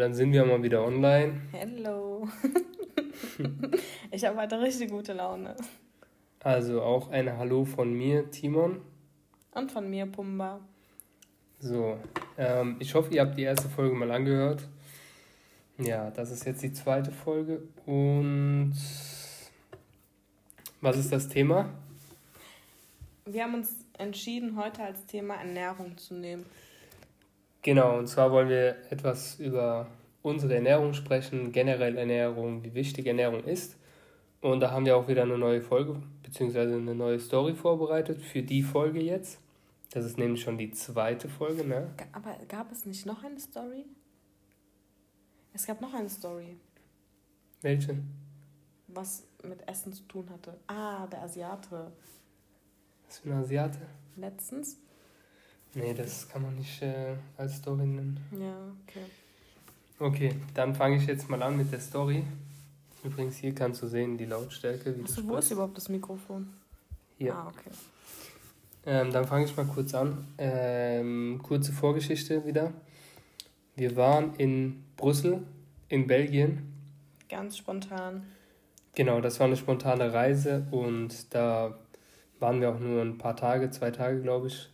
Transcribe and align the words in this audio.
dann 0.00 0.14
sind 0.14 0.32
wir 0.32 0.46
mal 0.46 0.62
wieder 0.62 0.82
online. 0.82 1.42
Hello. 1.52 2.26
ich 4.10 4.24
habe 4.24 4.40
heute 4.40 4.58
richtig 4.58 4.90
gute 4.90 5.12
Laune. 5.12 5.54
Also 6.42 6.80
auch 6.80 7.10
ein 7.10 7.36
Hallo 7.36 7.66
von 7.66 7.92
mir, 7.92 8.30
Timon. 8.30 8.80
Und 9.50 9.70
von 9.70 9.90
mir, 9.90 10.06
Pumba. 10.06 10.60
So, 11.58 11.98
ähm, 12.38 12.76
ich 12.78 12.94
hoffe, 12.94 13.12
ihr 13.12 13.20
habt 13.20 13.36
die 13.36 13.42
erste 13.42 13.68
Folge 13.68 13.94
mal 13.94 14.10
angehört. 14.10 14.62
Ja, 15.76 16.10
das 16.10 16.30
ist 16.30 16.46
jetzt 16.46 16.62
die 16.62 16.72
zweite 16.72 17.10
Folge. 17.10 17.60
Und 17.84 18.74
was 20.80 20.96
ist 20.96 21.12
das 21.12 21.28
Thema? 21.28 21.68
Wir 23.26 23.44
haben 23.44 23.54
uns 23.54 23.84
entschieden, 23.98 24.56
heute 24.56 24.82
als 24.82 25.04
Thema 25.04 25.34
Ernährung 25.34 25.98
zu 25.98 26.14
nehmen. 26.14 26.46
Genau, 27.62 27.98
und 27.98 28.06
zwar 28.06 28.30
wollen 28.30 28.48
wir 28.48 28.76
etwas 28.90 29.38
über 29.38 29.86
unsere 30.22 30.54
Ernährung 30.54 30.94
sprechen, 30.94 31.52
generell 31.52 31.96
Ernährung, 31.96 32.64
wie 32.64 32.74
wichtig 32.74 33.06
Ernährung 33.06 33.44
ist. 33.44 33.76
Und 34.40 34.60
da 34.60 34.70
haben 34.70 34.86
wir 34.86 34.96
auch 34.96 35.08
wieder 35.08 35.22
eine 35.22 35.36
neue 35.36 35.60
Folge 35.60 36.00
beziehungsweise 36.22 36.76
eine 36.76 36.94
neue 36.94 37.18
Story 37.18 37.54
vorbereitet 37.54 38.22
für 38.22 38.42
die 38.42 38.62
Folge 38.62 39.00
jetzt. 39.00 39.40
Das 39.90 40.04
ist 40.04 40.16
nämlich 40.16 40.42
schon 40.42 40.56
die 40.56 40.70
zweite 40.70 41.28
Folge, 41.28 41.64
ne? 41.64 41.90
Aber 42.12 42.36
gab 42.46 42.70
es 42.70 42.86
nicht 42.86 43.04
noch 43.04 43.24
eine 43.24 43.40
Story? 43.40 43.84
Es 45.52 45.66
gab 45.66 45.80
noch 45.80 45.92
eine 45.92 46.08
Story. 46.08 46.56
Welche? 47.60 47.98
Was 48.86 49.24
mit 49.42 49.66
Essen 49.68 49.92
zu 49.92 50.04
tun 50.04 50.30
hatte. 50.30 50.56
Ah, 50.68 51.08
der 51.08 51.22
Asiate. 51.22 51.90
Was 53.06 53.18
für 53.18 53.30
ein 53.30 53.38
Asiate? 53.38 53.80
Letztens? 54.16 54.78
Nee, 55.74 55.94
das 55.94 56.28
kann 56.28 56.42
man 56.42 56.56
nicht 56.56 56.82
äh, 56.82 57.14
als 57.36 57.56
Story 57.56 57.86
nennen. 57.86 58.18
Ja, 58.32 58.56
okay. 58.86 59.04
Okay, 59.98 60.34
dann 60.54 60.74
fange 60.74 60.96
ich 60.96 61.06
jetzt 61.06 61.28
mal 61.28 61.42
an 61.42 61.56
mit 61.56 61.70
der 61.70 61.80
Story. 61.80 62.24
Übrigens, 63.04 63.36
hier 63.36 63.54
kannst 63.54 63.82
du 63.82 63.86
sehen 63.86 64.18
die 64.18 64.24
Lautstärke. 64.24 64.96
Wie 64.96 65.02
Achso, 65.04 65.26
wo 65.26 65.36
ist 65.36 65.50
überhaupt 65.50 65.76
das 65.76 65.88
Mikrofon? 65.88 66.48
Hier. 67.18 67.34
Ah, 67.34 67.48
okay. 67.48 67.70
Ähm, 68.86 69.12
dann 69.12 69.26
fange 69.26 69.44
ich 69.44 69.56
mal 69.56 69.66
kurz 69.66 69.94
an. 69.94 70.26
Ähm, 70.38 71.40
kurze 71.42 71.72
Vorgeschichte 71.72 72.44
wieder. 72.46 72.72
Wir 73.76 73.94
waren 73.96 74.34
in 74.36 74.82
Brüssel, 74.96 75.42
in 75.88 76.06
Belgien. 76.06 76.72
Ganz 77.28 77.58
spontan. 77.58 78.26
Genau, 78.94 79.20
das 79.20 79.38
war 79.38 79.46
eine 79.46 79.56
spontane 79.56 80.12
Reise 80.12 80.66
und 80.70 81.32
da 81.32 81.78
waren 82.40 82.60
wir 82.60 82.70
auch 82.70 82.80
nur 82.80 83.02
ein 83.02 83.18
paar 83.18 83.36
Tage, 83.36 83.70
zwei 83.70 83.90
Tage, 83.90 84.20
glaube 84.20 84.48
ich. 84.48 84.68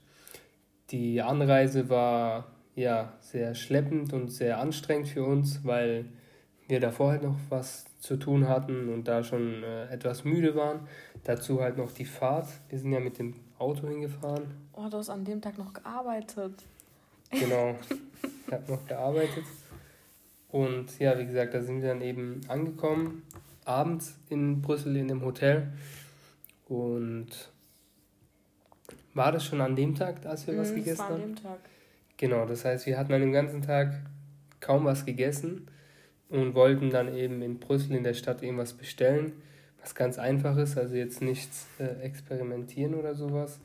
Die 0.90 1.20
Anreise 1.20 1.88
war 1.88 2.46
ja 2.74 3.12
sehr 3.20 3.54
schleppend 3.54 4.12
und 4.12 4.28
sehr 4.28 4.58
anstrengend 4.58 5.08
für 5.08 5.24
uns, 5.24 5.64
weil 5.64 6.06
wir 6.68 6.80
davor 6.80 7.12
halt 7.12 7.22
noch 7.22 7.36
was 7.48 7.84
zu 8.00 8.16
tun 8.16 8.48
hatten 8.48 8.92
und 8.92 9.08
da 9.08 9.22
schon 9.22 9.62
äh, 9.62 9.88
etwas 9.88 10.24
müde 10.24 10.54
waren. 10.54 10.80
Dazu 11.24 11.60
halt 11.60 11.76
noch 11.76 11.92
die 11.92 12.04
Fahrt. 12.04 12.48
Wir 12.68 12.78
sind 12.78 12.92
ja 12.92 13.00
mit 13.00 13.18
dem 13.18 13.34
Auto 13.58 13.88
hingefahren. 13.88 14.44
Oh, 14.72 14.88
du 14.88 14.98
hast 14.98 15.10
an 15.10 15.24
dem 15.24 15.40
Tag 15.40 15.58
noch 15.58 15.72
gearbeitet. 15.72 16.64
Genau, 17.30 17.74
ich 18.46 18.52
habe 18.52 18.72
noch 18.72 18.86
gearbeitet. 18.86 19.44
Und 20.48 20.98
ja, 20.98 21.18
wie 21.18 21.26
gesagt, 21.26 21.54
da 21.54 21.62
sind 21.62 21.82
wir 21.82 21.88
dann 21.88 22.02
eben 22.02 22.40
angekommen, 22.48 23.22
abends 23.64 24.18
in 24.28 24.62
Brüssel 24.62 24.96
in 24.96 25.08
dem 25.08 25.22
Hotel. 25.22 25.72
Und 26.68 27.50
war 29.16 29.32
das 29.32 29.44
schon 29.44 29.60
an 29.60 29.74
dem 29.76 29.94
Tag, 29.94 30.24
als 30.26 30.46
wir 30.46 30.56
was 30.58 30.70
Mhm, 30.70 30.76
gegessen 30.76 30.98
das 30.98 30.98
war 30.98 31.06
an 31.16 31.22
haben? 31.22 31.34
dem 31.34 31.42
Tag. 31.42 31.58
Genau, 32.16 32.46
das 32.46 32.64
heißt, 32.64 32.86
wir 32.86 32.98
hatten 32.98 33.12
an 33.12 33.20
dem 33.20 33.32
ganzen 33.32 33.62
Tag 33.62 33.94
kaum 34.60 34.84
was 34.84 35.04
gegessen 35.04 35.66
und 36.28 36.54
wollten 36.54 36.90
dann 36.90 37.14
eben 37.14 37.42
in 37.42 37.58
Brüssel 37.58 37.94
in 37.96 38.04
der 38.04 38.14
Stadt 38.14 38.42
irgendwas 38.42 38.72
bestellen, 38.74 39.32
was 39.80 39.94
ganz 39.94 40.18
einfach 40.18 40.56
ist, 40.56 40.76
also 40.78 40.94
jetzt 40.94 41.20
nichts 41.22 41.66
äh, 41.78 41.84
experimentieren 42.02 42.94
oder 42.94 43.14
sowas. 43.14 43.60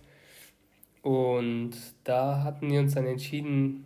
Und 1.01 1.71
da 2.03 2.43
hatten 2.43 2.69
wir 2.69 2.79
uns 2.79 2.93
dann 2.93 3.07
entschieden, 3.07 3.85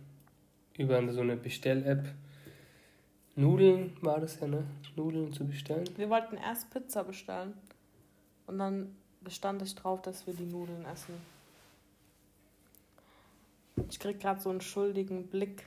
über 0.76 1.00
so 1.12 1.20
eine 1.22 1.36
Bestell-App 1.36 2.04
Nudeln 3.38 3.94
war 4.00 4.18
das 4.20 4.40
ja, 4.40 4.46
ne? 4.46 4.64
Nudeln 4.96 5.30
zu 5.32 5.46
bestellen. 5.46 5.84
Wir 5.96 6.08
wollten 6.08 6.36
erst 6.38 6.70
Pizza 6.70 7.04
bestellen. 7.04 7.52
Und 8.46 8.58
dann 8.58 8.96
bestand 9.20 9.60
ich 9.62 9.74
drauf, 9.74 10.00
dass 10.00 10.26
wir 10.26 10.32
die 10.32 10.46
Nudeln 10.46 10.84
essen. 10.86 11.14
Ich 13.88 13.98
krieg 14.00 14.20
gerade 14.20 14.40
so 14.40 14.50
einen 14.50 14.60
schuldigen 14.60 15.26
Blick 15.28 15.66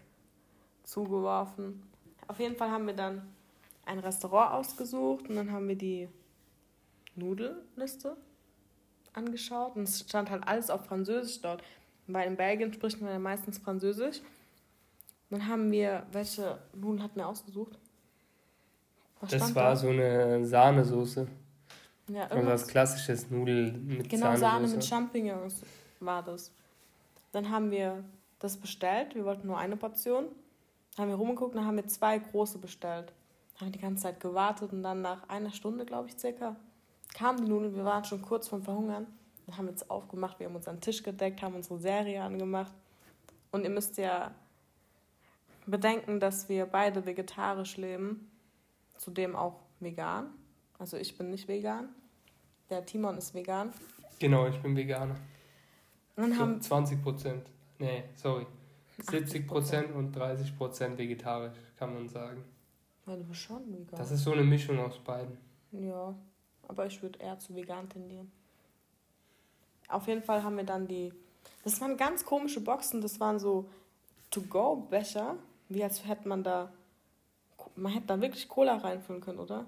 zugeworfen. 0.84 1.84
Auf 2.28 2.40
jeden 2.40 2.56
Fall 2.56 2.70
haben 2.72 2.88
wir 2.88 2.96
dann 2.96 3.22
ein 3.86 4.00
Restaurant 4.00 4.54
ausgesucht 4.54 5.30
und 5.30 5.36
dann 5.36 5.52
haben 5.52 5.68
wir 5.68 5.76
die 5.76 6.08
Nudelliste 7.16 8.16
angeschaut 9.14 9.76
und 9.76 9.84
es 9.84 10.02
stand 10.02 10.30
halt 10.30 10.48
alles 10.48 10.70
auf 10.70 10.86
Französisch 10.86 11.42
dort. 11.42 11.64
Weil 12.08 12.28
in 12.28 12.38
Belgien 12.38 12.74
spricht 12.74 13.02
man 13.02 13.12
ja 13.12 13.20
meistens 13.20 13.58
Französisch. 13.60 14.22
Dann 15.30 15.48
haben 15.48 15.72
wir, 15.72 16.06
welche 16.12 16.58
Nudeln 16.74 17.04
hatten 17.04 17.18
wir 17.18 17.28
ausgesucht? 17.28 17.78
Was 19.22 19.32
Das 19.32 19.54
war 19.54 19.72
da? 19.72 19.76
so 19.76 19.90
eine 19.90 20.44
Sahnesoße. 20.46 21.28
Ja, 22.08 22.24
irgendwas. 22.32 22.64
was 22.64 22.68
klassisches 22.68 23.30
Nudel 23.30 23.72
mit 23.74 24.10
Genau, 24.10 24.26
Sahne 24.28 24.38
Sahnesoße. 24.40 24.76
mit 24.78 24.86
Champignons 24.86 25.62
war 26.00 26.24
das. 26.24 26.52
Dann 27.32 27.50
haben 27.50 27.72
wir 27.72 28.04
das 28.40 28.58
bestellt. 28.58 29.16
Wir 29.16 29.26
wollten 29.26 29.48
nur 29.48 29.58
eine 29.58 29.78
Portion. 29.78 30.26
Dann 30.96 31.04
haben 31.04 31.10
wir 31.10 31.16
rumgeguckt 31.16 31.56
dann 31.56 31.66
haben 31.66 31.78
wir 31.78 31.88
zwei 31.88 32.18
große 32.18 32.58
bestellt. 32.58 33.14
Dann 33.54 33.62
haben 33.62 33.68
wir 33.68 33.72
die 33.74 33.80
ganze 33.80 34.04
Zeit 34.04 34.20
gewartet 34.20 34.74
und 34.74 34.84
dann 34.84 35.02
nach 35.02 35.28
einer 35.30 35.52
Stunde, 35.52 35.86
glaube 35.86 36.10
ich, 36.10 36.18
circa, 36.18 36.56
kamen 37.14 37.46
die 37.46 37.50
Nudeln. 37.50 37.76
Wir 37.76 37.86
waren 37.86 38.04
schon 38.04 38.22
kurz 38.22 38.48
vom 38.48 38.64
Verhungern. 38.64 39.08
Dann 39.46 39.58
haben 39.58 39.66
wir 39.66 39.72
jetzt 39.72 39.90
aufgemacht, 39.90 40.40
wir 40.40 40.48
haben 40.48 40.56
unseren 40.56 40.80
Tisch 40.80 41.04
gedeckt, 41.04 41.42
haben 41.42 41.56
unsere 41.56 41.80
Serie 41.80 42.22
angemacht. 42.22 42.74
Und 43.52 43.64
ihr 43.64 43.70
müsst 43.70 43.98
ja 43.98 44.32
bedenken, 45.66 46.20
dass 46.20 46.50
wir 46.50 46.66
beide 46.66 47.06
vegetarisch 47.06 47.78
leben. 47.78 48.30
Zudem 48.98 49.36
auch 49.36 49.60
vegan. 49.80 50.28
Also 50.78 50.98
ich 50.98 51.18
bin 51.18 51.32
nicht 51.32 51.48
vegan. 51.48 51.90
Der 52.70 52.86
Timon 52.86 53.18
ist 53.18 53.34
vegan. 53.34 53.74
Genau, 54.20 54.48
ich 54.48 54.62
bin 54.62 54.76
Veganer. 54.76 55.16
Und 56.20 56.32
dann 56.32 56.38
haben 56.40 56.62
20 56.62 57.02
Prozent. 57.02 57.50
Nee, 57.78 58.04
sorry. 58.14 58.46
70 59.10 59.48
Prozent 59.48 59.96
und 59.96 60.12
30 60.12 60.58
Prozent 60.58 60.98
vegetarisch, 60.98 61.58
kann 61.78 61.94
man 61.94 62.10
sagen. 62.10 62.44
Bist 63.06 63.40
schon 63.40 63.66
vegan. 63.72 63.98
Das 63.98 64.12
ist 64.12 64.24
so 64.24 64.34
eine 64.34 64.44
Mischung 64.44 64.78
aus 64.80 65.00
beiden. 65.00 65.38
ja, 65.72 66.14
aber 66.68 66.86
ich 66.86 67.02
würde 67.02 67.18
eher 67.20 67.40
zu 67.40 67.56
vegan 67.56 67.88
tendieren. 67.90 68.30
Auf 69.88 70.08
jeden 70.08 70.22
Fall 70.22 70.44
haben 70.44 70.58
wir 70.58 70.66
dann 70.66 70.88
die. 70.88 71.14
Das 71.64 71.80
waren 71.80 71.96
ganz 71.96 72.26
komische 72.26 72.60
Boxen. 72.60 73.00
Das 73.02 73.20
waren 73.22 73.40
so 73.40 73.70
To-Go-Becher. 74.32 75.38
Wie 75.70 75.84
als 75.84 76.06
hätte 76.06 76.28
man 76.28 76.44
da. 76.44 76.72
Man 77.76 77.94
hätte 77.94 78.08
da 78.08 78.22
wirklich 78.22 78.50
Cola 78.50 78.76
reinfüllen 78.76 79.22
können, 79.22 79.40
oder? 79.40 79.66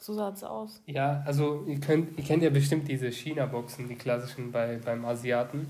So 0.00 0.14
sah 0.14 0.30
es 0.30 0.42
aus. 0.42 0.82
Ja, 0.86 1.22
also 1.26 1.64
ihr, 1.66 1.78
könnt, 1.78 2.18
ihr 2.18 2.24
kennt 2.24 2.42
ja 2.42 2.48
bestimmt 2.48 2.88
diese 2.88 3.08
China-Boxen, 3.08 3.86
die 3.86 3.96
klassischen 3.96 4.50
bei, 4.50 4.78
beim 4.82 5.04
Asiaten. 5.04 5.68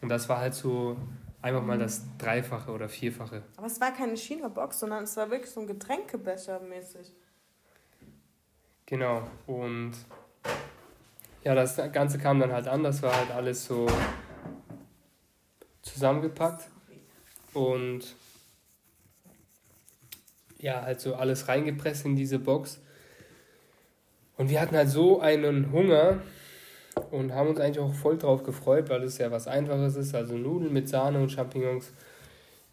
Und 0.00 0.08
das 0.08 0.28
war 0.28 0.38
halt 0.38 0.54
so 0.54 0.96
einfach 1.40 1.62
mal 1.62 1.78
das 1.78 2.02
Dreifache 2.18 2.72
oder 2.72 2.88
Vierfache. 2.88 3.44
Aber 3.56 3.66
es 3.68 3.80
war 3.80 3.92
keine 3.92 4.16
China-Box, 4.16 4.80
sondern 4.80 5.04
es 5.04 5.16
war 5.16 5.30
wirklich 5.30 5.52
so 5.52 5.60
ein 5.60 5.68
Getränkebecher 5.68 6.58
mäßig. 6.60 7.12
Genau. 8.86 9.22
Und 9.46 9.92
ja, 11.44 11.54
das 11.54 11.76
Ganze 11.92 12.18
kam 12.18 12.40
dann 12.40 12.52
halt 12.52 12.66
an. 12.66 12.82
Das 12.82 13.00
war 13.02 13.14
halt 13.14 13.30
alles 13.30 13.64
so 13.64 13.86
zusammengepackt. 15.82 16.68
Und 17.54 18.16
ja, 20.58 20.82
halt 20.82 21.00
so 21.00 21.14
alles 21.14 21.46
reingepresst 21.46 22.04
in 22.06 22.16
diese 22.16 22.40
Box. 22.40 22.80
Und 24.38 24.48
wir 24.48 24.60
hatten 24.60 24.76
halt 24.76 24.88
so 24.88 25.20
einen 25.20 25.72
Hunger 25.72 26.22
und 27.10 27.34
haben 27.34 27.48
uns 27.48 27.60
eigentlich 27.60 27.80
auch 27.80 27.92
voll 27.92 28.16
drauf 28.16 28.44
gefreut, 28.44 28.88
weil 28.88 29.02
es 29.02 29.18
ja 29.18 29.30
was 29.30 29.46
Einfaches 29.46 29.96
ist, 29.96 30.14
also 30.14 30.36
Nudeln 30.36 30.72
mit 30.72 30.88
Sahne 30.88 31.20
und 31.20 31.30
Champignons. 31.30 31.92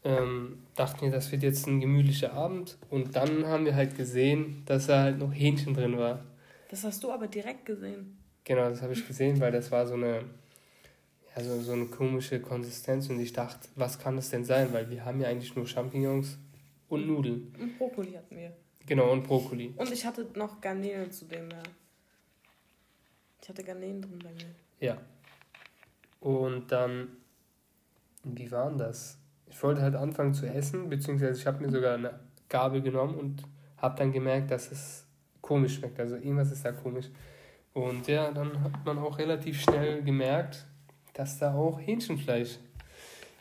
Ähm, 0.04 0.60
dachten 0.76 1.02
wir, 1.02 1.12
das 1.12 1.32
wird 1.32 1.42
jetzt 1.42 1.66
ein 1.66 1.80
gemütlicher 1.80 2.34
Abend. 2.34 2.78
Und 2.92 3.16
dann 3.16 3.48
haben 3.48 3.66
wir 3.66 3.76
halt 3.76 3.98
gesehen, 3.98 4.62
dass 4.68 4.86
da 4.86 5.02
halt 5.02 5.18
noch 5.18 5.34
Hähnchen 5.34 5.74
drin 5.74 5.98
war. 5.98 6.24
Das 6.70 6.84
hast 6.84 7.04
du 7.04 7.12
aber 7.12 7.28
direkt 7.28 7.66
gesehen. 7.66 8.16
Genau, 8.44 8.70
das 8.70 8.84
habe 8.84 8.94
ich 8.94 9.08
gesehen, 9.08 9.40
weil 9.40 9.52
das 9.52 9.72
war 9.72 9.88
so 9.88 9.96
eine, 9.96 10.22
ja, 11.36 11.44
so, 11.44 11.60
so 11.60 11.72
eine 11.72 11.86
komische 11.86 12.40
Konsistenz 12.40 13.10
und 13.10 13.20
ich 13.20 13.34
dachte, 13.34 13.68
was 13.76 13.98
kann 13.98 14.16
das 14.16 14.30
denn 14.30 14.46
sein? 14.46 14.72
Weil 14.72 14.92
wir 14.92 15.04
haben 15.04 15.20
ja 15.20 15.28
eigentlich 15.30 15.56
nur 15.56 15.66
Champignons 15.66 16.38
und 16.88 17.08
Nudeln. 17.08 17.52
Und 17.60 17.78
Brokkoli 17.80 18.12
hatten 18.12 18.36
wir. 18.36 18.54
Genau, 18.86 19.12
und 19.12 19.24
Brokkoli. 19.24 19.74
Und 19.76 19.92
ich 19.92 20.06
hatte 20.06 20.28
noch 20.36 20.62
Garnelen 20.62 21.12
zu 21.12 21.26
dem, 21.26 21.50
ja. 21.50 21.64
Ich 23.42 23.50
hatte 23.50 23.64
Garnelen 23.64 24.02
drin 24.02 24.20
bei 24.20 24.32
mir. 24.32 24.56
Ja. 24.80 24.98
Und 26.20 26.72
dann, 26.72 27.18
wie 28.24 28.52
war 28.52 28.70
denn 28.70 28.78
das? 28.78 29.18
Ich 29.48 29.62
wollte 29.62 29.82
halt 29.82 29.96
anfangen 29.96 30.34
zu 30.34 30.48
essen, 30.48 30.90
beziehungsweise 30.90 31.40
ich 31.40 31.48
habe 31.48 31.64
mir 31.64 31.72
sogar 31.72 31.96
eine 31.96 32.20
Gabel 32.50 32.82
genommen 32.82 33.16
und 33.16 33.44
habe 33.78 33.98
dann 33.98 34.12
gemerkt, 34.12 34.52
dass 34.52 34.72
es 34.72 35.06
komisch 35.42 35.76
schmeckt. 35.76 36.00
Also 36.00 36.16
irgendwas 36.16 36.52
ist 36.52 36.66
da 36.66 36.72
komisch. 36.72 37.08
Und 37.74 38.08
ja, 38.08 38.32
dann 38.32 38.64
hat 38.64 38.86
man 38.86 38.98
auch 38.98 39.18
relativ 39.18 39.62
schnell 39.62 40.02
gemerkt, 40.02 40.66
dass 41.14 41.38
da 41.40 41.54
auch 41.54 41.80
Hähnchenfleisch 41.80 42.58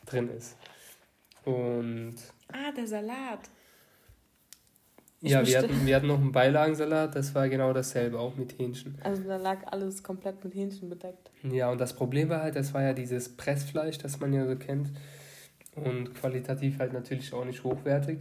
drin 0.06 0.29
ist. 0.29 0.56
Und. 1.44 2.17
Ah, 2.52 2.73
der 2.76 2.87
Salat. 2.87 3.50
Ich 5.24 5.30
ja, 5.30 5.46
wir 5.46 5.58
hatten, 5.58 5.86
wir 5.86 5.96
hatten 5.96 6.06
noch 6.08 6.20
einen 6.20 6.32
Beilagensalat, 6.32 7.16
das 7.16 7.34
war 7.34 7.48
genau 7.48 7.72
dasselbe, 7.72 8.18
auch 8.18 8.36
mit 8.36 8.58
Hähnchen. 8.58 8.98
Also 9.02 9.22
da 9.22 9.38
lag 9.38 9.56
alles 9.72 10.02
komplett 10.02 10.44
mit 10.44 10.54
Hähnchen 10.54 10.90
bedeckt. 10.90 11.30
Ja, 11.42 11.70
und 11.70 11.80
das 11.80 11.96
Problem 11.96 12.28
war 12.28 12.42
halt, 12.42 12.56
das 12.56 12.74
war 12.74 12.82
ja 12.82 12.92
dieses 12.92 13.34
Pressfleisch, 13.34 13.96
das 13.96 14.20
man 14.20 14.34
ja 14.34 14.46
so 14.46 14.54
kennt. 14.54 14.90
Und 15.76 16.14
qualitativ 16.14 16.78
halt 16.78 16.92
natürlich 16.92 17.32
auch 17.32 17.46
nicht 17.46 17.64
hochwertig. 17.64 18.18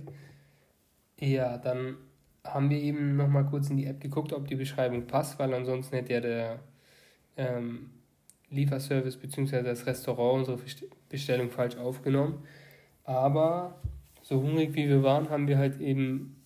Ja, 1.20 1.58
dann 1.58 1.98
haben 2.46 2.70
wir 2.70 2.78
eben 2.78 3.18
nochmal 3.18 3.48
kurz 3.48 3.70
in 3.70 3.76
die 3.76 3.86
App 3.86 4.00
geguckt, 4.00 4.32
ob 4.32 4.48
die 4.48 4.56
Beschreibung 4.56 5.06
passt, 5.06 5.38
weil 5.40 5.54
ansonsten 5.54 5.98
hätte 5.98 6.14
ja 6.14 6.22
der 6.22 6.60
ähm, 7.36 7.90
Lieferservice 8.50 9.18
bzw. 9.18 9.62
das 9.62 9.86
Restaurant 9.86 10.48
unsere 10.48 10.58
Bestellung 11.10 11.50
falsch 11.50 11.76
aufgenommen. 11.76 12.46
Aber 13.04 13.82
so 14.22 14.42
hungrig 14.42 14.74
wie 14.74 14.88
wir 14.88 15.04
waren, 15.04 15.30
haben 15.30 15.50
wir 15.50 15.58
halt 15.58 15.82
eben 15.82 16.38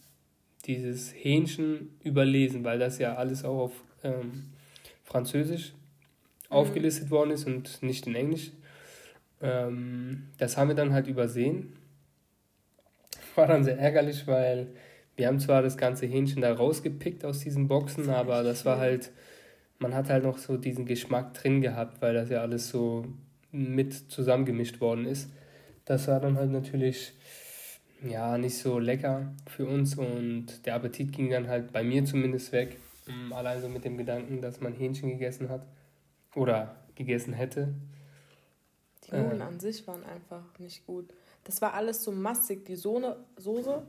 dieses 0.68 1.14
Hähnchen 1.14 1.98
überlesen, 2.04 2.64
weil 2.64 2.78
das 2.78 3.00
ja 3.00 3.16
alles 3.16 3.44
auch 3.44 3.60
auf 3.60 3.72
ähm, 4.04 4.44
Französisch 5.04 5.72
mhm. 5.72 6.56
aufgelistet 6.56 7.10
worden 7.10 7.31
ist 7.31 7.48
und 7.48 7.81
nicht 7.81 8.06
in 8.06 8.16
Englisch. 8.16 8.52
Ähm, 9.42 10.28
das 10.38 10.58
haben 10.58 10.68
wir 10.68 10.75
dann 10.75 10.94
halt 10.94 11.08
übersehen. 11.08 11.74
War 13.36 13.48
dann 13.48 13.64
sehr 13.64 13.80
ärgerlich, 13.80 14.28
weil 14.28 14.68
wir 15.16 15.28
haben 15.28 15.40
zwar 15.40 15.62
das 15.62 15.78
ganze 15.78 16.06
Hähnchen 16.06 16.42
da 16.42 16.54
rausgepickt 16.54 17.25
aus 17.25 17.40
diesen 17.40 17.68
Boxen, 17.68 18.10
aber 18.10 18.44
das 18.44 18.66
war 18.66 18.78
halt, 18.78 19.12
man 19.80 19.96
hat 19.96 20.10
halt 20.10 20.24
noch 20.24 20.38
so 20.38 20.58
diesen 20.58 20.86
Geschmack 20.86 21.34
drin 21.34 21.62
gehabt, 21.62 22.02
weil 22.04 22.14
das 22.14 22.30
ja 22.30 22.42
alles 22.42 22.69
so 22.69 23.06
mit 23.52 23.94
zusammengemischt 23.94 24.80
worden 24.80 25.06
ist. 25.06 25.31
Das 25.86 26.08
war 26.08 26.19
dann 26.19 26.38
halt 26.38 26.52
natürlich 26.52 27.14
ja, 28.04 28.38
nicht 28.38 28.58
so 28.58 28.80
lecker 28.80 29.34
für 29.48 29.66
uns 29.66 29.98
und 29.98 30.66
der 30.66 30.76
Appetit 30.76 31.12
ging 31.12 31.30
dann 31.30 31.48
halt 31.48 31.72
bei 31.72 31.84
mir 31.84 32.06
zumindest 32.06 32.52
weg. 32.52 32.78
Mm, 33.08 33.34
allein 33.34 33.62
so 33.62 33.70
mit 33.70 33.86
dem 33.86 33.98
Gedanken, 33.98 34.42
dass 34.42 34.60
man 34.60 34.74
Hähnchen 34.74 35.10
gegessen 35.10 35.50
hat 35.50 35.66
oder 36.36 36.76
gegessen 36.96 37.34
hätte. 37.34 37.74
Die 39.06 39.16
Nudeln 39.16 39.42
äh, 39.42 39.44
an 39.44 39.60
sich 39.60 39.88
waren 39.88 40.04
einfach 40.04 40.44
nicht 40.60 40.86
gut. 40.86 41.14
Das 41.44 41.62
war 41.62 41.74
alles 41.74 42.04
so 42.04 42.12
massig. 42.12 42.66
Die 42.66 42.76
Sohne, 42.76 43.18
Soße, 43.38 43.88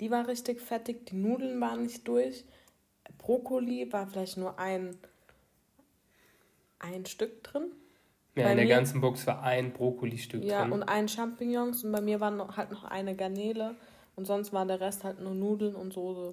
die 0.00 0.10
war 0.10 0.28
richtig 0.28 0.60
fettig, 0.60 1.06
die 1.06 1.16
Nudeln 1.16 1.60
waren 1.60 1.82
nicht 1.82 2.06
durch. 2.06 2.44
Brokkoli 3.18 3.92
war 3.92 4.06
vielleicht 4.06 4.36
nur 4.36 4.58
ein, 4.58 4.96
ein 6.78 7.06
Stück 7.06 7.42
drin. 7.42 7.72
Ja, 8.34 8.44
bei 8.44 8.50
in 8.52 8.56
der 8.56 8.66
mir, 8.66 8.74
ganzen 8.74 9.00
Box 9.00 9.26
war 9.26 9.42
ein 9.42 9.72
Brokkoli-Stück 9.72 10.42
ja, 10.42 10.62
drin. 10.62 10.70
Ja, 10.70 10.74
und 10.74 10.82
ein 10.84 11.08
Champignons 11.08 11.84
und 11.84 11.92
bei 11.92 12.00
mir 12.00 12.20
war 12.20 12.30
noch, 12.30 12.56
halt 12.56 12.70
noch 12.70 12.84
eine 12.84 13.14
Garnele 13.14 13.74
und 14.16 14.26
sonst 14.26 14.52
war 14.52 14.64
der 14.64 14.80
Rest 14.80 15.04
halt 15.04 15.20
nur 15.20 15.34
Nudeln 15.34 15.74
und 15.74 15.92
Soße. 15.92 16.32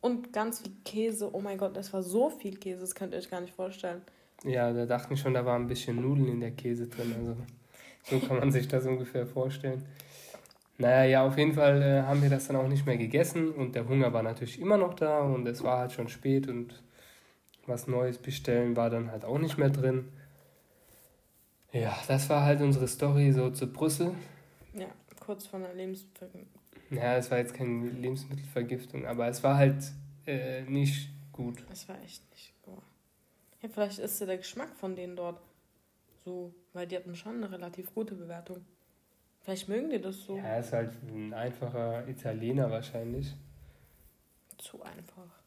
Und 0.00 0.32
ganz 0.32 0.60
viel 0.60 0.72
Käse. 0.84 1.32
Oh 1.32 1.40
mein 1.40 1.58
Gott, 1.58 1.76
das 1.76 1.92
war 1.92 2.02
so 2.02 2.28
viel 2.28 2.56
Käse, 2.56 2.80
das 2.80 2.94
könnt 2.94 3.12
ihr 3.12 3.18
euch 3.18 3.30
gar 3.30 3.40
nicht 3.40 3.54
vorstellen. 3.54 4.02
Ja, 4.44 4.72
da 4.72 4.84
dachten 4.84 5.16
schon, 5.16 5.34
da 5.34 5.44
war 5.46 5.54
ein 5.54 5.68
bisschen 5.68 6.00
Nudeln 6.00 6.26
in 6.26 6.40
der 6.40 6.50
Käse 6.50 6.88
drin. 6.88 7.14
Also 7.16 7.36
so 8.04 8.26
kann 8.26 8.38
man 8.38 8.50
sich 8.52 8.66
das 8.66 8.84
ungefähr 8.86 9.26
vorstellen. 9.26 9.86
Naja, 10.78 11.04
ja, 11.04 11.26
auf 11.26 11.38
jeden 11.38 11.52
Fall 11.52 11.80
äh, 11.80 12.02
haben 12.02 12.22
wir 12.22 12.30
das 12.30 12.48
dann 12.48 12.56
auch 12.56 12.66
nicht 12.66 12.86
mehr 12.86 12.96
gegessen 12.96 13.52
und 13.52 13.76
der 13.76 13.86
Hunger 13.86 14.12
war 14.12 14.24
natürlich 14.24 14.60
immer 14.60 14.76
noch 14.76 14.94
da 14.94 15.20
und 15.20 15.46
es 15.46 15.62
war 15.62 15.78
halt 15.78 15.92
schon 15.92 16.08
spät 16.08 16.48
und 16.48 16.82
was 17.66 17.86
Neues 17.86 18.18
bestellen 18.18 18.74
war 18.74 18.90
dann 18.90 19.12
halt 19.12 19.24
auch 19.24 19.38
nicht 19.38 19.58
mehr 19.58 19.70
drin. 19.70 20.08
Ja, 21.72 21.98
das 22.06 22.28
war 22.28 22.44
halt 22.44 22.60
unsere 22.60 22.86
Story 22.86 23.32
so 23.32 23.50
zu 23.50 23.66
Brüssel. 23.66 24.14
Ja, 24.74 24.88
kurz 25.20 25.46
vor 25.46 25.58
einer 25.58 25.72
Lebensmittelvergiftung. 25.72 26.62
Ja, 26.90 27.16
es 27.16 27.30
war 27.30 27.38
jetzt 27.38 27.54
keine 27.54 27.88
Lebensmittelvergiftung, 27.88 29.06
aber 29.06 29.28
es 29.28 29.42
war 29.42 29.56
halt 29.56 29.82
äh, 30.26 30.62
nicht 30.62 31.08
gut. 31.32 31.64
Es 31.70 31.88
war 31.88 32.00
echt 32.02 32.30
nicht 32.30 32.52
gut. 32.62 32.82
Ja, 33.62 33.68
vielleicht 33.70 33.98
ist 33.98 34.20
ja 34.20 34.26
der 34.26 34.36
Geschmack 34.36 34.74
von 34.76 34.94
denen 34.94 35.16
dort 35.16 35.40
so, 36.24 36.54
weil 36.74 36.86
die 36.86 36.96
hatten 36.96 37.16
schon 37.16 37.36
eine 37.36 37.50
relativ 37.50 37.94
gute 37.94 38.14
Bewertung. 38.14 38.64
Vielleicht 39.40 39.68
mögen 39.68 39.90
die 39.90 40.00
das 40.00 40.20
so. 40.20 40.36
Ja, 40.36 40.44
er 40.44 40.60
ist 40.60 40.72
halt 40.72 40.92
ein 41.02 41.32
einfacher 41.32 42.06
Italiener 42.06 42.70
wahrscheinlich. 42.70 43.34
Zu 44.58 44.82
einfach. 44.82 45.42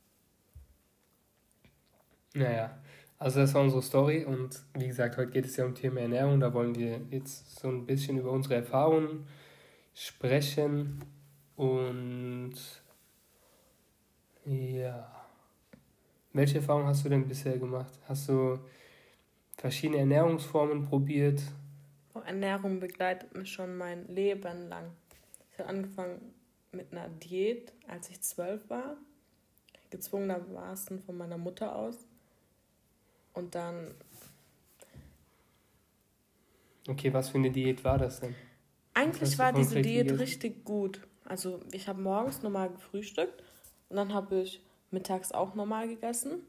Naja, 2.34 2.78
also 3.18 3.40
das 3.40 3.54
war 3.54 3.62
unsere 3.62 3.82
Story 3.82 4.26
und 4.26 4.62
wie 4.74 4.88
gesagt, 4.88 5.18
heute 5.18 5.32
geht 5.32 5.46
es 5.46 5.56
ja 5.56 5.66
um 5.66 5.76
Thema 5.76 6.02
Ernährung. 6.02 6.40
Da 6.40 6.54
wollen 6.54 6.76
wir 6.76 7.00
jetzt 7.12 7.60
so 7.60 7.70
ein 7.70 7.86
bisschen 7.86 8.18
über 8.18 8.32
unsere 8.32 8.56
Erfahrungen 8.56 9.26
sprechen 9.94 11.04
und 11.56 12.56
ja. 14.46 15.12
Welche 16.34 16.58
Erfahrungen 16.58 16.88
hast 16.88 17.06
du 17.06 17.10
denn 17.10 17.28
bisher 17.28 17.58
gemacht? 17.58 17.94
Hast 18.08 18.28
du 18.28 18.60
verschiedene 19.58 20.00
Ernährungsformen 20.00 20.86
probiert? 20.86 21.42
Oh, 22.14 22.20
Ernährung 22.20 22.80
begleitet 22.80 23.34
mich 23.36 23.52
schon 23.52 23.78
mein 23.78 24.08
Leben 24.08 24.68
lang. 24.68 24.92
Ich 25.52 25.60
habe 25.60 25.70
angefangen 25.70 26.34
mit 26.74 26.92
einer 26.92 27.08
Diät, 27.08 27.72
als 27.88 28.10
ich 28.10 28.22
zwölf 28.22 28.70
war, 28.70 28.98
gezwungenermaßen 29.90 31.02
von 31.04 31.18
meiner 31.18 31.38
Mutter 31.38 31.74
aus. 31.74 32.06
Und 33.36 33.54
dann. 33.54 33.94
Okay, 36.88 37.14
was 37.14 37.30
für 37.30 37.38
eine 37.38 37.52
Diät 37.52 37.84
war 37.84 37.98
das 37.98 38.22
denn? 38.22 38.36
Eigentlich 38.94 39.38
war 39.38 39.52
diese 39.52 39.82
Diät 39.82 40.08
gegessen? 40.08 40.20
richtig 40.20 40.66
gut. 40.66 41.02
Also 41.26 41.60
ich 41.72 41.88
habe 41.88 42.02
morgens 42.02 42.42
normal 42.44 42.70
gefrühstückt 42.70 43.44
und 43.90 43.98
dann 43.98 44.14
habe 44.14 44.42
ich 44.42 44.62
mittags 44.92 45.32
auch 45.32 45.56
normal 45.56 45.88
gegessen. 45.88 46.44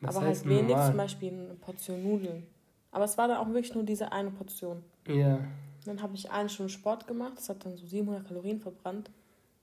Was 0.00 0.16
aber 0.16 0.26
halt 0.26 0.44
wenig, 0.44 0.68
normal? 0.68 0.88
zum 0.88 0.96
Beispiel 0.96 1.32
eine 1.32 1.54
Portion 1.54 2.02
Nudeln. 2.02 2.46
Aber 2.92 3.04
es 3.04 3.18
war 3.18 3.28
dann 3.28 3.38
auch 3.38 3.48
wirklich 3.48 3.74
nur 3.74 3.84
diese 3.84 4.12
eine 4.12 4.30
Portion. 4.30 4.82
Ja. 5.06 5.40
Dann 5.84 6.02
habe 6.02 6.14
ich 6.14 6.30
eine 6.30 6.48
Stunde 6.48 6.72
Sport 6.72 7.06
gemacht. 7.06 7.34
Das 7.36 7.48
hat 7.48 7.64
dann 7.64 7.76
so 7.76 7.86
700 7.86 8.26
Kalorien 8.26 8.60
verbrannt. 8.60 9.10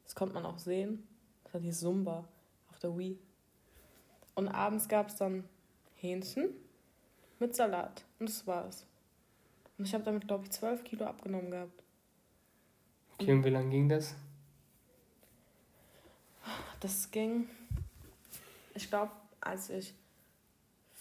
Das 0.04 0.16
konnte 0.16 0.36
man 0.36 0.46
auch 0.46 0.60
sehen. 0.60 1.08
Das 1.44 1.54
war 1.56 1.62
die 1.62 1.72
Zumba 1.72 2.26
auf 2.70 2.80
der 2.80 2.98
Wii. 2.98 3.18
Und 4.36 4.48
abends 4.50 4.88
gab 4.88 5.08
es 5.08 5.16
dann 5.16 5.44
Hähnchen 6.04 6.50
mit 7.40 7.56
Salat. 7.56 8.04
Und 8.20 8.28
das 8.30 8.46
war's. 8.46 8.86
Und 9.78 9.86
ich 9.86 9.94
habe 9.94 10.04
damit, 10.04 10.28
glaube 10.28 10.44
ich, 10.44 10.52
12 10.52 10.84
Kilo 10.84 11.06
abgenommen 11.06 11.50
gehabt. 11.50 11.82
Okay, 13.18 13.32
und 13.32 13.46
wie 13.46 13.50
lange 13.50 13.70
ging 13.70 13.88
das? 13.88 14.16
Das 16.82 17.10
ging, 17.10 17.48
ich 18.76 18.90
glaube, 18.90 19.14
als 19.40 19.70
ich 19.70 19.94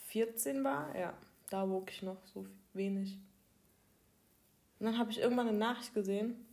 14 0.07 0.63
war, 0.63 0.97
ja, 0.97 1.13
da 1.51 1.69
wog 1.69 1.91
ich 1.91 2.03
noch 2.03 2.25
so 2.33 2.47
wenig. 2.73 3.19
Und 4.79 4.87
dann 4.87 4.99
habe 4.99 5.11
ich 5.11 5.19
irgendwann 5.19 5.49
eine 5.49 5.59
Nachricht 5.59 5.95
gesehen, 5.95 6.47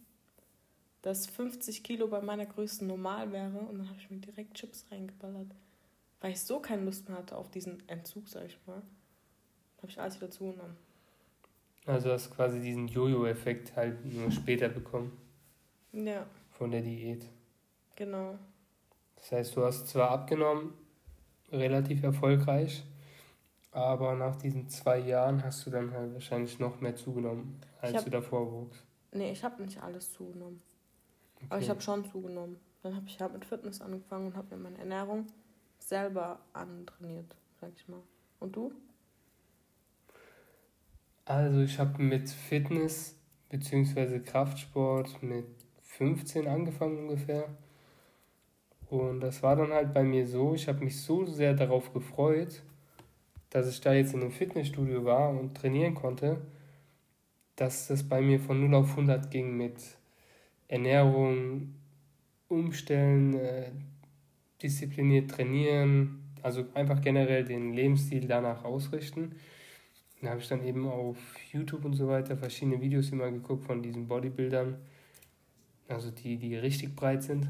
dass 1.03 1.27
50 1.27 1.83
Kilo 1.83 2.07
bei 2.07 2.21
meiner 2.21 2.47
Größe 2.47 2.83
normal 2.83 3.31
wäre. 3.31 3.59
Und 3.59 3.77
dann 3.77 3.89
habe 3.89 3.99
ich 3.99 4.09
mir 4.09 4.17
direkt 4.17 4.55
Chips 4.55 4.85
reingeballert 4.89 5.51
weil 6.21 6.31
ich 6.31 6.41
so 6.41 6.59
keine 6.59 6.83
Lust 6.83 7.07
mehr 7.07 7.17
hatte 7.17 7.37
auf 7.37 7.49
diesen 7.49 7.87
Entzug, 7.87 8.27
sag 8.27 8.45
ich 8.45 8.57
mal, 8.65 8.81
habe 9.77 9.87
ich 9.87 9.99
alles 9.99 10.15
wieder 10.17 10.31
zugenommen. 10.31 10.75
Also 11.85 12.11
hast 12.11 12.35
quasi 12.35 12.59
diesen 12.59 12.87
Jojo-Effekt 12.87 13.75
halt 13.75 14.05
nur 14.05 14.31
später 14.31 14.69
bekommen. 14.69 15.17
Ja. 15.91 16.25
Von 16.51 16.71
der 16.71 16.81
Diät. 16.81 17.25
Genau. 17.95 18.37
Das 19.15 19.31
heißt, 19.31 19.55
du 19.55 19.63
hast 19.63 19.87
zwar 19.87 20.11
abgenommen, 20.11 20.73
relativ 21.51 22.03
erfolgreich, 22.03 22.83
aber 23.71 24.15
nach 24.15 24.35
diesen 24.35 24.69
zwei 24.69 24.99
Jahren 24.99 25.43
hast 25.43 25.65
du 25.65 25.71
dann 25.71 25.91
halt 25.91 26.13
wahrscheinlich 26.13 26.59
noch 26.59 26.79
mehr 26.79 26.95
zugenommen, 26.95 27.59
als 27.81 27.95
hab, 27.95 28.05
du 28.05 28.11
davor 28.11 28.51
wuchst. 28.51 28.83
Nee, 29.11 29.31
ich 29.31 29.43
habe 29.43 29.61
nicht 29.63 29.81
alles 29.81 30.13
zugenommen. 30.13 30.61
Okay. 31.35 31.45
Aber 31.49 31.61
ich 31.61 31.69
habe 31.69 31.81
schon 31.81 32.05
zugenommen. 32.05 32.59
Dann 32.83 32.95
habe 32.95 33.07
ich 33.07 33.19
halt 33.19 33.33
mit 33.33 33.45
Fitness 33.45 33.81
angefangen 33.81 34.27
und 34.27 34.37
habe 34.37 34.55
mir 34.55 34.63
meine 34.63 34.77
Ernährung 34.77 35.27
selber 35.89 36.39
antrainiert, 36.53 37.35
sag 37.59 37.71
ich 37.75 37.87
mal. 37.87 38.01
Und 38.39 38.55
du? 38.55 38.71
Also 41.25 41.61
ich 41.61 41.77
habe 41.79 42.01
mit 42.01 42.29
Fitness 42.29 43.15
bzw. 43.49 44.19
Kraftsport 44.19 45.21
mit 45.21 45.45
15 45.81 46.47
angefangen 46.47 46.99
ungefähr. 46.99 47.49
Und 48.89 49.19
das 49.21 49.43
war 49.43 49.55
dann 49.55 49.71
halt 49.71 49.93
bei 49.93 50.03
mir 50.03 50.25
so, 50.25 50.55
ich 50.55 50.67
habe 50.67 50.83
mich 50.83 51.01
so 51.01 51.25
sehr 51.25 51.53
darauf 51.53 51.93
gefreut, 51.93 52.63
dass 53.49 53.67
ich 53.67 53.81
da 53.81 53.93
jetzt 53.93 54.13
in 54.13 54.21
einem 54.21 54.31
Fitnessstudio 54.31 55.05
war 55.05 55.29
und 55.29 55.55
trainieren 55.55 55.95
konnte, 55.95 56.41
dass 57.55 57.87
das 57.87 58.07
bei 58.07 58.21
mir 58.21 58.39
von 58.39 58.61
0 58.61 58.75
auf 58.75 58.91
100 58.91 59.29
ging 59.29 59.57
mit 59.57 59.97
Ernährung, 60.67 61.75
umstellen, 62.47 63.35
äh, 63.35 63.71
diszipliniert 64.61 65.31
trainieren, 65.31 66.23
also 66.41 66.65
einfach 66.73 67.01
generell 67.01 67.43
den 67.43 67.73
Lebensstil 67.73 68.27
danach 68.27 68.63
ausrichten. 68.63 69.35
Da 70.21 70.31
habe 70.31 70.41
ich 70.41 70.47
dann 70.47 70.65
eben 70.65 70.87
auf 70.87 71.17
YouTube 71.51 71.85
und 71.85 71.93
so 71.93 72.07
weiter 72.07 72.35
verschiedene 72.35 72.81
Videos 72.81 73.09
immer 73.11 73.31
geguckt 73.31 73.63
von 73.65 73.81
diesen 73.81 74.07
Bodybuildern, 74.07 74.77
also 75.87 76.11
die, 76.11 76.37
die 76.37 76.55
richtig 76.55 76.95
breit 76.95 77.23
sind. 77.23 77.49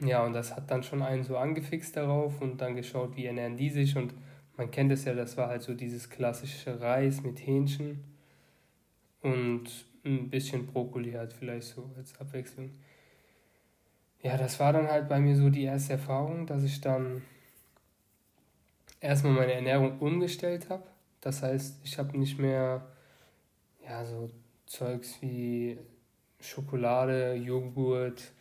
Ja, 0.00 0.24
und 0.24 0.32
das 0.32 0.56
hat 0.56 0.70
dann 0.70 0.82
schon 0.82 1.02
einen 1.02 1.22
so 1.22 1.36
angefixt 1.36 1.96
darauf 1.96 2.40
und 2.40 2.60
dann 2.60 2.74
geschaut, 2.74 3.16
wie 3.16 3.26
ernähren 3.26 3.56
die 3.56 3.70
sich 3.70 3.96
und 3.96 4.12
man 4.56 4.70
kennt 4.70 4.92
es 4.92 5.04
ja, 5.04 5.14
das 5.14 5.36
war 5.36 5.48
halt 5.48 5.62
so 5.62 5.74
dieses 5.74 6.10
klassische 6.10 6.80
Reis 6.80 7.22
mit 7.22 7.44
Hähnchen 7.46 8.04
und 9.22 9.64
ein 10.04 10.28
bisschen 10.30 10.66
Brokkoli 10.66 11.12
halt 11.12 11.32
vielleicht 11.32 11.68
so 11.68 11.90
als 11.96 12.18
Abwechslung. 12.20 12.70
Ja, 14.24 14.38
das 14.38 14.58
war 14.58 14.72
dann 14.72 14.88
halt 14.88 15.06
bei 15.06 15.20
mir 15.20 15.36
so 15.36 15.50
die 15.50 15.64
erste 15.64 15.92
Erfahrung, 15.92 16.46
dass 16.46 16.62
ich 16.64 16.80
dann 16.80 17.22
erstmal 18.98 19.34
meine 19.34 19.52
Ernährung 19.52 19.98
umgestellt 19.98 20.70
habe. 20.70 20.84
Das 21.20 21.42
heißt, 21.42 21.80
ich 21.84 21.98
habe 21.98 22.18
nicht 22.18 22.38
mehr 22.38 22.86
ja 23.86 24.02
so 24.06 24.30
Zeugs 24.64 25.20
wie 25.20 25.78
Schokolade, 26.40 27.34
Joghurt, 27.34 28.32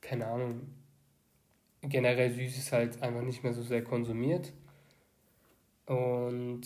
keine 0.00 0.26
Ahnung, 0.26 0.62
generell 1.82 2.32
Süßes 2.32 2.72
halt 2.72 3.00
einfach 3.00 3.22
nicht 3.22 3.44
mehr 3.44 3.54
so 3.54 3.62
sehr 3.62 3.84
konsumiert. 3.84 4.52
Und 5.86 6.62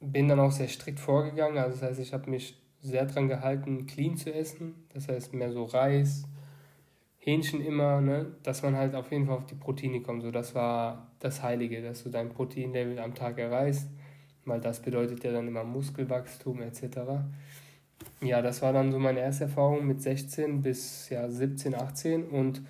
bin 0.00 0.26
dann 0.26 0.40
auch 0.40 0.50
sehr 0.50 0.66
strikt 0.66 0.98
vorgegangen. 0.98 1.58
Also 1.58 1.78
das 1.78 1.90
heißt, 1.90 2.00
ich 2.00 2.12
habe 2.12 2.30
mich 2.30 2.60
sehr 2.82 3.06
daran 3.06 3.28
gehalten, 3.28 3.86
clean 3.86 4.16
zu 4.16 4.34
essen. 4.34 4.74
Das 4.92 5.06
heißt, 5.06 5.34
mehr 5.34 5.52
so 5.52 5.62
Reis, 5.62 6.24
Hähnchen 7.26 7.60
immer, 7.60 8.00
ne? 8.00 8.36
dass 8.44 8.62
man 8.62 8.76
halt 8.76 8.94
auf 8.94 9.10
jeden 9.10 9.26
Fall 9.26 9.36
auf 9.38 9.46
die 9.46 9.56
Proteine 9.56 10.00
kommt. 10.00 10.22
So, 10.22 10.30
das 10.30 10.54
war 10.54 11.10
das 11.18 11.42
Heilige, 11.42 11.82
dass 11.82 12.04
du 12.04 12.08
dein 12.08 12.28
Proteinlevel 12.28 13.00
am 13.00 13.16
Tag 13.16 13.38
erreichst, 13.38 13.88
weil 14.44 14.60
das 14.60 14.80
bedeutet 14.80 15.24
ja 15.24 15.32
dann 15.32 15.48
immer 15.48 15.64
Muskelwachstum 15.64 16.62
etc. 16.62 16.84
Ja, 18.20 18.42
das 18.42 18.62
war 18.62 18.72
dann 18.72 18.92
so 18.92 19.00
meine 19.00 19.20
erste 19.20 19.44
Erfahrung 19.44 19.88
mit 19.88 20.00
16 20.00 20.62
bis 20.62 21.08
ja, 21.08 21.28
17, 21.28 21.74
18 21.74 22.28
und 22.28 22.62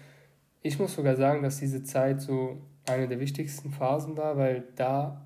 ich 0.62 0.78
muss 0.78 0.94
sogar 0.94 1.16
sagen, 1.16 1.42
dass 1.42 1.58
diese 1.58 1.84
Zeit 1.84 2.22
so 2.22 2.56
eine 2.88 3.08
der 3.08 3.20
wichtigsten 3.20 3.70
Phasen 3.70 4.16
war, 4.16 4.38
weil 4.38 4.64
da 4.74 5.22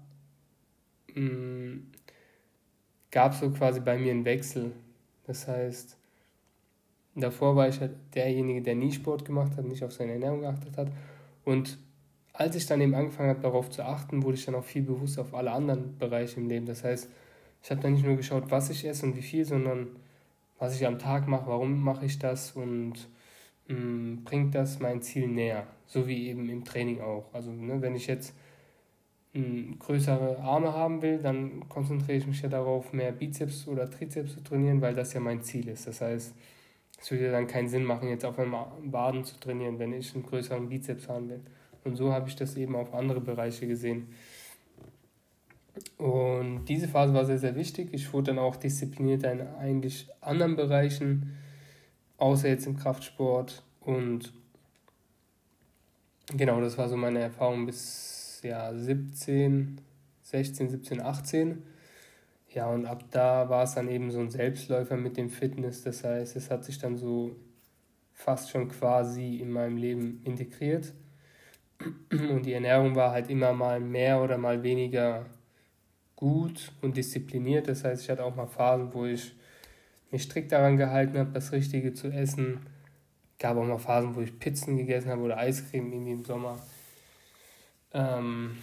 mm, 1.14 1.86
gab 3.12 3.32
es 3.32 3.38
so 3.38 3.50
quasi 3.50 3.78
bei 3.78 3.96
mir 3.96 4.10
einen 4.10 4.24
Wechsel. 4.24 4.72
Das 5.24 5.46
heißt, 5.46 5.99
davor 7.14 7.56
war 7.56 7.68
ich 7.68 7.80
halt 7.80 7.92
derjenige, 8.14 8.62
der 8.62 8.74
nie 8.74 8.92
Sport 8.92 9.24
gemacht 9.24 9.56
hat, 9.56 9.64
nicht 9.64 9.84
auf 9.84 9.92
seine 9.92 10.12
Ernährung 10.12 10.40
geachtet 10.40 10.76
hat. 10.76 10.88
Und 11.44 11.78
als 12.32 12.56
ich 12.56 12.66
dann 12.66 12.80
eben 12.80 12.94
angefangen 12.94 13.30
habe, 13.30 13.40
darauf 13.40 13.70
zu 13.70 13.84
achten, 13.84 14.22
wurde 14.22 14.36
ich 14.36 14.44
dann 14.44 14.54
auch 14.54 14.64
viel 14.64 14.82
bewusster 14.82 15.22
auf 15.22 15.34
alle 15.34 15.52
anderen 15.52 15.98
Bereiche 15.98 16.40
im 16.40 16.48
Leben. 16.48 16.66
Das 16.66 16.84
heißt, 16.84 17.08
ich 17.62 17.70
habe 17.70 17.80
dann 17.80 17.92
nicht 17.92 18.04
nur 18.04 18.16
geschaut, 18.16 18.50
was 18.50 18.70
ich 18.70 18.86
esse 18.86 19.04
und 19.04 19.16
wie 19.16 19.22
viel, 19.22 19.44
sondern 19.44 19.88
was 20.58 20.76
ich 20.76 20.86
am 20.86 20.98
Tag 20.98 21.26
mache, 21.26 21.46
warum 21.46 21.82
mache 21.82 22.06
ich 22.06 22.18
das 22.18 22.52
und 22.52 22.94
mh, 23.68 24.20
bringt 24.24 24.54
das 24.54 24.78
mein 24.80 25.02
Ziel 25.02 25.28
näher, 25.28 25.66
so 25.86 26.06
wie 26.06 26.28
eben 26.28 26.48
im 26.48 26.64
Training 26.64 27.00
auch. 27.00 27.32
Also 27.32 27.50
ne, 27.50 27.80
wenn 27.82 27.94
ich 27.94 28.06
jetzt 28.06 28.34
mh, 29.32 29.76
größere 29.78 30.38
Arme 30.40 30.72
haben 30.72 31.02
will, 31.02 31.18
dann 31.18 31.68
konzentriere 31.68 32.18
ich 32.18 32.26
mich 32.26 32.42
ja 32.42 32.48
darauf, 32.48 32.92
mehr 32.92 33.12
Bizeps 33.12 33.66
oder 33.68 33.90
Trizeps 33.90 34.34
zu 34.34 34.42
trainieren, 34.42 34.80
weil 34.80 34.94
das 34.94 35.12
ja 35.12 35.20
mein 35.20 35.42
Ziel 35.42 35.68
ist. 35.68 35.86
Das 35.86 36.00
heißt, 36.00 36.34
es 37.00 37.10
würde 37.10 37.30
dann 37.30 37.46
keinen 37.46 37.68
Sinn 37.68 37.84
machen, 37.84 38.08
jetzt 38.08 38.24
auf 38.24 38.38
einmal 38.38 38.66
Waden 38.84 39.24
zu 39.24 39.38
trainieren, 39.40 39.78
wenn 39.78 39.92
ich 39.92 40.14
einen 40.14 40.24
größeren 40.24 40.68
Bizeps 40.68 41.08
haben 41.08 41.30
will. 41.30 41.40
Und 41.84 41.96
so 41.96 42.12
habe 42.12 42.28
ich 42.28 42.36
das 42.36 42.56
eben 42.56 42.76
auf 42.76 42.92
andere 42.92 43.20
Bereiche 43.20 43.66
gesehen. 43.66 44.08
Und 45.96 46.66
diese 46.66 46.88
Phase 46.88 47.14
war 47.14 47.24
sehr, 47.24 47.38
sehr 47.38 47.56
wichtig. 47.56 47.88
Ich 47.92 48.12
wurde 48.12 48.32
dann 48.32 48.38
auch 48.38 48.56
diszipliniert 48.56 49.24
in 49.24 49.40
eigentlich 49.40 50.08
anderen 50.20 50.56
Bereichen 50.56 51.36
außer 52.18 52.48
jetzt 52.48 52.66
im 52.66 52.76
Kraftsport. 52.76 53.62
Und 53.80 54.32
genau, 56.36 56.60
das 56.60 56.76
war 56.76 56.88
so 56.88 56.96
meine 56.96 57.20
Erfahrung 57.20 57.64
bis 57.64 58.40
ja, 58.42 58.74
17, 58.74 59.80
16, 60.22 60.68
17, 60.68 61.00
18. 61.00 61.62
Ja, 62.52 62.68
und 62.68 62.84
ab 62.84 63.04
da 63.12 63.48
war 63.48 63.62
es 63.62 63.74
dann 63.74 63.88
eben 63.88 64.10
so 64.10 64.18
ein 64.18 64.30
Selbstläufer 64.30 64.96
mit 64.96 65.16
dem 65.16 65.30
Fitness. 65.30 65.82
Das 65.82 66.02
heißt, 66.02 66.34
es 66.34 66.50
hat 66.50 66.64
sich 66.64 66.78
dann 66.78 66.96
so 66.96 67.36
fast 68.12 68.50
schon 68.50 68.68
quasi 68.68 69.36
in 69.36 69.50
meinem 69.50 69.76
Leben 69.76 70.20
integriert. 70.24 70.92
Und 72.10 72.44
die 72.44 72.52
Ernährung 72.52 72.96
war 72.96 73.12
halt 73.12 73.30
immer 73.30 73.52
mal 73.52 73.78
mehr 73.80 74.20
oder 74.20 74.36
mal 74.36 74.62
weniger 74.64 75.26
gut 76.16 76.72
und 76.82 76.96
diszipliniert. 76.96 77.68
Das 77.68 77.84
heißt, 77.84 78.02
ich 78.02 78.10
hatte 78.10 78.24
auch 78.24 78.34
mal 78.34 78.48
Phasen, 78.48 78.92
wo 78.92 79.06
ich 79.06 79.32
mich 80.10 80.24
strikt 80.24 80.50
daran 80.50 80.76
gehalten 80.76 81.18
habe, 81.18 81.30
das 81.32 81.52
Richtige 81.52 81.94
zu 81.94 82.08
essen. 82.08 82.66
Gab 83.38 83.56
auch 83.56 83.64
mal 83.64 83.78
Phasen, 83.78 84.16
wo 84.16 84.20
ich 84.20 84.38
Pizzen 84.38 84.76
gegessen 84.76 85.08
habe 85.08 85.22
oder 85.22 85.38
Eiscreme 85.38 85.92
irgendwie 85.92 86.12
im 86.12 86.24
Sommer. 86.24 86.58
Ähm, 87.92 88.58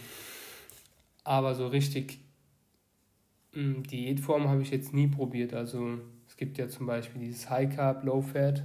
aber 1.24 1.54
so 1.54 1.66
richtig 1.66 2.20
Diätform 3.54 4.48
habe 4.48 4.62
ich 4.62 4.70
jetzt 4.70 4.92
nie 4.92 5.08
probiert. 5.08 5.54
Also 5.54 5.98
es 6.28 6.36
gibt 6.36 6.58
ja 6.58 6.68
zum 6.68 6.86
Beispiel 6.86 7.20
dieses 7.20 7.48
High 7.48 7.74
Carb, 7.74 8.04
Low 8.04 8.20
Fat, 8.20 8.62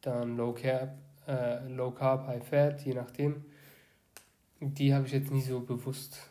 dann 0.00 0.36
Low 0.36 0.52
Carb, 0.52 0.96
äh, 1.26 1.66
Low 1.68 1.90
Carb, 1.90 2.26
High 2.26 2.46
Fat, 2.46 2.84
je 2.84 2.94
nachdem. 2.94 3.44
Die 4.60 4.94
habe 4.94 5.06
ich 5.06 5.12
jetzt 5.12 5.30
nie 5.30 5.42
so 5.42 5.60
bewusst 5.60 6.30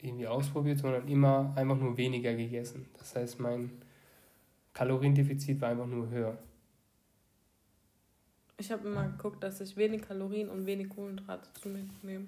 irgendwie 0.00 0.26
ausprobiert, 0.26 0.78
sondern 0.78 1.06
immer 1.06 1.52
einfach 1.56 1.78
nur 1.78 1.96
weniger 1.96 2.34
gegessen. 2.34 2.86
Das 2.98 3.14
heißt, 3.14 3.38
mein 3.38 3.70
Kaloriendefizit 4.72 5.60
war 5.60 5.68
einfach 5.68 5.86
nur 5.86 6.08
höher. 6.08 6.38
Ich 8.58 8.70
habe 8.70 8.88
immer 8.88 9.08
geguckt, 9.08 9.42
dass 9.42 9.60
ich 9.60 9.76
wenig 9.76 10.02
Kalorien 10.02 10.48
und 10.48 10.66
wenig 10.66 10.88
Kohlenhydrate 10.88 11.52
zu 11.54 11.68
mir 11.68 11.84
nehme. 12.02 12.26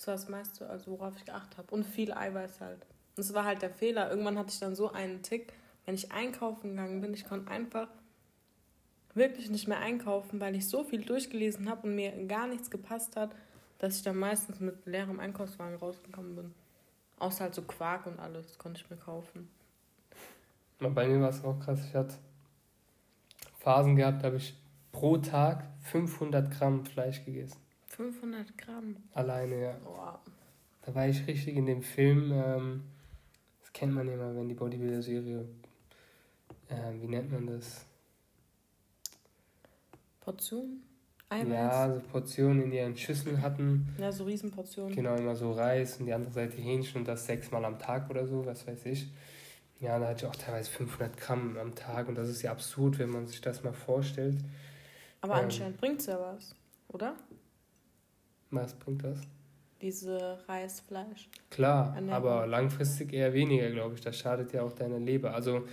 Das 0.00 0.06
war 0.06 0.14
das 0.14 0.30
meiste, 0.30 0.66
also 0.66 0.92
worauf 0.92 1.14
ich 1.18 1.26
geachtet 1.26 1.58
habe. 1.58 1.74
Und 1.74 1.84
viel 1.84 2.10
Eiweiß 2.10 2.62
halt. 2.62 2.86
Und 3.16 3.18
das 3.18 3.34
war 3.34 3.44
halt 3.44 3.60
der 3.60 3.68
Fehler. 3.68 4.08
Irgendwann 4.08 4.38
hatte 4.38 4.48
ich 4.48 4.58
dann 4.58 4.74
so 4.74 4.90
einen 4.90 5.22
Tick, 5.22 5.52
wenn 5.84 5.94
ich 5.94 6.10
einkaufen 6.10 6.70
gegangen 6.70 7.02
bin, 7.02 7.12
ich 7.12 7.26
konnte 7.26 7.50
einfach 7.50 7.88
wirklich 9.12 9.50
nicht 9.50 9.68
mehr 9.68 9.78
einkaufen, 9.78 10.40
weil 10.40 10.56
ich 10.56 10.66
so 10.66 10.84
viel 10.84 11.04
durchgelesen 11.04 11.68
habe 11.68 11.86
und 11.86 11.96
mir 11.96 12.12
gar 12.26 12.46
nichts 12.46 12.70
gepasst 12.70 13.14
hat, 13.14 13.36
dass 13.76 13.96
ich 13.96 14.02
dann 14.02 14.16
meistens 14.16 14.58
mit 14.58 14.86
leerem 14.86 15.20
Einkaufswagen 15.20 15.76
rausgekommen 15.76 16.34
bin. 16.34 16.54
Außer 17.18 17.44
halt 17.44 17.54
so 17.54 17.60
Quark 17.60 18.06
und 18.06 18.18
alles 18.20 18.56
konnte 18.56 18.80
ich 18.80 18.88
mir 18.88 18.96
kaufen. 18.96 19.50
Bei 20.78 21.06
mir 21.06 21.20
war 21.20 21.28
es 21.28 21.44
auch 21.44 21.60
krass. 21.60 21.84
Ich 21.84 21.94
hatte 21.94 22.14
Phasen 23.58 23.96
gehabt, 23.96 24.22
da 24.22 24.28
habe 24.28 24.38
ich 24.38 24.56
pro 24.92 25.18
Tag 25.18 25.66
500 25.82 26.50
Gramm 26.50 26.86
Fleisch 26.86 27.22
gegessen. 27.22 27.58
500 28.00 28.56
Gramm? 28.56 28.96
Alleine, 29.12 29.60
ja. 29.60 29.76
Boah. 29.84 30.18
Da 30.80 30.94
war 30.94 31.06
ich 31.06 31.26
richtig 31.26 31.54
in 31.54 31.66
dem 31.66 31.82
Film, 31.82 32.32
ähm, 32.32 32.84
das 33.60 33.70
kennt 33.74 33.92
man 33.92 34.08
immer, 34.08 34.34
wenn 34.34 34.48
die 34.48 34.54
Bodybuilder-Serie, 34.54 35.44
äh, 36.68 36.92
wie 36.98 37.06
nennt 37.06 37.30
man 37.30 37.46
das? 37.46 37.84
Portionen? 40.20 40.82
Eiweiß? 41.28 41.48
Ja, 41.48 41.94
so 41.94 42.00
Portionen 42.10 42.62
in 42.62 42.72
ihren 42.72 42.96
Schüsseln 42.96 43.42
hatten. 43.42 43.94
Ja, 43.98 44.10
so 44.10 44.24
Riesenportionen. 44.24 44.94
Genau, 44.96 45.14
immer 45.16 45.36
so 45.36 45.52
Reis 45.52 45.98
und 45.98 46.06
die 46.06 46.14
andere 46.14 46.32
Seite 46.32 46.56
Hähnchen 46.56 47.02
und 47.02 47.06
das 47.06 47.26
sechsmal 47.26 47.66
am 47.66 47.78
Tag 47.78 48.08
oder 48.08 48.26
so, 48.26 48.46
was 48.46 48.66
weiß 48.66 48.86
ich. 48.86 49.12
Ja, 49.78 49.98
da 49.98 50.08
hatte 50.08 50.24
ich 50.24 50.30
auch 50.30 50.36
teilweise 50.36 50.70
500 50.70 51.18
Gramm 51.18 51.58
am 51.58 51.74
Tag 51.74 52.08
und 52.08 52.14
das 52.14 52.30
ist 52.30 52.40
ja 52.40 52.50
absurd, 52.50 52.98
wenn 52.98 53.10
man 53.10 53.26
sich 53.26 53.42
das 53.42 53.62
mal 53.62 53.74
vorstellt. 53.74 54.38
Aber 55.20 55.34
ähm, 55.34 55.44
anscheinend 55.44 55.76
bringt 55.76 56.00
es 56.00 56.06
ja 56.06 56.18
was, 56.18 56.54
oder? 56.88 57.14
Was 58.50 58.74
bringt 58.74 59.04
das? 59.04 59.18
Diese 59.80 60.38
Reisfleisch. 60.46 61.28
Klar, 61.48 61.96
aber 62.10 62.46
langfristig 62.46 63.12
eher 63.12 63.32
weniger, 63.32 63.70
glaube 63.70 63.94
ich. 63.94 64.00
Das 64.00 64.16
schadet 64.18 64.52
ja 64.52 64.62
auch 64.62 64.72
deiner 64.72 64.98
Leber. 64.98 65.34
Also, 65.34 65.66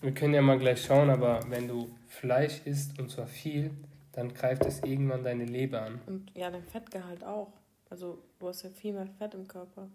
wir 0.00 0.12
können 0.12 0.34
ja 0.34 0.42
mal 0.42 0.58
gleich 0.58 0.84
schauen, 0.84 1.10
aber 1.10 1.40
wenn 1.48 1.68
du 1.68 1.88
Fleisch 2.08 2.60
isst 2.64 2.98
und 2.98 3.10
zwar 3.10 3.26
viel, 3.26 3.70
dann 4.12 4.34
greift 4.34 4.64
es 4.66 4.82
irgendwann 4.82 5.22
deine 5.22 5.44
Leber 5.44 5.82
an. 5.82 6.00
Und 6.06 6.36
ja, 6.36 6.50
dein 6.50 6.64
Fettgehalt 6.64 7.22
auch. 7.22 7.52
Also, 7.88 8.18
du 8.38 8.48
hast 8.48 8.62
ja 8.62 8.70
viel 8.70 8.94
mehr 8.94 9.06
Fett 9.06 9.34
im 9.34 9.46
Körper. 9.46 9.88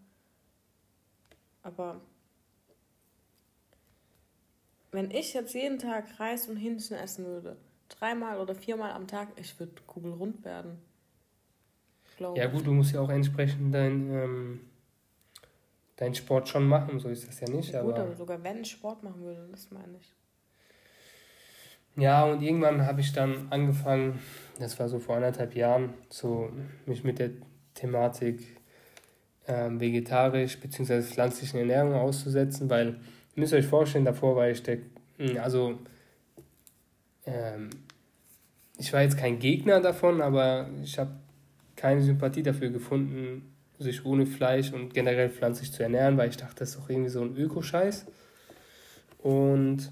Aber 1.62 2.00
wenn 4.92 5.12
ich 5.12 5.34
jetzt 5.34 5.54
jeden 5.54 5.80
Tag 5.80 6.20
Reis 6.20 6.48
und 6.48 6.56
Hähnchen 6.56 6.96
essen 6.96 7.26
würde, 7.26 7.58
dreimal 7.90 8.40
oder 8.40 8.56
viermal 8.56 8.92
am 8.92 9.08
Tag, 9.08 9.30
ich 9.36 9.60
würde 9.60 9.74
kugelrund 9.88 10.46
werden. 10.46 10.78
Ja 12.20 12.48
gut, 12.48 12.66
du 12.66 12.72
musst 12.72 12.94
ja 12.94 13.02
auch 13.02 13.10
entsprechend 13.10 13.74
dein, 13.74 14.12
ähm, 14.12 14.60
deinen 15.98 16.16
Sport 16.16 16.48
schon 16.48 16.68
machen, 16.68 17.00
so 17.00 17.10
ist 17.10 17.28
das 17.28 17.40
ja 17.42 17.50
nicht. 17.50 17.72
Ja, 17.74 17.82
gut, 17.82 17.94
aber, 17.94 18.04
aber 18.04 18.16
sogar 18.16 18.44
wenn 18.44 18.62
ich 18.62 18.72
Sport 18.72 19.04
machen 19.04 19.22
würde, 19.22 19.48
das 19.52 19.70
meine 19.72 19.98
ich. 19.98 20.14
Ja, 21.98 22.26
und 22.26 22.42
irgendwann 22.42 22.86
habe 22.86 23.00
ich 23.02 23.14
dann 23.14 23.48
angefangen, 23.52 24.20
das 24.60 24.78
war 24.80 24.90
so 24.90 25.00
vor 25.00 25.16
anderthalb 25.16 25.56
Jahren, 25.56 25.94
so 26.10 26.50
mich 26.86 27.04
mit 27.04 27.20
der 27.20 27.32
Thematik 27.74 28.58
ähm, 29.48 29.80
vegetarisch 29.80 30.60
bzw. 30.60 31.02
pflanzlichen 31.02 31.60
Ernährung 31.60 31.94
auszusetzen, 31.94 32.70
weil 32.70 32.88
ihr 32.88 32.96
müsst 33.36 33.54
euch 33.54 33.66
vorstellen, 33.66 34.06
davor 34.06 34.36
war 34.36 34.50
ich 34.50 34.62
der, 34.64 34.80
hm, 35.18 35.38
also 35.38 35.80
ähm, 37.26 37.70
ich 38.78 38.92
war 38.92 39.02
jetzt 39.02 39.18
kein 39.18 39.40
Gegner 39.40 39.80
davon, 39.80 40.22
aber 40.22 40.70
ich 40.84 41.00
habe 41.00 41.12
keine 41.86 42.02
Sympathie 42.02 42.42
dafür 42.42 42.72
gefunden, 42.72 43.54
sich 43.78 44.04
ohne 44.06 44.26
Fleisch 44.26 44.74
und 44.74 44.96
generell 44.96 45.30
pflanzlich 45.30 45.72
zu 45.72 45.84
ernähren, 45.84 46.18
weil 46.18 46.30
ich 46.30 46.38
dachte, 46.38 46.56
das 46.58 46.70
ist 46.70 46.80
doch 46.80 46.90
irgendwie 46.90 47.12
so 47.12 47.22
ein 47.22 47.38
Ökoscheiß. 47.38 48.08
Und 49.20 49.92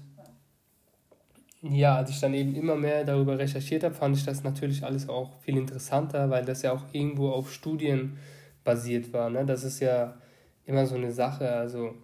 ja, 1.62 1.94
als 1.94 2.10
ich 2.10 2.18
dann 2.18 2.34
eben 2.34 2.56
immer 2.56 2.74
mehr 2.74 3.04
darüber 3.04 3.38
recherchiert 3.38 3.84
habe, 3.84 3.94
fand 3.94 4.16
ich 4.16 4.24
das 4.24 4.42
natürlich 4.42 4.82
alles 4.82 5.08
auch 5.08 5.38
viel 5.42 5.56
interessanter, 5.56 6.30
weil 6.30 6.44
das 6.44 6.62
ja 6.62 6.72
auch 6.72 6.82
irgendwo 6.90 7.30
auf 7.30 7.52
Studien 7.52 8.16
basiert 8.64 9.12
war. 9.12 9.30
Ne? 9.30 9.46
Das 9.46 9.62
ist 9.62 9.78
ja 9.78 10.16
immer 10.66 10.86
so 10.86 10.96
eine 10.96 11.12
Sache. 11.12 11.48
Also 11.48 11.94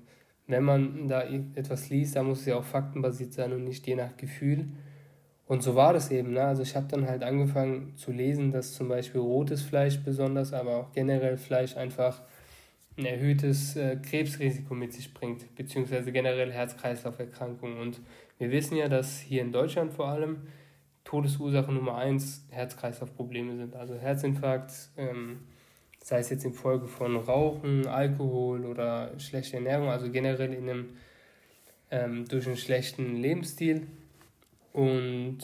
wenn 0.46 0.62
man 0.62 1.08
da 1.08 1.24
etwas 1.56 1.90
liest, 1.90 2.14
da 2.14 2.22
muss 2.22 2.42
es 2.42 2.46
ja 2.46 2.54
auch 2.54 2.64
faktenbasiert 2.64 3.32
sein 3.32 3.52
und 3.52 3.64
nicht 3.64 3.88
je 3.88 3.96
nach 3.96 4.16
Gefühl. 4.16 4.68
Und 5.50 5.64
so 5.64 5.74
war 5.74 5.92
das 5.92 6.12
eben. 6.12 6.34
Ne? 6.34 6.44
Also 6.44 6.62
ich 6.62 6.76
habe 6.76 6.86
dann 6.86 7.08
halt 7.08 7.24
angefangen 7.24 7.96
zu 7.96 8.12
lesen, 8.12 8.52
dass 8.52 8.74
zum 8.74 8.88
Beispiel 8.88 9.20
rotes 9.20 9.62
Fleisch 9.62 9.98
besonders, 9.98 10.52
aber 10.52 10.76
auch 10.76 10.92
generell 10.92 11.36
Fleisch 11.36 11.76
einfach 11.76 12.22
ein 12.96 13.04
erhöhtes 13.04 13.74
äh, 13.74 13.96
Krebsrisiko 13.96 14.76
mit 14.76 14.92
sich 14.92 15.12
bringt, 15.12 15.52
beziehungsweise 15.56 16.12
generell 16.12 16.52
Herz-Kreislauf-Erkrankungen. 16.52 17.78
Und 17.78 18.00
wir 18.38 18.52
wissen 18.52 18.76
ja, 18.76 18.88
dass 18.88 19.18
hier 19.18 19.42
in 19.42 19.50
Deutschland 19.50 19.92
vor 19.92 20.06
allem 20.06 20.42
Todesursache 21.02 21.72
Nummer 21.72 21.96
eins 21.96 22.46
Herz-Kreislauf-Probleme 22.50 23.56
sind. 23.56 23.74
Also 23.74 23.96
Herzinfarkt, 23.96 24.70
ähm, 24.96 25.40
sei 26.00 26.20
es 26.20 26.30
jetzt 26.30 26.44
infolge 26.44 26.86
von 26.86 27.16
Rauchen, 27.16 27.88
Alkohol 27.88 28.64
oder 28.64 29.18
schlechter 29.18 29.56
Ernährung, 29.56 29.88
also 29.88 30.12
generell 30.12 30.52
in 30.52 30.70
einem, 30.70 30.88
ähm, 31.90 32.28
durch 32.28 32.46
einen 32.46 32.56
schlechten 32.56 33.16
Lebensstil 33.16 33.88
und 34.72 35.38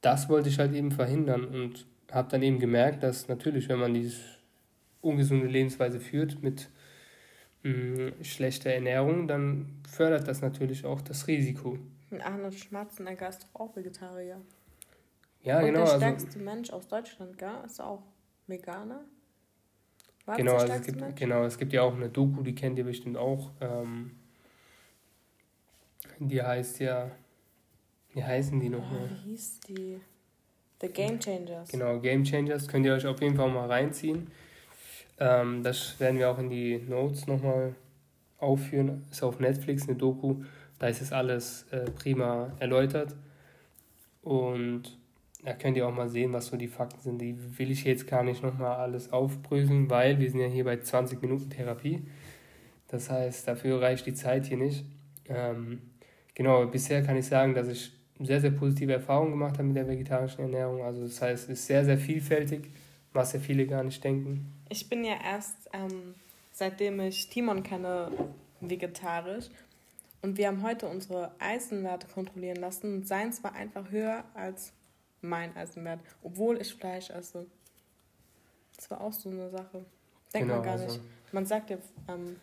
das 0.00 0.28
wollte 0.28 0.48
ich 0.48 0.58
halt 0.58 0.74
eben 0.74 0.90
verhindern 0.90 1.44
und 1.44 1.86
habe 2.10 2.28
dann 2.28 2.42
eben 2.42 2.58
gemerkt, 2.58 3.02
dass 3.02 3.28
natürlich, 3.28 3.68
wenn 3.68 3.78
man 3.78 3.94
diese 3.94 4.20
ungesunde 5.00 5.46
Lebensweise 5.46 6.00
führt 6.00 6.42
mit 6.42 6.68
mh, 7.62 7.72
mm, 7.72 8.24
schlechter 8.24 8.70
Ernährung, 8.70 9.28
dann 9.28 9.80
fördert 9.88 10.26
das 10.26 10.42
natürlich 10.42 10.84
auch 10.84 11.00
das 11.00 11.26
Risiko. 11.26 11.78
Arnold 12.18 12.54
Schwarzenegger 12.54 13.28
ist 13.28 13.44
doch 13.44 13.60
auch 13.60 13.76
Vegetarier. 13.76 14.40
Ja, 15.42 15.60
und 15.60 15.66
genau. 15.66 15.84
Der 15.84 15.92
also 15.92 15.96
stärkste 15.96 16.28
also, 16.28 16.40
Mensch 16.40 16.70
aus 16.70 16.88
Deutschland, 16.88 17.38
gell? 17.38 17.50
Ist 17.64 17.80
auch 17.80 18.02
Veganer. 18.46 19.04
War 20.26 20.36
genau, 20.36 20.56
also 20.56 20.72
es 20.72 20.82
gibt, 20.82 21.16
genau, 21.16 21.44
es 21.44 21.56
gibt 21.56 21.72
ja 21.72 21.82
auch 21.82 21.94
eine 21.94 22.08
Doku, 22.08 22.42
die 22.42 22.54
kennt 22.54 22.78
ihr 22.78 22.84
bestimmt 22.84 23.16
auch. 23.16 23.52
Ähm, 23.60 24.12
die 26.18 26.42
heißt 26.42 26.80
ja 26.80 27.10
wie 28.12 28.22
heißen 28.22 28.58
die 28.60 28.68
nochmal? 28.68 29.08
Oh, 29.10 29.26
wie 29.26 29.30
hieß 29.30 29.60
die? 29.60 30.00
The 30.80 30.88
Game 30.88 31.20
Changers. 31.20 31.68
Genau, 31.68 31.98
Game 32.00 32.24
Changers. 32.24 32.66
Könnt 32.66 32.86
ihr 32.86 32.94
euch 32.94 33.06
auf 33.06 33.20
jeden 33.20 33.36
Fall 33.36 33.50
mal 33.50 33.66
reinziehen. 33.66 34.28
Ähm, 35.18 35.62
das 35.62 36.00
werden 36.00 36.18
wir 36.18 36.30
auch 36.30 36.38
in 36.38 36.48
die 36.48 36.78
Notes 36.78 37.26
nochmal 37.26 37.74
aufführen. 38.38 39.04
Ist 39.10 39.22
auf 39.22 39.38
Netflix 39.38 39.86
eine 39.86 39.96
Doku. 39.96 40.42
Da 40.78 40.88
ist 40.88 41.02
es 41.02 41.12
alles 41.12 41.66
äh, 41.70 41.90
prima 41.90 42.52
erläutert. 42.58 43.14
Und 44.22 44.98
da 45.44 45.52
könnt 45.52 45.76
ihr 45.76 45.86
auch 45.86 45.94
mal 45.94 46.08
sehen, 46.08 46.32
was 46.32 46.46
so 46.46 46.56
die 46.56 46.68
Fakten 46.68 47.00
sind. 47.00 47.20
Die 47.20 47.36
will 47.58 47.70
ich 47.70 47.84
jetzt 47.84 48.06
gar 48.06 48.22
nicht 48.22 48.42
nochmal 48.42 48.76
alles 48.76 49.12
aufbröseln, 49.12 49.90
weil 49.90 50.18
wir 50.18 50.30
sind 50.30 50.40
ja 50.40 50.46
hier 50.46 50.64
bei 50.64 50.78
20 50.78 51.20
Minuten 51.20 51.50
Therapie. 51.50 52.02
Das 52.88 53.10
heißt, 53.10 53.46
dafür 53.46 53.80
reicht 53.80 54.06
die 54.06 54.14
Zeit 54.14 54.46
hier 54.46 54.56
nicht. 54.56 54.84
Ähm, 55.28 55.80
genau, 56.34 56.66
bisher 56.66 57.02
kann 57.02 57.16
ich 57.16 57.26
sagen, 57.26 57.54
dass 57.54 57.68
ich 57.68 57.92
sehr, 58.20 58.40
sehr 58.40 58.50
positive 58.50 58.92
Erfahrungen 58.92 59.32
gemacht 59.32 59.54
habe 59.54 59.64
mit 59.64 59.76
der 59.76 59.88
vegetarischen 59.88 60.42
Ernährung. 60.42 60.82
Also 60.82 61.02
das 61.02 61.20
heißt, 61.20 61.44
es 61.44 61.60
ist 61.60 61.66
sehr, 61.66 61.84
sehr 61.84 61.98
vielfältig, 61.98 62.70
was 63.12 63.32
ja 63.32 63.40
viele 63.40 63.66
gar 63.66 63.82
nicht 63.82 64.02
denken. 64.02 64.52
Ich 64.68 64.88
bin 64.88 65.04
ja 65.04 65.14
erst, 65.22 65.56
ähm, 65.72 66.14
seitdem 66.52 67.00
ich 67.00 67.28
Timon 67.28 67.62
kenne, 67.62 68.10
vegetarisch. 68.60 69.46
Und 70.22 70.36
wir 70.36 70.48
haben 70.48 70.62
heute 70.62 70.86
unsere 70.86 71.32
Eisenwerte 71.38 72.06
kontrollieren 72.08 72.58
lassen. 72.58 72.94
Und 72.94 73.08
seins 73.08 73.42
war 73.42 73.54
einfach 73.54 73.90
höher 73.90 74.24
als 74.34 74.72
mein 75.22 75.56
Eisenwert, 75.56 76.00
obwohl 76.22 76.60
ich 76.60 76.74
Fleisch 76.74 77.10
esse. 77.10 77.46
Das 78.76 78.90
war 78.90 79.00
auch 79.00 79.12
so 79.12 79.30
eine 79.30 79.50
Sache. 79.50 79.84
Denkt 80.32 80.48
genau, 80.48 80.56
man 80.56 80.62
gar 80.62 80.72
also. 80.72 80.86
nicht. 80.86 81.00
Man 81.32 81.46
sagt 81.46 81.70
ja, 81.70 81.78
ähm, 82.08 82.36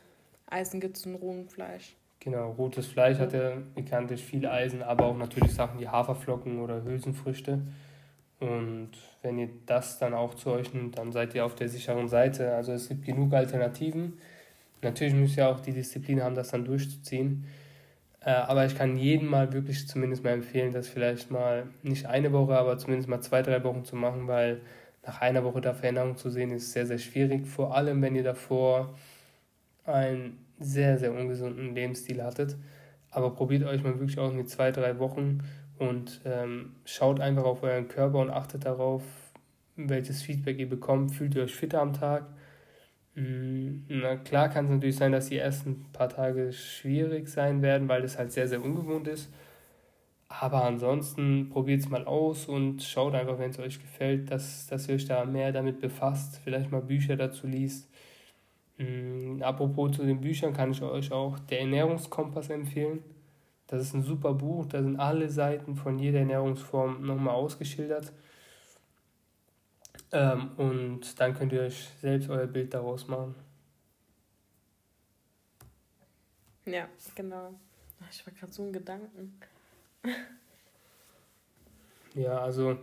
Eisen 0.48 0.80
gibt 0.80 0.98
es 0.98 1.06
in 1.06 1.16
rohem 1.16 1.48
Fleisch. 1.50 1.96
Genau, 2.28 2.52
rotes 2.58 2.88
Fleisch 2.88 3.20
hat 3.20 3.32
ja 3.32 3.54
bekanntlich 3.74 4.22
viel 4.22 4.46
Eisen, 4.46 4.84
aber 4.84 5.06
auch 5.06 5.18
natürlich 5.18 5.54
Sachen 5.54 5.80
wie 5.80 5.88
Haferflocken 5.88 6.60
oder 6.60 6.84
Hülsenfrüchte. 6.84 7.62
Und 8.42 8.90
wenn 9.22 9.40
ihr 9.40 9.48
das 9.66 9.98
dann 9.98 10.14
auch 10.14 10.34
zu 10.34 10.52
euch 10.52 10.74
nimmt, 10.74 10.98
dann 10.98 11.14
seid 11.14 11.34
ihr 11.36 11.46
auf 11.46 11.56
der 11.56 11.70
sicheren 11.70 12.10
Seite. 12.10 12.54
Also 12.54 12.74
es 12.74 12.90
gibt 12.90 13.06
genug 13.06 13.34
Alternativen. 13.34 14.20
Natürlich 14.82 15.14
müsst 15.14 15.38
ihr 15.38 15.48
auch 15.48 15.62
die 15.62 15.72
Disziplin 15.72 16.22
haben, 16.22 16.36
das 16.36 16.50
dann 16.50 16.66
durchzuziehen. 16.66 17.46
Äh, 18.20 18.32
aber 18.32 18.66
ich 18.66 18.76
kann 18.76 18.98
jedem 18.98 19.30
mal 19.30 19.54
wirklich 19.54 19.88
zumindest 19.88 20.26
mal 20.26 20.32
empfehlen, 20.32 20.74
das 20.74 20.90
vielleicht 20.90 21.32
mal 21.32 21.68
nicht 21.82 22.08
eine 22.08 22.34
Woche, 22.34 22.58
aber 22.58 22.78
zumindest 22.78 23.08
mal 23.08 23.22
zwei, 23.22 23.42
drei 23.42 23.64
Wochen 23.64 23.86
zu 23.86 23.96
machen, 23.96 24.28
weil 24.28 24.60
nach 25.06 25.22
einer 25.22 25.46
Woche 25.46 25.62
da 25.62 25.74
Veränderungen 25.74 26.18
zu 26.18 26.30
sehen, 26.30 26.52
ist 26.52 26.74
sehr, 26.74 26.86
sehr 26.86 27.00
schwierig. 27.00 27.48
Vor 27.48 27.74
allem, 27.74 28.02
wenn 28.02 28.18
ihr 28.18 28.24
davor 28.24 28.98
ein 29.86 30.38
sehr, 30.60 30.98
sehr 30.98 31.14
ungesunden 31.14 31.76
Lebensstil 31.76 32.24
hattet. 32.24 32.58
Aber 33.10 33.34
probiert 33.34 33.64
euch 33.64 33.84
mal 33.84 34.00
wirklich 34.00 34.20
aus 34.20 34.34
mit 34.34 34.50
zwei, 34.50 34.72
drei 34.72 35.00
Wochen 35.00 35.40
und 35.78 36.22
ähm, 36.26 36.76
schaut 36.86 37.20
einfach 37.20 37.44
auf 37.44 37.64
euren 37.64 37.88
Körper 37.88 38.20
und 38.20 38.30
achtet 38.30 38.66
darauf, 38.66 39.04
welches 39.76 40.22
Feedback 40.22 40.60
ihr 40.60 40.70
bekommt. 40.70 41.12
Fühlt 41.12 41.36
ihr 41.36 41.44
euch 41.44 41.56
fitter 41.56 41.82
am 41.82 41.94
Tag? 41.94 42.26
Mm, 43.16 43.84
na 43.88 44.16
klar 44.18 44.50
kann 44.50 44.66
es 44.66 44.72
natürlich 44.72 44.96
sein, 44.96 45.12
dass 45.12 45.30
die 45.30 45.38
ersten 45.38 45.86
paar 45.94 46.10
Tage 46.10 46.52
schwierig 46.52 47.30
sein 47.30 47.62
werden, 47.62 47.88
weil 47.88 48.02
das 48.02 48.18
halt 48.18 48.32
sehr, 48.32 48.48
sehr 48.48 48.64
ungewohnt 48.64 49.08
ist. 49.08 49.32
Aber 50.30 50.66
ansonsten 50.66 51.50
probiert 51.50 51.82
es 51.82 51.90
mal 51.90 52.06
aus 52.06 52.48
und 52.48 52.84
schaut 52.84 53.16
einfach, 53.16 53.40
wenn 53.40 53.52
es 53.52 53.60
euch 53.60 53.80
gefällt, 53.80 54.30
dass, 54.30 54.68
dass 54.68 54.88
ihr 54.88 54.96
euch 54.96 55.06
da 55.06 55.24
mehr 55.26 55.52
damit 55.52 55.80
befasst, 55.80 56.42
vielleicht 56.44 56.72
mal 56.72 56.82
Bücher 56.82 57.16
dazu 57.16 57.48
liest. 57.48 57.90
Mm, 58.78 59.42
apropos 59.42 59.96
zu 59.96 60.04
den 60.04 60.22
Büchern 60.22 60.54
kann 60.54 60.72
ich 60.72 60.82
euch 60.82 61.12
auch 61.12 61.40
der 61.40 61.62
Ernährungskompass 61.62 62.50
empfehlen. 62.50 63.04
Das 63.68 63.82
ist 63.82 63.94
ein 63.94 64.04
super 64.04 64.34
Buch, 64.34 64.66
da 64.66 64.82
sind 64.82 64.98
alle 64.98 65.30
Seiten 65.30 65.76
von 65.76 66.00
jeder 66.00 66.20
Ernährungsform 66.20 67.06
nochmal 67.06 67.36
ausgeschildert. 67.36 68.14
Ähm, 70.12 70.52
und 70.58 71.20
dann 71.20 71.34
könnt 71.34 71.52
ihr 71.52 71.62
euch 71.62 71.90
selbst 72.00 72.30
euer 72.30 72.48
Bild 72.48 72.74
daraus 72.74 73.08
machen. 73.08 73.36
Ja, 76.66 76.88
genau. 77.16 77.54
Ich 78.10 78.26
war 78.26 78.34
gerade 78.34 78.54
so 78.54 78.64
ein 78.64 78.72
Gedanken. 78.72 79.40
ja, 82.14 82.40
also 82.40 82.78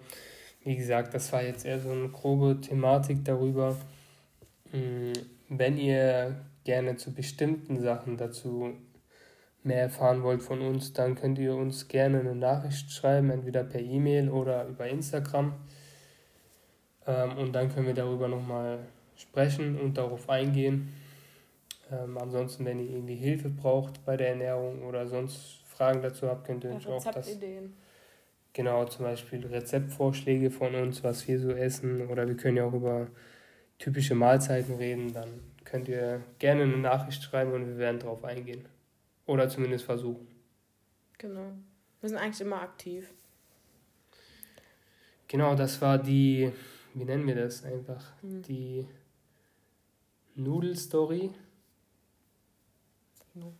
wie 0.64 0.76
gesagt, 0.76 1.14
das 1.14 1.32
war 1.32 1.42
jetzt 1.42 1.64
eher 1.64 1.80
so 1.80 1.90
eine 1.90 2.08
grobe 2.08 2.60
Thematik 2.60 3.24
darüber. 3.24 3.76
Mm, 4.72 5.12
wenn 5.58 5.76
ihr 5.76 6.36
gerne 6.64 6.96
zu 6.96 7.12
bestimmten 7.12 7.80
Sachen 7.80 8.16
dazu 8.16 8.74
mehr 9.62 9.80
erfahren 9.82 10.22
wollt 10.22 10.42
von 10.42 10.60
uns, 10.60 10.92
dann 10.92 11.14
könnt 11.14 11.38
ihr 11.38 11.54
uns 11.54 11.88
gerne 11.88 12.20
eine 12.20 12.34
Nachricht 12.34 12.90
schreiben, 12.90 13.30
entweder 13.30 13.64
per 13.64 13.80
E-Mail 13.80 14.28
oder 14.28 14.66
über 14.66 14.86
Instagram. 14.86 15.54
Ähm, 17.06 17.38
und 17.38 17.52
dann 17.52 17.72
können 17.72 17.86
wir 17.86 17.94
darüber 17.94 18.28
nochmal 18.28 18.80
sprechen 19.16 19.78
und 19.78 19.96
darauf 19.96 20.28
eingehen. 20.28 20.92
Ähm, 21.90 22.18
ansonsten, 22.18 22.64
wenn 22.64 22.78
ihr 22.78 22.90
irgendwie 22.90 23.16
Hilfe 23.16 23.48
braucht 23.48 24.04
bei 24.04 24.16
der 24.16 24.30
Ernährung 24.30 24.82
oder 24.84 25.06
sonst 25.06 25.62
Fragen 25.66 26.02
dazu 26.02 26.28
habt, 26.28 26.46
könnt 26.46 26.64
ihr 26.64 26.70
uns 26.70 26.86
auch 26.86 27.04
das. 27.10 27.38
Genau, 28.52 28.84
zum 28.84 29.04
Beispiel 29.04 29.44
Rezeptvorschläge 29.44 30.50
von 30.50 30.74
uns, 30.76 31.02
was 31.02 31.26
wir 31.26 31.40
so 31.40 31.50
essen. 31.50 32.08
Oder 32.08 32.28
wir 32.28 32.36
können 32.36 32.56
ja 32.56 32.64
auch 32.64 32.72
über 32.72 33.08
typische 33.78 34.14
Mahlzeiten 34.14 34.76
reden, 34.76 35.12
dann 35.12 35.40
könnt 35.64 35.88
ihr 35.88 36.22
gerne 36.38 36.62
eine 36.62 36.76
Nachricht 36.76 37.22
schreiben 37.22 37.52
und 37.52 37.66
wir 37.66 37.78
werden 37.78 38.00
darauf 38.00 38.24
eingehen. 38.24 38.64
Oder 39.26 39.48
zumindest 39.48 39.84
versuchen. 39.84 40.26
Genau. 41.18 41.52
Wir 42.00 42.08
sind 42.08 42.18
eigentlich 42.18 42.40
immer 42.40 42.60
aktiv. 42.60 43.10
Genau, 45.28 45.54
das 45.54 45.80
war 45.80 45.98
die, 45.98 46.52
wie 46.92 47.04
nennen 47.04 47.26
wir 47.26 47.34
das 47.34 47.64
einfach? 47.64 48.12
Hm. 48.20 48.42
Die 48.42 48.86
Nudelstory. 50.34 51.30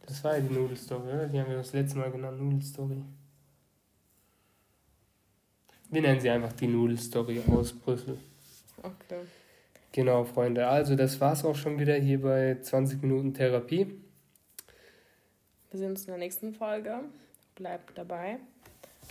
Das 0.06 0.22
war 0.22 0.36
ja 0.36 0.40
die 0.40 0.54
Nudelstory, 0.54 1.02
oder? 1.02 1.26
Die 1.26 1.40
haben 1.40 1.48
wir 1.48 1.56
das 1.56 1.72
letzte 1.72 1.98
Mal 1.98 2.12
genannt, 2.12 2.38
Nudelstory. 2.40 3.02
Wir 5.90 6.02
nennen 6.02 6.20
sie 6.20 6.30
einfach 6.30 6.52
die 6.52 6.66
Nudelstory 6.66 7.42
aus 7.48 7.72
Brüssel. 7.72 8.18
Okay. 8.82 9.22
Genau, 9.94 10.24
Freunde. 10.24 10.66
Also, 10.66 10.96
das 10.96 11.20
war's 11.20 11.44
auch 11.44 11.54
schon 11.54 11.78
wieder 11.78 11.94
hier 11.94 12.20
bei 12.20 12.58
20 12.60 13.00
Minuten 13.00 13.32
Therapie. 13.32 13.94
Wir 15.70 15.78
sehen 15.78 15.90
uns 15.90 16.00
in 16.00 16.08
der 16.08 16.18
nächsten 16.18 16.52
Folge. 16.52 16.98
Bleibt 17.54 17.96
dabei. 17.96 18.38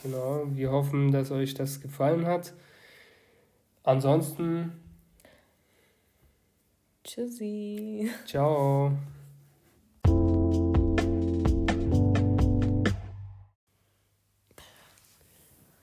Genau, 0.01 0.43
wir 0.51 0.73
hoffen, 0.73 1.13
dass 1.13 1.31
euch 1.31 1.53
das 1.53 1.79
gefallen 1.79 2.25
hat. 2.25 2.51
Ansonsten. 3.83 4.73
Tschüssi. 7.05 8.11
Ciao. 8.25 8.91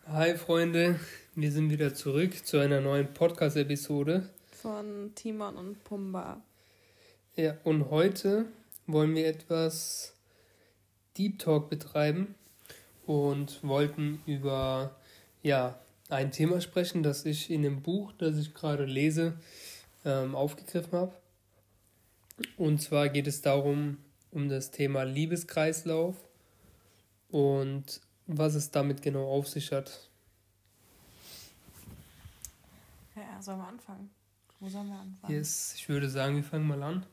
Hi 0.08 0.34
Freunde, 0.34 1.00
wir 1.34 1.50
sind 1.50 1.70
wieder 1.70 1.94
zurück 1.94 2.44
zu 2.44 2.58
einer 2.58 2.82
neuen 2.82 3.14
Podcast-Episode 3.14 4.28
von 4.61 5.12
Timon 5.14 5.57
und 5.57 5.83
Pumba. 5.85 6.42
Ja, 7.37 7.57
und 7.64 7.90
heute 7.90 8.46
wollen 8.87 9.14
wir 9.14 9.27
etwas 9.27 10.14
Deep 11.16 11.38
Talk 11.38 11.70
betreiben 11.70 12.35
und 13.07 13.62
wollten 13.64 14.23
über 14.27 14.96
ja, 15.42 15.79
ein 16.11 16.31
Thema 16.33 16.61
sprechen, 16.61 17.03
das 17.03 17.25
ich 17.25 17.51
in 17.51 17.62
dem 17.62 17.83
Buch, 17.83 18.12
das 18.18 18.37
ich 18.37 18.53
gerade 18.53 18.85
lese, 18.85 19.38
ähm, 20.05 20.35
aufgegriffen 20.35 20.92
habe. 20.92 21.14
Und 22.57 22.83
zwar 22.83 23.09
geht 23.09 23.27
es 23.27 23.42
darum, 23.42 23.99
um 24.31 24.49
das 24.49 24.70
Thema 24.70 25.05
Liebeskreislauf 25.05 26.16
und 27.31 28.01
was 28.27 28.55
es 28.55 28.70
damit 28.70 29.03
genau 29.03 29.29
auf 29.29 29.49
sich 29.49 29.73
hat. 29.73 30.09
Ja, 33.16 33.40
sollen 33.42 33.59
wir 33.59 33.66
anfangen? 33.66 34.19
Wo 34.61 34.68
sollen 34.68 34.88
wir 34.88 34.99
anfangen? 34.99 35.35
Yes, 35.35 35.75
ich 35.75 35.88
würde 35.88 36.09
sagen, 36.09 36.37
wir 36.37 36.44
fangen 36.44 36.68
mal 36.68 36.83
an. 36.83 37.07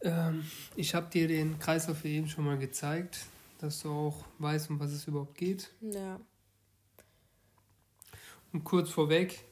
Ähm, 0.00 0.44
ich 0.74 0.94
habe 0.94 1.08
dir 1.08 1.28
den 1.28 1.58
Kreislauf 1.60 2.04
eben 2.04 2.28
schon 2.28 2.44
mal 2.44 2.58
gezeigt, 2.58 3.26
dass 3.58 3.82
du 3.82 3.92
auch 3.92 4.24
weißt, 4.38 4.70
um 4.70 4.80
was 4.80 4.90
es 4.90 5.06
überhaupt 5.06 5.38
geht. 5.38 5.70
Ja. 5.80 6.20
Und 8.52 8.64
kurz 8.64 8.90
vorweg, 8.90 9.44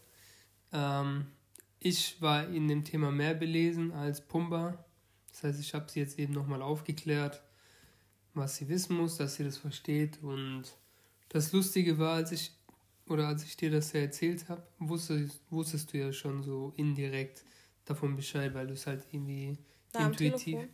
ähm, 0.73 1.27
ich 1.79 2.21
war 2.21 2.49
in 2.49 2.67
dem 2.67 2.85
Thema 2.85 3.13
mehr 3.13 3.35
belesen 3.35 3.93
als 3.93 4.21
Pumba. 4.21 4.85
Das 5.31 5.45
heißt, 5.45 5.61
ich 5.61 5.73
habe 5.75 5.91
sie 5.91 6.01
jetzt 6.01 6.19
eben 6.19 6.35
nochmal 6.35 6.61
aufgeklärt, 6.61 7.41
was 8.35 8.57
sie 8.57 8.69
wissen 8.69 8.97
muss, 8.97 9.17
dass 9.17 9.37
sie 9.37 9.45
das 9.45 9.59
versteht. 9.59 10.21
Und 10.23 10.65
das 11.29 11.53
Lustige 11.53 11.99
war, 11.99 12.15
als 12.15 12.33
ich 12.33 12.53
oder 13.11 13.27
als 13.27 13.45
ich 13.45 13.57
dir 13.57 13.71
das 13.71 13.93
ja 13.93 14.01
erzählt 14.01 14.49
habe, 14.49 14.63
wusstest, 14.79 15.43
wusstest 15.51 15.93
du 15.93 15.99
ja 15.99 16.13
schon 16.13 16.43
so 16.43 16.73
indirekt 16.77 17.45
davon 17.85 18.15
Bescheid, 18.15 18.55
weil 18.55 18.69
du 18.69 18.75
es 18.75 18.87
halt 18.87 19.05
irgendwie 19.11 19.59
Na, 19.93 20.07
intuitiv, 20.07 20.69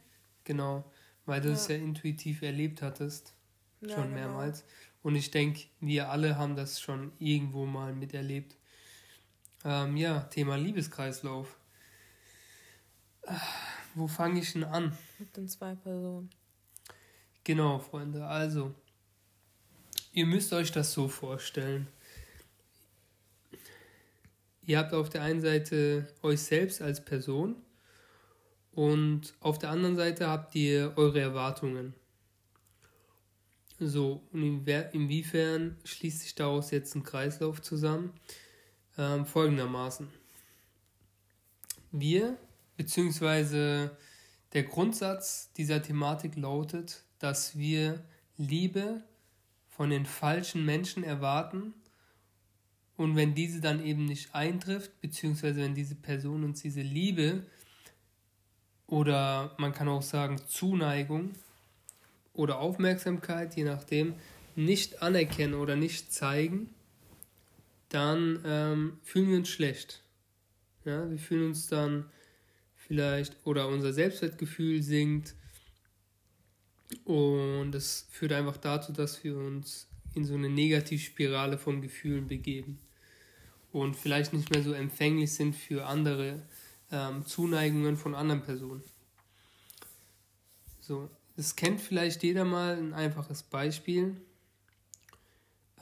genau, 0.45 0.85
weil 1.25 1.41
du 1.41 1.49
ja. 1.49 1.55
es 1.55 1.69
ja 1.69 1.77
intuitiv 1.77 2.43
erlebt 2.43 2.83
hattest, 2.83 3.35
schon 3.81 3.91
ja, 3.91 4.03
genau. 4.03 4.15
mehrmals. 4.15 4.65
Und 5.03 5.15
ich 5.15 5.31
denke, 5.31 5.63
wir 5.81 6.11
alle 6.11 6.37
haben 6.37 6.57
das 6.57 6.81
schon 6.81 7.13
irgendwo 7.19 7.65
mal 7.65 7.95
miterlebt. 7.95 8.57
Ähm, 9.65 9.97
ja, 9.97 10.21
Thema 10.21 10.57
Liebeskreislauf. 10.57 11.59
Wo 13.95 14.07
fange 14.09 14.41
ich 14.41 14.53
denn 14.53 14.65
an? 14.65 14.97
Mit 15.19 15.37
den 15.37 15.49
zwei 15.49 15.75
Personen. 15.75 16.31
Genau, 17.45 17.79
Freunde. 17.79 18.27
Also, 18.27 18.75
ihr 20.13 20.27
müsst 20.27 20.53
euch 20.53 20.71
das 20.71 20.93
so 20.93 21.09
vorstellen. 21.09 21.89
Ihr 24.67 24.79
habt 24.79 24.93
auf 24.93 25.09
der 25.09 25.23
einen 25.23 25.41
Seite 25.41 26.09
euch 26.23 26.41
selbst 26.41 26.83
als 26.83 27.05
Person 27.05 27.55
und 28.73 29.33
auf 29.41 29.59
der 29.59 29.71
anderen 29.71 29.97
Seite 29.97 30.29
habt 30.29 30.55
ihr 30.57 30.93
eure 30.97 31.21
Erwartungen. 31.21 31.95
So, 33.79 34.23
und 34.33 34.67
inwiefern 34.93 35.77
schließt 35.85 36.21
sich 36.21 36.35
daraus 36.35 36.73
jetzt 36.73 36.95
ein 36.97 37.05
Kreislauf 37.05 37.63
zusammen? 37.63 38.13
Ähm, 38.99 39.25
folgendermaßen. 39.25 40.09
Wir, 41.93 42.37
beziehungsweise 42.77 43.97
der 44.53 44.65
Grundsatz 44.65 45.53
dieser 45.53 45.83
Thematik 45.83 46.37
lautet, 46.37 47.05
dass 47.19 47.57
wir 47.57 48.03
Liebe 48.37 49.03
von 49.69 49.91
den 49.91 50.07
falschen 50.07 50.65
Menschen 50.65 51.05
erwarten 51.05 51.75
und 52.97 53.15
wenn 53.15 53.35
diese 53.35 53.61
dann 53.61 53.85
eben 53.85 54.07
nicht 54.07 54.35
eintrifft, 54.35 55.01
beziehungsweise 55.01 55.61
wenn 55.61 55.75
diese 55.75 55.95
Person 55.95 56.45
uns 56.45 56.63
diese 56.63 56.81
Liebe 56.81 57.45
oder 58.87 59.55
man 59.59 59.73
kann 59.73 59.89
auch 59.89 60.03
sagen 60.03 60.41
Zuneigung 60.49 61.33
oder 62.33 62.59
Aufmerksamkeit, 62.59 63.55
je 63.57 63.65
nachdem, 63.65 64.15
nicht 64.55 65.03
anerkennen 65.03 65.55
oder 65.55 65.77
nicht 65.77 66.13
zeigen, 66.13 66.71
dann 67.91 68.43
ähm, 68.47 68.99
fühlen 69.03 69.29
wir 69.29 69.37
uns 69.37 69.51
schlecht. 69.51 70.03
Ja, 70.87 71.11
wir 71.11 71.19
fühlen 71.19 71.49
uns 71.49 71.67
dann 71.67 72.07
vielleicht 72.75 73.37
oder 73.45 73.69
unser 73.69 73.93
Selbstwertgefühl 73.93 74.83
sinkt 74.83 75.35
und 77.05 77.73
das 77.73 78.07
führt 78.11 78.33
einfach 78.33 78.57
dazu, 78.57 78.93
dass 78.93 79.23
wir 79.23 79.37
uns 79.37 79.89
in 80.15 80.25
so 80.25 80.35
eine 80.35 80.49
Negativspirale 80.49 81.59
von 81.59 81.83
Gefühlen 81.83 82.29
begeben 82.29 82.79
und 83.77 83.95
vielleicht 83.95 84.33
nicht 84.33 84.51
mehr 84.51 84.63
so 84.63 84.73
empfänglich 84.73 85.35
sind 85.35 85.55
für 85.55 85.85
andere 85.85 86.41
ähm, 86.91 87.27
Zuneigungen 87.27 87.99
von 87.99 88.15
anderen 88.15 88.43
Personen. 88.43 88.83
So, 90.81 91.11
es 91.37 91.57
kennt 91.57 91.83
vielleicht 91.83 92.23
jeder 92.23 92.47
mal 92.47 92.79
ein 92.79 92.95
einfaches 92.95 93.43
Beispiel. 93.43 94.17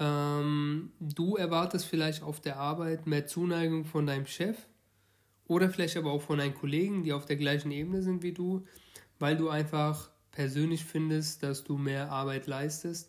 Ähm, 0.00 0.90
du 0.98 1.36
erwartest 1.36 1.86
vielleicht 1.86 2.24
auf 2.24 2.40
der 2.40 2.58
Arbeit 2.58 3.06
mehr 3.06 3.28
Zuneigung 3.28 3.84
von 3.84 4.06
deinem 4.06 4.26
Chef 4.26 4.58
oder 5.46 5.70
vielleicht 5.70 5.96
aber 5.96 6.10
auch 6.10 6.22
von 6.22 6.38
deinen 6.38 6.54
Kollegen, 6.54 7.04
die 7.04 7.12
auf 7.12 7.26
der 7.26 7.36
gleichen 7.36 7.70
Ebene 7.70 8.02
sind 8.02 8.24
wie 8.24 8.32
du, 8.32 8.66
weil 9.20 9.36
du 9.36 9.50
einfach 9.50 10.10
persönlich 10.32 10.84
findest, 10.84 11.44
dass 11.44 11.62
du 11.62 11.78
mehr 11.78 12.10
Arbeit 12.10 12.48
leistest 12.48 13.08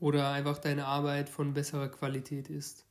oder 0.00 0.32
einfach 0.32 0.58
deine 0.58 0.86
Arbeit 0.86 1.28
von 1.28 1.54
besserer 1.54 1.88
Qualität 1.88 2.50
ist. 2.50 2.85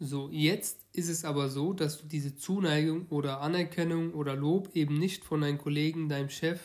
So, 0.00 0.28
jetzt 0.30 0.86
ist 0.92 1.08
es 1.08 1.24
aber 1.24 1.48
so, 1.48 1.72
dass 1.72 2.00
du 2.00 2.06
diese 2.06 2.36
Zuneigung 2.36 3.06
oder 3.08 3.40
Anerkennung 3.40 4.14
oder 4.14 4.36
Lob 4.36 4.70
eben 4.74 4.98
nicht 4.98 5.24
von 5.24 5.40
deinen 5.40 5.58
Kollegen, 5.58 6.08
deinem 6.08 6.30
Chef 6.30 6.60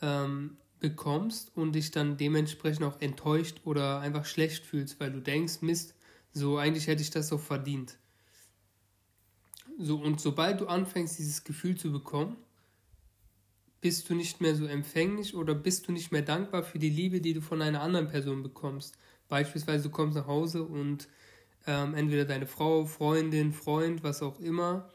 ähm, 0.00 0.56
bekommst 0.78 1.54
und 1.54 1.72
dich 1.72 1.90
dann 1.90 2.16
dementsprechend 2.16 2.84
auch 2.84 3.00
enttäuscht 3.00 3.60
oder 3.64 4.00
einfach 4.00 4.24
schlecht 4.24 4.64
fühlst, 4.64 4.98
weil 5.00 5.12
du 5.12 5.20
denkst, 5.20 5.60
Mist, 5.60 5.94
so 6.32 6.56
eigentlich 6.56 6.86
hätte 6.86 7.02
ich 7.02 7.10
das 7.10 7.28
doch 7.28 7.40
verdient. 7.40 7.98
So, 9.78 9.96
und 9.96 10.20
sobald 10.20 10.60
du 10.60 10.66
anfängst, 10.66 11.18
dieses 11.18 11.44
Gefühl 11.44 11.76
zu 11.76 11.92
bekommen, 11.92 12.36
bist 13.82 14.08
du 14.08 14.14
nicht 14.14 14.40
mehr 14.40 14.54
so 14.54 14.66
empfänglich 14.66 15.34
oder 15.34 15.54
bist 15.54 15.88
du 15.88 15.92
nicht 15.92 16.12
mehr 16.12 16.22
dankbar 16.22 16.62
für 16.62 16.78
die 16.78 16.90
Liebe, 16.90 17.20
die 17.20 17.34
du 17.34 17.40
von 17.40 17.62
einer 17.62 17.80
anderen 17.82 18.08
Person 18.08 18.42
bekommst. 18.42 18.96
Beispielsweise 19.28 19.84
du 19.84 19.90
kommst 19.90 20.16
nach 20.16 20.26
Hause 20.26 20.62
und 20.64 21.08
ähm, 21.66 21.94
entweder 21.94 22.24
deine 22.24 22.46
Frau, 22.46 22.84
Freundin, 22.86 23.52
Freund, 23.52 24.02
was 24.02 24.22
auch 24.22 24.40
immer, 24.40 24.88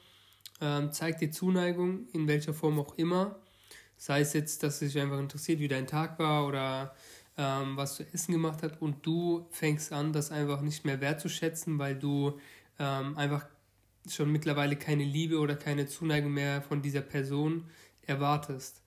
ähm, 0.61 0.91
zeigt 0.91 1.21
dir 1.21 1.31
Zuneigung, 1.31 2.07
in 2.13 2.27
welcher 2.27 2.53
Form 2.53 2.79
auch 2.79 2.97
immer. 2.97 3.39
Sei 3.97 4.21
es 4.21 4.33
jetzt, 4.33 4.63
dass 4.63 4.81
es 4.81 4.91
dich 4.91 5.01
einfach 5.01 5.19
interessiert, 5.19 5.59
wie 5.59 5.67
dein 5.67 5.87
Tag 5.87 6.19
war 6.19 6.47
oder 6.47 6.95
ähm, 7.37 7.77
was 7.77 7.97
du 7.97 8.03
essen 8.13 8.31
gemacht 8.33 8.59
hast 8.63 8.81
und 8.81 9.05
du 9.05 9.47
fängst 9.51 9.91
an, 9.91 10.13
das 10.13 10.31
einfach 10.31 10.61
nicht 10.61 10.85
mehr 10.85 11.01
wertzuschätzen, 11.01 11.79
weil 11.79 11.95
du 11.95 12.39
ähm, 12.79 13.17
einfach 13.17 13.45
schon 14.09 14.31
mittlerweile 14.31 14.75
keine 14.75 15.03
Liebe 15.03 15.39
oder 15.39 15.55
keine 15.55 15.87
Zuneigung 15.87 16.33
mehr 16.33 16.61
von 16.61 16.81
dieser 16.81 17.01
Person 17.01 17.69
erwartest. 18.03 18.81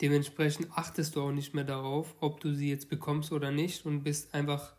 Dementsprechend 0.00 0.68
achtest 0.74 1.14
du 1.14 1.22
auch 1.22 1.32
nicht 1.32 1.54
mehr 1.54 1.64
darauf, 1.64 2.14
ob 2.20 2.40
du 2.40 2.54
sie 2.54 2.70
jetzt 2.70 2.88
bekommst 2.88 3.32
oder 3.32 3.50
nicht 3.50 3.84
und 3.84 4.02
bist 4.02 4.34
einfach 4.34 4.74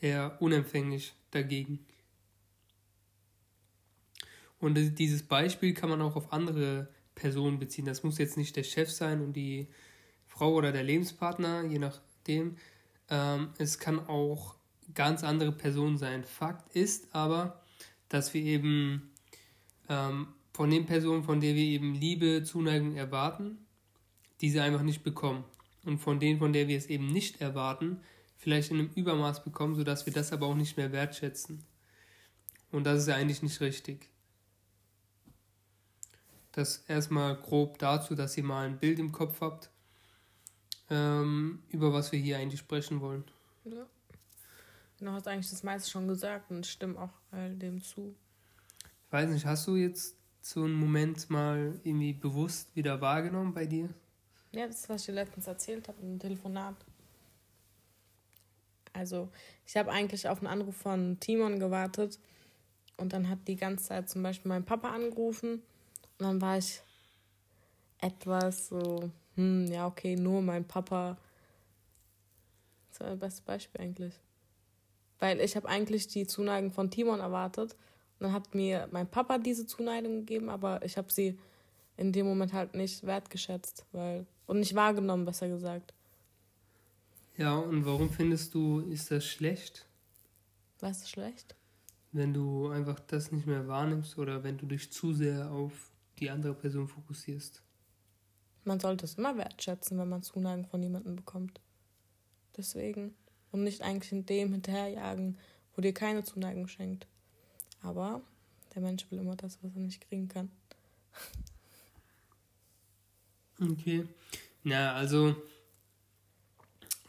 eher 0.00 0.36
unempfänglich 0.40 1.14
dagegen. 1.34 1.84
Und 4.60 4.74
dieses 4.98 5.22
Beispiel 5.22 5.74
kann 5.74 5.90
man 5.90 6.00
auch 6.00 6.16
auf 6.16 6.32
andere 6.32 6.88
Personen 7.14 7.58
beziehen. 7.58 7.84
Das 7.84 8.02
muss 8.02 8.18
jetzt 8.18 8.36
nicht 8.36 8.56
der 8.56 8.62
Chef 8.62 8.90
sein 8.90 9.20
und 9.20 9.34
die 9.34 9.68
Frau 10.26 10.54
oder 10.54 10.72
der 10.72 10.82
Lebenspartner, 10.82 11.64
je 11.64 11.78
nachdem. 11.78 12.56
Ähm, 13.10 13.50
es 13.58 13.78
kann 13.78 14.06
auch 14.08 14.56
ganz 14.94 15.22
andere 15.22 15.52
Personen 15.52 15.98
sein. 15.98 16.24
Fakt 16.24 16.74
ist 16.74 17.14
aber, 17.14 17.62
dass 18.08 18.34
wir 18.34 18.42
eben 18.42 19.10
ähm, 19.88 20.28
von 20.52 20.70
den 20.70 20.86
Personen, 20.86 21.24
von 21.24 21.40
denen 21.40 21.56
wir 21.56 21.64
eben 21.64 21.94
Liebe, 21.94 22.42
Zuneigung 22.44 22.96
erwarten, 22.96 23.58
diese 24.40 24.62
einfach 24.62 24.82
nicht 24.82 25.02
bekommen. 25.02 25.44
Und 25.84 25.98
von 25.98 26.20
denen, 26.20 26.38
von 26.38 26.52
denen 26.52 26.68
wir 26.68 26.78
es 26.78 26.86
eben 26.86 27.08
nicht 27.08 27.40
erwarten, 27.40 28.00
vielleicht 28.36 28.70
in 28.70 28.78
einem 28.78 28.90
Übermaß 28.94 29.44
bekommen, 29.44 29.74
sodass 29.74 30.06
wir 30.06 30.12
das 30.12 30.32
aber 30.32 30.46
auch 30.46 30.54
nicht 30.54 30.76
mehr 30.76 30.92
wertschätzen. 30.92 31.64
Und 32.70 32.84
das 32.84 33.00
ist 33.00 33.08
ja 33.08 33.14
eigentlich 33.14 33.42
nicht 33.42 33.60
richtig. 33.60 34.08
Das 36.52 36.78
erstmal 36.88 37.36
grob 37.36 37.78
dazu, 37.78 38.14
dass 38.14 38.36
ihr 38.36 38.44
mal 38.44 38.66
ein 38.66 38.78
Bild 38.78 38.98
im 38.98 39.12
Kopf 39.12 39.40
habt, 39.40 39.70
ähm, 40.90 41.62
über 41.68 41.92
was 41.92 42.12
wir 42.12 42.18
hier 42.18 42.38
eigentlich 42.38 42.60
sprechen 42.60 43.00
wollen. 43.00 43.24
Ja. 43.64 43.86
Du 45.00 45.10
hast 45.10 45.26
eigentlich 45.26 45.50
das 45.50 45.62
meiste 45.62 45.90
schon 45.90 46.06
gesagt 46.08 46.50
und 46.50 46.66
stimme 46.66 46.98
auch 46.98 47.10
all 47.30 47.54
dem 47.56 47.82
zu. 47.82 48.14
Ich 49.06 49.12
weiß 49.12 49.30
nicht, 49.30 49.44
hast 49.44 49.66
du 49.66 49.76
jetzt 49.76 50.16
so 50.40 50.64
einen 50.64 50.74
Moment 50.74 51.28
mal 51.30 51.78
irgendwie 51.82 52.12
bewusst 52.12 52.74
wieder 52.76 53.00
wahrgenommen 53.00 53.54
bei 53.54 53.66
dir? 53.66 53.88
Ja, 54.52 54.66
das 54.66 54.80
ist, 54.80 54.88
was 54.88 55.00
ich 55.02 55.06
dir 55.06 55.12
letztens 55.12 55.46
erzählt 55.46 55.88
habe 55.88 56.00
im 56.02 56.18
Telefonat. 56.18 56.76
Also, 58.94 59.28
ich 59.66 59.76
habe 59.76 59.90
eigentlich 59.90 60.28
auf 60.28 60.38
einen 60.38 60.46
Anruf 60.46 60.76
von 60.76 61.18
Timon 61.20 61.60
gewartet 61.60 62.18
und 62.96 63.12
dann 63.12 63.28
hat 63.28 63.46
die 63.48 63.56
ganze 63.56 63.84
Zeit 63.84 64.08
zum 64.08 64.22
Beispiel 64.22 64.48
mein 64.48 64.64
Papa 64.64 64.88
angerufen 64.88 65.62
und 66.18 66.26
dann 66.26 66.40
war 66.40 66.56
ich 66.56 66.80
etwas 68.00 68.68
so, 68.68 69.10
hm, 69.34 69.66
ja, 69.66 69.86
okay, 69.86 70.16
nur 70.16 70.42
mein 70.42 70.66
Papa. 70.66 71.16
Das 72.90 73.00
war 73.00 73.08
das 73.10 73.18
beste 73.18 73.42
Beispiel 73.42 73.80
eigentlich. 73.80 74.14
Weil 75.18 75.40
ich 75.40 75.56
habe 75.56 75.68
eigentlich 75.68 76.06
die 76.08 76.26
Zuneigung 76.26 76.70
von 76.70 76.90
Timon 76.90 77.20
erwartet. 77.20 77.72
Und 78.18 78.26
dann 78.26 78.32
hat 78.32 78.54
mir 78.54 78.88
mein 78.92 79.10
Papa 79.10 79.38
diese 79.38 79.66
Zuneigung 79.66 80.20
gegeben, 80.20 80.48
aber 80.48 80.84
ich 80.84 80.96
habe 80.96 81.12
sie 81.12 81.38
in 81.96 82.12
dem 82.12 82.26
Moment 82.26 82.52
halt 82.52 82.74
nicht 82.74 83.04
wertgeschätzt, 83.04 83.86
weil 83.92 84.26
und 84.46 84.60
nicht 84.60 84.74
wahrgenommen, 84.74 85.24
besser 85.24 85.48
gesagt. 85.48 85.94
Ja, 87.36 87.56
und 87.56 87.84
warum 87.84 88.10
findest 88.10 88.54
du, 88.54 88.80
ist 88.80 89.10
das 89.10 89.26
schlecht? 89.26 89.86
Was 90.80 91.02
ist 91.02 91.10
schlecht? 91.10 91.56
Wenn 92.12 92.32
du 92.32 92.68
einfach 92.68 93.00
das 93.00 93.32
nicht 93.32 93.46
mehr 93.46 93.66
wahrnimmst 93.66 94.18
oder 94.18 94.44
wenn 94.44 94.56
du 94.56 94.66
dich 94.66 94.92
zu 94.92 95.12
sehr 95.12 95.50
auf 95.50 95.90
die 96.18 96.30
andere 96.30 96.54
Person 96.54 96.86
fokussierst. 96.86 97.60
Man 98.64 98.78
sollte 98.78 99.04
es 99.04 99.16
immer 99.16 99.36
wertschätzen, 99.36 99.98
wenn 99.98 100.08
man 100.08 100.22
Zuneigung 100.22 100.66
von 100.66 100.82
jemandem 100.82 101.16
bekommt. 101.16 101.60
Deswegen. 102.56 103.14
Und 103.50 103.64
nicht 103.64 103.82
eigentlich 103.82 104.12
in 104.12 104.26
dem 104.26 104.52
hinterherjagen, 104.52 105.36
wo 105.74 105.82
dir 105.82 105.92
keine 105.92 106.22
Zuneigung 106.24 106.68
schenkt. 106.68 107.06
Aber 107.82 108.20
der 108.74 108.82
Mensch 108.82 109.10
will 109.10 109.18
immer 109.18 109.36
das, 109.36 109.58
was 109.62 109.74
er 109.74 109.80
nicht 109.80 110.00
kriegen 110.08 110.28
kann. 110.28 110.50
Okay. 113.60 114.04
Na, 114.64 114.94
also 114.94 115.36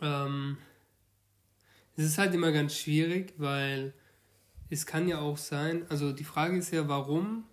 ähm, 0.01 0.57
es 1.95 2.05
ist 2.05 2.17
halt 2.17 2.33
immer 2.33 2.51
ganz 2.51 2.75
schwierig, 2.75 3.33
weil 3.37 3.93
es 4.69 4.85
kann 4.85 5.07
ja 5.07 5.19
auch 5.19 5.37
sein, 5.37 5.85
also 5.89 6.11
die 6.11 6.23
Frage 6.23 6.57
ist 6.57 6.71
ja, 6.71 6.87
warum 6.87 7.45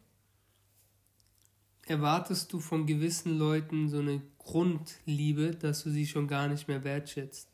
erwartest 1.87 2.53
du 2.53 2.61
von 2.61 2.87
gewissen 2.87 3.39
Leuten 3.39 3.89
so 3.89 3.99
eine 3.99 4.23
Grundliebe, 4.39 5.53
dass 5.53 5.83
du 5.85 5.91
sie 5.91 6.07
schon 6.07 6.27
gar 6.27 6.49
nicht 6.49 6.69
mehr 6.69 6.85
wertschätzt? 6.85 7.49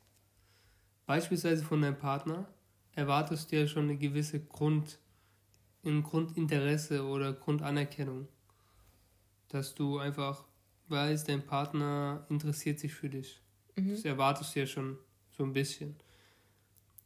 Beispielsweise 1.06 1.64
von 1.64 1.82
deinem 1.82 1.98
Partner 1.98 2.48
erwartest 2.92 3.50
du 3.50 3.56
ja 3.56 3.66
schon 3.66 3.84
eine 3.84 3.96
gewisse 3.96 4.40
Grund, 4.40 4.98
ein 5.84 6.02
Grundinteresse 6.02 7.04
oder 7.04 7.32
Grundanerkennung, 7.32 8.28
dass 9.48 9.74
du 9.74 9.98
einfach 9.98 10.44
weißt, 10.88 11.28
dein 11.28 11.44
Partner 11.44 12.26
interessiert 12.28 12.78
sich 12.78 12.94
für 12.94 13.08
dich. 13.08 13.40
Mhm. 13.78 13.90
Das 13.90 14.04
erwartest 14.04 14.54
du 14.54 14.60
ja 14.60 14.66
schon 14.66 14.98
so 15.36 15.44
ein 15.44 15.52
bisschen. 15.52 15.96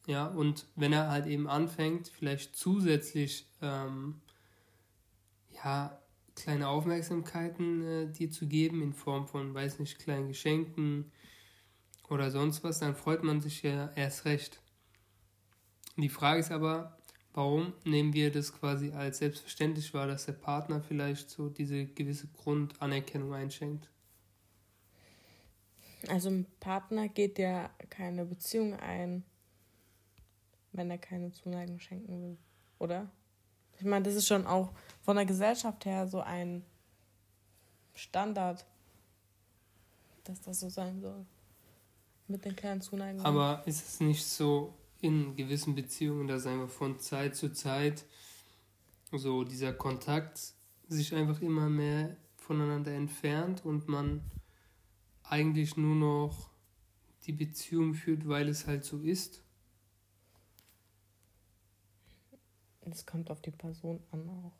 Ja, 0.06 0.26
und 0.26 0.66
wenn 0.74 0.92
er 0.92 1.10
halt 1.10 1.26
eben 1.26 1.48
anfängt, 1.48 2.08
vielleicht 2.08 2.56
zusätzlich 2.56 3.46
ähm, 3.60 4.20
ja, 5.50 6.02
kleine 6.34 6.68
Aufmerksamkeiten 6.68 7.86
äh, 7.86 8.12
dir 8.12 8.30
zu 8.30 8.48
geben, 8.48 8.82
in 8.82 8.92
Form 8.92 9.28
von, 9.28 9.54
weiß 9.54 9.78
nicht, 9.78 9.98
kleinen 9.98 10.28
Geschenken 10.28 11.12
oder 12.08 12.30
sonst 12.30 12.64
was, 12.64 12.80
dann 12.80 12.96
freut 12.96 13.22
man 13.22 13.40
sich 13.40 13.62
ja 13.62 13.92
erst 13.94 14.24
recht. 14.24 14.60
Die 15.96 16.08
Frage 16.08 16.40
ist 16.40 16.50
aber, 16.50 16.98
warum 17.32 17.74
nehmen 17.84 18.12
wir 18.12 18.32
das 18.32 18.52
quasi 18.52 18.92
als 18.92 19.18
selbstverständlich 19.18 19.94
wahr, 19.94 20.06
dass 20.06 20.26
der 20.26 20.32
Partner 20.32 20.82
vielleicht 20.82 21.30
so 21.30 21.48
diese 21.48 21.86
gewisse 21.86 22.28
Grundanerkennung 22.28 23.34
einschenkt? 23.34 23.91
Also 26.08 26.30
ein 26.30 26.46
Partner 26.60 27.08
geht 27.08 27.38
ja 27.38 27.70
keine 27.90 28.24
Beziehung 28.24 28.74
ein, 28.74 29.24
wenn 30.72 30.90
er 30.90 30.98
keine 30.98 31.32
Zuneigung 31.32 31.78
schenken 31.78 32.22
will, 32.22 32.38
oder? 32.78 33.10
Ich 33.78 33.84
meine, 33.84 34.04
das 34.04 34.14
ist 34.14 34.26
schon 34.26 34.46
auch 34.46 34.72
von 35.02 35.16
der 35.16 35.26
Gesellschaft 35.26 35.84
her 35.84 36.06
so 36.06 36.20
ein 36.20 36.64
Standard, 37.94 38.64
dass 40.24 40.40
das 40.40 40.60
so 40.60 40.68
sein 40.68 41.00
soll. 41.00 41.26
Mit 42.28 42.44
den 42.44 42.56
kleinen 42.56 42.80
Zuneigungen. 42.80 43.26
Aber 43.26 43.62
ist 43.66 43.86
es 43.86 44.00
nicht 44.00 44.24
so 44.24 44.72
in 45.00 45.36
gewissen 45.36 45.74
Beziehungen, 45.74 46.28
dass 46.28 46.46
einfach 46.46 46.68
von 46.68 46.98
Zeit 47.00 47.34
zu 47.34 47.52
Zeit 47.52 48.04
so 49.10 49.44
dieser 49.44 49.72
Kontakt 49.72 50.40
sich 50.88 51.14
einfach 51.14 51.40
immer 51.42 51.68
mehr 51.68 52.16
voneinander 52.36 52.92
entfernt 52.92 53.64
und 53.64 53.88
man 53.88 54.22
eigentlich 55.32 55.78
nur 55.78 55.96
noch 55.96 56.50
die 57.24 57.32
Beziehung 57.32 57.94
führt, 57.94 58.28
weil 58.28 58.48
es 58.48 58.66
halt 58.66 58.84
so 58.84 58.98
ist? 58.98 59.42
Es 62.82 63.06
kommt 63.06 63.30
auf 63.30 63.40
die 63.40 63.50
Person 63.50 64.00
an 64.10 64.28
auch. 64.28 64.52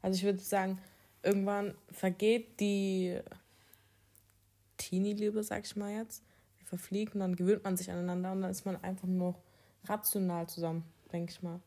Also 0.00 0.16
ich 0.16 0.24
würde 0.24 0.38
sagen, 0.38 0.78
irgendwann 1.22 1.74
vergeht 1.90 2.58
die 2.60 3.20
Teenie-Liebe, 4.78 5.42
sag 5.42 5.66
ich 5.66 5.76
mal 5.76 5.92
jetzt. 5.92 6.22
Die 6.60 6.64
verfliegt 6.64 7.14
und 7.14 7.20
dann 7.20 7.36
gewöhnt 7.36 7.64
man 7.64 7.76
sich 7.76 7.90
aneinander 7.90 8.32
und 8.32 8.40
dann 8.40 8.50
ist 8.50 8.64
man 8.64 8.82
einfach 8.82 9.06
nur 9.06 9.32
noch 9.32 9.42
rational 9.84 10.48
zusammen, 10.48 10.84
denke 11.12 11.32
ich 11.32 11.42
mal. 11.42 11.60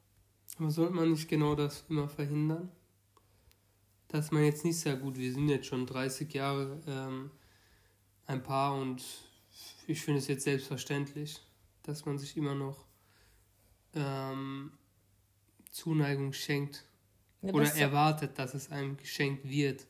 Aber 0.57 0.71
sollte 0.71 0.95
man 0.95 1.11
nicht 1.11 1.29
genau 1.29 1.53
das 1.53 1.85
immer 1.87 2.09
verhindern? 2.09 2.71
Dass 4.07 4.31
man 4.31 4.43
jetzt 4.43 4.65
nicht 4.65 4.79
sehr 4.79 4.95
gut, 4.95 5.17
wir 5.17 5.31
sind 5.31 5.49
jetzt 5.49 5.67
schon 5.67 5.85
30 5.85 6.33
Jahre 6.33 6.81
ähm, 6.87 7.29
ein 8.27 8.43
Paar 8.43 8.75
und 8.75 9.03
ich 9.87 10.01
finde 10.01 10.19
es 10.19 10.27
jetzt 10.27 10.43
selbstverständlich, 10.43 11.41
dass 11.83 12.05
man 12.05 12.17
sich 12.17 12.37
immer 12.37 12.55
noch 12.55 12.85
ähm, 13.93 14.71
Zuneigung 15.69 16.33
schenkt 16.33 16.85
ja, 17.41 17.53
oder 17.53 17.73
erwartet, 17.75 18.39
dass 18.39 18.53
es 18.53 18.71
einem 18.71 18.97
geschenkt 18.97 19.47
wird. 19.47 19.85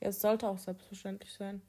Ja, 0.00 0.08
es 0.08 0.20
sollte 0.20 0.48
auch 0.48 0.58
selbstverständlich 0.58 1.32
sein, 1.32 1.60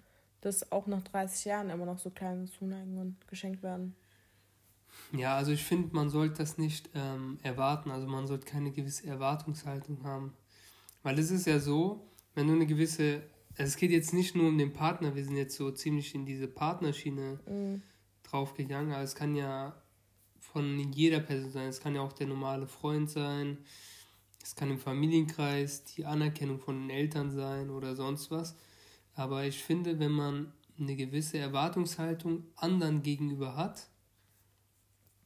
dass 0.41 0.71
auch 0.71 0.87
nach 0.87 1.03
30 1.03 1.45
Jahren 1.45 1.69
immer 1.69 1.85
noch 1.85 1.99
so 1.99 2.09
kleine 2.09 2.45
Zuneigungen 2.45 3.17
geschenkt 3.27 3.63
werden. 3.63 3.95
Ja, 5.11 5.35
also 5.35 5.51
ich 5.51 5.63
finde, 5.63 5.93
man 5.93 6.09
sollte 6.09 6.35
das 6.35 6.57
nicht 6.57 6.89
ähm, 6.93 7.39
erwarten. 7.41 7.91
Also 7.91 8.07
man 8.07 8.27
sollte 8.27 8.45
keine 8.45 8.71
gewisse 8.71 9.07
Erwartungshaltung 9.07 10.03
haben. 10.03 10.33
Weil 11.03 11.17
es 11.17 11.31
ist 11.31 11.47
ja 11.47 11.59
so, 11.59 12.07
wenn 12.35 12.47
du 12.47 12.53
eine 12.53 12.65
gewisse 12.65 13.23
es 13.55 13.75
geht 13.75 13.91
jetzt 13.91 14.13
nicht 14.13 14.35
nur 14.35 14.47
um 14.47 14.57
den 14.57 14.73
Partner, 14.73 15.15
wir 15.15 15.23
sind 15.23 15.35
jetzt 15.35 15.55
so 15.55 15.71
ziemlich 15.71 16.15
in 16.15 16.25
diese 16.25 16.47
Partnerschiene 16.47 17.39
mhm. 17.45 17.81
draufgegangen, 18.23 18.93
aber 18.93 19.03
es 19.03 19.15
kann 19.15 19.35
ja 19.35 19.75
von 20.39 20.79
jeder 20.93 21.19
Person 21.19 21.51
sein. 21.51 21.67
Es 21.67 21.79
kann 21.79 21.95
ja 21.95 22.01
auch 22.01 22.13
der 22.13 22.27
normale 22.27 22.67
Freund 22.67 23.09
sein, 23.09 23.57
es 24.41 24.55
kann 24.55 24.71
im 24.71 24.79
Familienkreis 24.79 25.83
die 25.83 26.05
Anerkennung 26.05 26.59
von 26.59 26.79
den 26.79 26.89
Eltern 26.89 27.31
sein 27.31 27.69
oder 27.69 27.95
sonst 27.95 28.31
was. 28.31 28.55
Aber 29.13 29.45
ich 29.45 29.61
finde, 29.61 29.99
wenn 29.99 30.11
man 30.11 30.53
eine 30.79 30.95
gewisse 30.95 31.37
Erwartungshaltung 31.37 32.45
anderen 32.55 33.03
gegenüber 33.03 33.55
hat, 33.57 33.89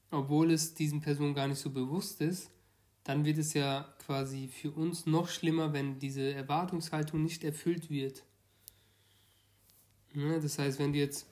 obwohl 0.10 0.52
es 0.52 0.74
diesen 0.74 1.02
Personen 1.02 1.36
gar 1.36 1.48
nicht 1.48 1.60
so 1.60 1.70
bewusst 1.70 2.22
ist, 2.22 2.52
dann 3.04 3.24
wird 3.24 3.38
es 3.38 3.54
ja 3.54 3.93
quasi 4.06 4.48
für 4.48 4.72
uns 4.72 5.06
noch 5.06 5.30
schlimmer, 5.30 5.74
wenn 5.74 6.00
diese 6.00 6.34
Erwartungshaltung 6.34 7.22
nicht 7.22 7.44
erfüllt 7.44 7.90
wird. 7.90 8.24
Ja, 10.14 10.40
das 10.40 10.60
heißt, 10.60 10.80
wenn 10.80 10.94
du 10.94 11.00
jetzt 11.00 11.26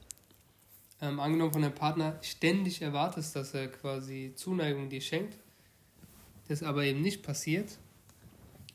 ähm, 1.02 1.20
angenommen 1.20 1.54
von 1.54 1.62
deinem 1.62 1.76
Partner 1.76 2.18
ständig 2.22 2.82
erwartest, 2.82 3.36
dass 3.36 3.54
er 3.54 3.68
quasi 3.68 4.34
Zuneigung 4.36 4.90
dir 4.90 5.02
schenkt, 5.02 5.38
das 6.48 6.64
aber 6.64 6.84
eben 6.84 7.02
nicht 7.02 7.24
passiert, 7.24 7.78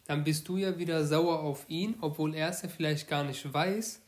dann 0.07 0.25
bist 0.25 0.49
du 0.49 0.57
ja 0.57 0.79
wieder 0.79 1.05
sauer 1.05 1.41
auf 1.41 1.65
ihn, 1.69 1.97
obwohl 2.01 2.35
er 2.35 2.51
es 2.51 2.63
ja 2.63 2.69
vielleicht 2.69 3.09
gar 3.09 3.25
nicht 3.25 3.53
weiß. 3.53 4.01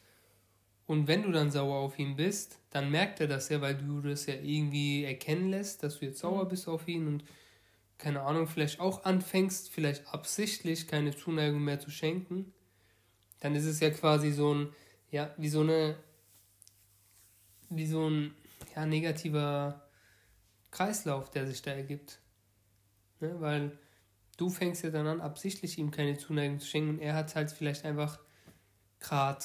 Und 0.86 1.06
wenn 1.06 1.22
du 1.22 1.32
dann 1.32 1.50
sauer 1.50 1.76
auf 1.76 1.98
ihn 1.98 2.16
bist, 2.16 2.58
dann 2.70 2.90
merkt 2.90 3.20
er 3.20 3.26
das 3.26 3.48
ja, 3.48 3.60
weil 3.60 3.76
du 3.76 4.00
das 4.00 4.26
ja 4.26 4.34
irgendwie 4.34 5.04
erkennen 5.04 5.50
lässt, 5.50 5.82
dass 5.82 5.98
du 5.98 6.06
jetzt 6.06 6.20
sauer 6.20 6.44
mhm. 6.44 6.48
bist 6.48 6.68
auf 6.68 6.86
ihn 6.88 7.06
und 7.08 7.24
keine 7.98 8.22
Ahnung, 8.22 8.46
vielleicht 8.46 8.80
auch 8.80 9.04
anfängst, 9.04 9.70
vielleicht 9.70 10.06
absichtlich 10.14 10.86
keine 10.86 11.14
Zuneigung 11.16 11.62
mehr 11.62 11.80
zu 11.80 11.90
schenken, 11.90 12.52
dann 13.40 13.54
ist 13.54 13.64
es 13.64 13.80
ja 13.80 13.90
quasi 13.90 14.32
so 14.32 14.54
ein, 14.54 14.72
ja, 15.10 15.34
wie 15.36 15.48
so 15.48 15.60
eine, 15.60 15.96
wie 17.70 17.86
so 17.86 18.08
ein, 18.08 18.34
ja, 18.74 18.86
negativer 18.86 19.88
Kreislauf, 20.70 21.30
der 21.30 21.46
sich 21.46 21.60
da 21.62 21.72
ergibt. 21.72 22.20
Ne? 23.20 23.40
Weil 23.40 23.78
du 24.36 24.48
fängst 24.48 24.84
ja 24.84 24.90
dann 24.90 25.06
an, 25.06 25.20
absichtlich 25.20 25.78
ihm 25.78 25.90
keine 25.90 26.16
Zuneigung 26.16 26.60
zu 26.60 26.66
schenken 26.66 26.90
und 26.90 26.98
er 27.00 27.14
hat 27.14 27.34
halt 27.34 27.50
vielleicht 27.50 27.84
einfach 27.84 28.20
gerade 29.00 29.44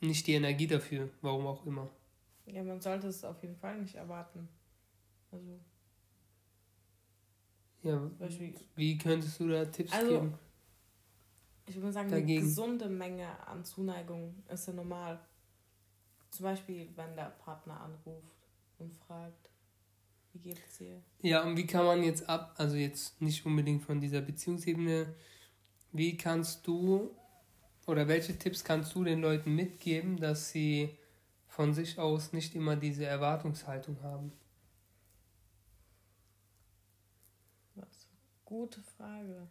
nicht 0.00 0.26
die 0.26 0.34
Energie 0.34 0.66
dafür, 0.66 1.08
warum 1.22 1.46
auch 1.46 1.64
immer. 1.64 1.90
Ja, 2.44 2.62
man 2.62 2.80
sollte 2.80 3.08
es 3.08 3.24
auf 3.24 3.42
jeden 3.42 3.56
Fall 3.56 3.80
nicht 3.80 3.94
erwarten. 3.94 4.48
Also. 5.32 5.58
Ja, 7.86 8.10
wie 8.74 8.98
könntest 8.98 9.38
du 9.38 9.48
da 9.48 9.64
Tipps 9.64 9.92
also, 9.92 10.10
geben? 10.10 10.34
Ich 11.66 11.76
würde 11.76 11.92
sagen, 11.92 12.10
dagegen? 12.10 12.38
eine 12.38 12.48
gesunde 12.48 12.88
Menge 12.88 13.28
an 13.46 13.64
Zuneigung 13.64 14.34
ist 14.48 14.66
ja 14.66 14.72
normal. 14.72 15.20
Zum 16.30 16.44
Beispiel, 16.44 16.88
wenn 16.96 17.14
der 17.14 17.30
Partner 17.44 17.80
anruft 17.80 18.36
und 18.78 18.92
fragt, 19.06 19.50
wie 20.32 20.38
geht 20.40 20.60
es 20.66 20.78
dir? 20.78 21.00
Ja, 21.22 21.44
und 21.44 21.56
wie 21.56 21.66
kann 21.66 21.84
man 21.84 22.02
jetzt 22.02 22.28
ab, 22.28 22.54
also 22.58 22.76
jetzt 22.76 23.22
nicht 23.22 23.46
unbedingt 23.46 23.82
von 23.82 24.00
dieser 24.00 24.20
Beziehungsebene, 24.20 25.14
wie 25.92 26.16
kannst 26.16 26.66
du 26.66 27.10
oder 27.86 28.08
welche 28.08 28.36
Tipps 28.36 28.64
kannst 28.64 28.94
du 28.94 29.04
den 29.04 29.20
Leuten 29.20 29.54
mitgeben, 29.54 30.18
dass 30.18 30.50
sie 30.50 30.98
von 31.46 31.72
sich 31.72 31.98
aus 31.98 32.32
nicht 32.32 32.54
immer 32.54 32.74
diese 32.74 33.06
Erwartungshaltung 33.06 34.02
haben? 34.02 34.32
Was? 37.76 38.08
Gute 38.46 38.80
Frage. 38.80 39.48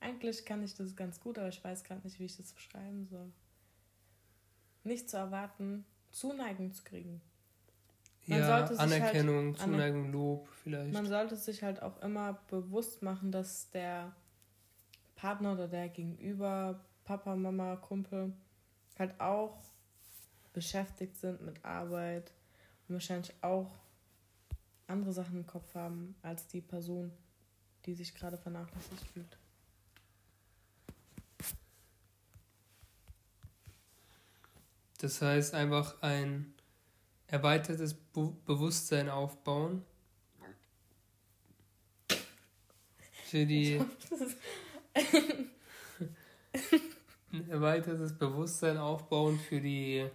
Eigentlich 0.00 0.44
kann 0.44 0.62
ich 0.62 0.74
das 0.74 0.96
ganz 0.96 1.20
gut, 1.20 1.38
aber 1.38 1.48
ich 1.48 1.62
weiß 1.62 1.84
gerade 1.84 2.02
nicht, 2.02 2.18
wie 2.18 2.24
ich 2.24 2.36
das 2.36 2.52
beschreiben 2.52 3.06
soll. 3.06 3.32
Nicht 4.84 5.08
zu 5.08 5.16
erwarten, 5.16 5.84
Zuneigung 6.10 6.72
zu 6.72 6.82
kriegen. 6.82 7.22
Man 8.26 8.38
ja, 8.38 8.66
Anerkennung, 8.66 9.46
halt, 9.46 9.58
Zuneigung, 9.58 10.12
Lob 10.12 10.48
vielleicht. 10.62 10.92
Man 10.92 11.06
sollte 11.06 11.36
sich 11.36 11.62
halt 11.62 11.82
auch 11.82 12.00
immer 12.02 12.40
bewusst 12.48 13.02
machen, 13.02 13.32
dass 13.32 13.70
der 13.70 14.12
Partner 15.16 15.52
oder 15.52 15.68
der 15.68 15.88
Gegenüber, 15.88 16.84
Papa, 17.04 17.36
Mama, 17.36 17.76
Kumpel, 17.76 18.32
halt 18.98 19.20
auch 19.20 19.62
beschäftigt 20.52 21.16
sind 21.16 21.42
mit 21.42 21.64
Arbeit 21.64 22.32
und 22.88 22.94
wahrscheinlich 22.94 23.32
auch 23.40 23.70
andere 24.86 25.12
Sachen 25.12 25.38
im 25.38 25.46
Kopf 25.46 25.74
haben 25.74 26.16
als 26.22 26.46
die 26.48 26.60
Person, 26.60 27.12
die 27.86 27.94
sich 27.94 28.14
gerade 28.14 28.38
vernachlässigt 28.38 29.06
fühlt. 29.12 29.38
Das 34.98 35.20
heißt 35.20 35.54
einfach 35.54 36.00
ein 36.02 36.54
erweitertes 37.26 37.94
Be 37.94 38.32
Bewusstsein 38.46 39.08
aufbauen 39.08 39.84
für 43.24 43.46
die 43.46 43.80
ein 47.32 47.50
erweitertes 47.50 48.16
Bewusstsein 48.16 48.76
aufbauen 48.76 49.38
für 49.38 49.60
die 49.60 50.06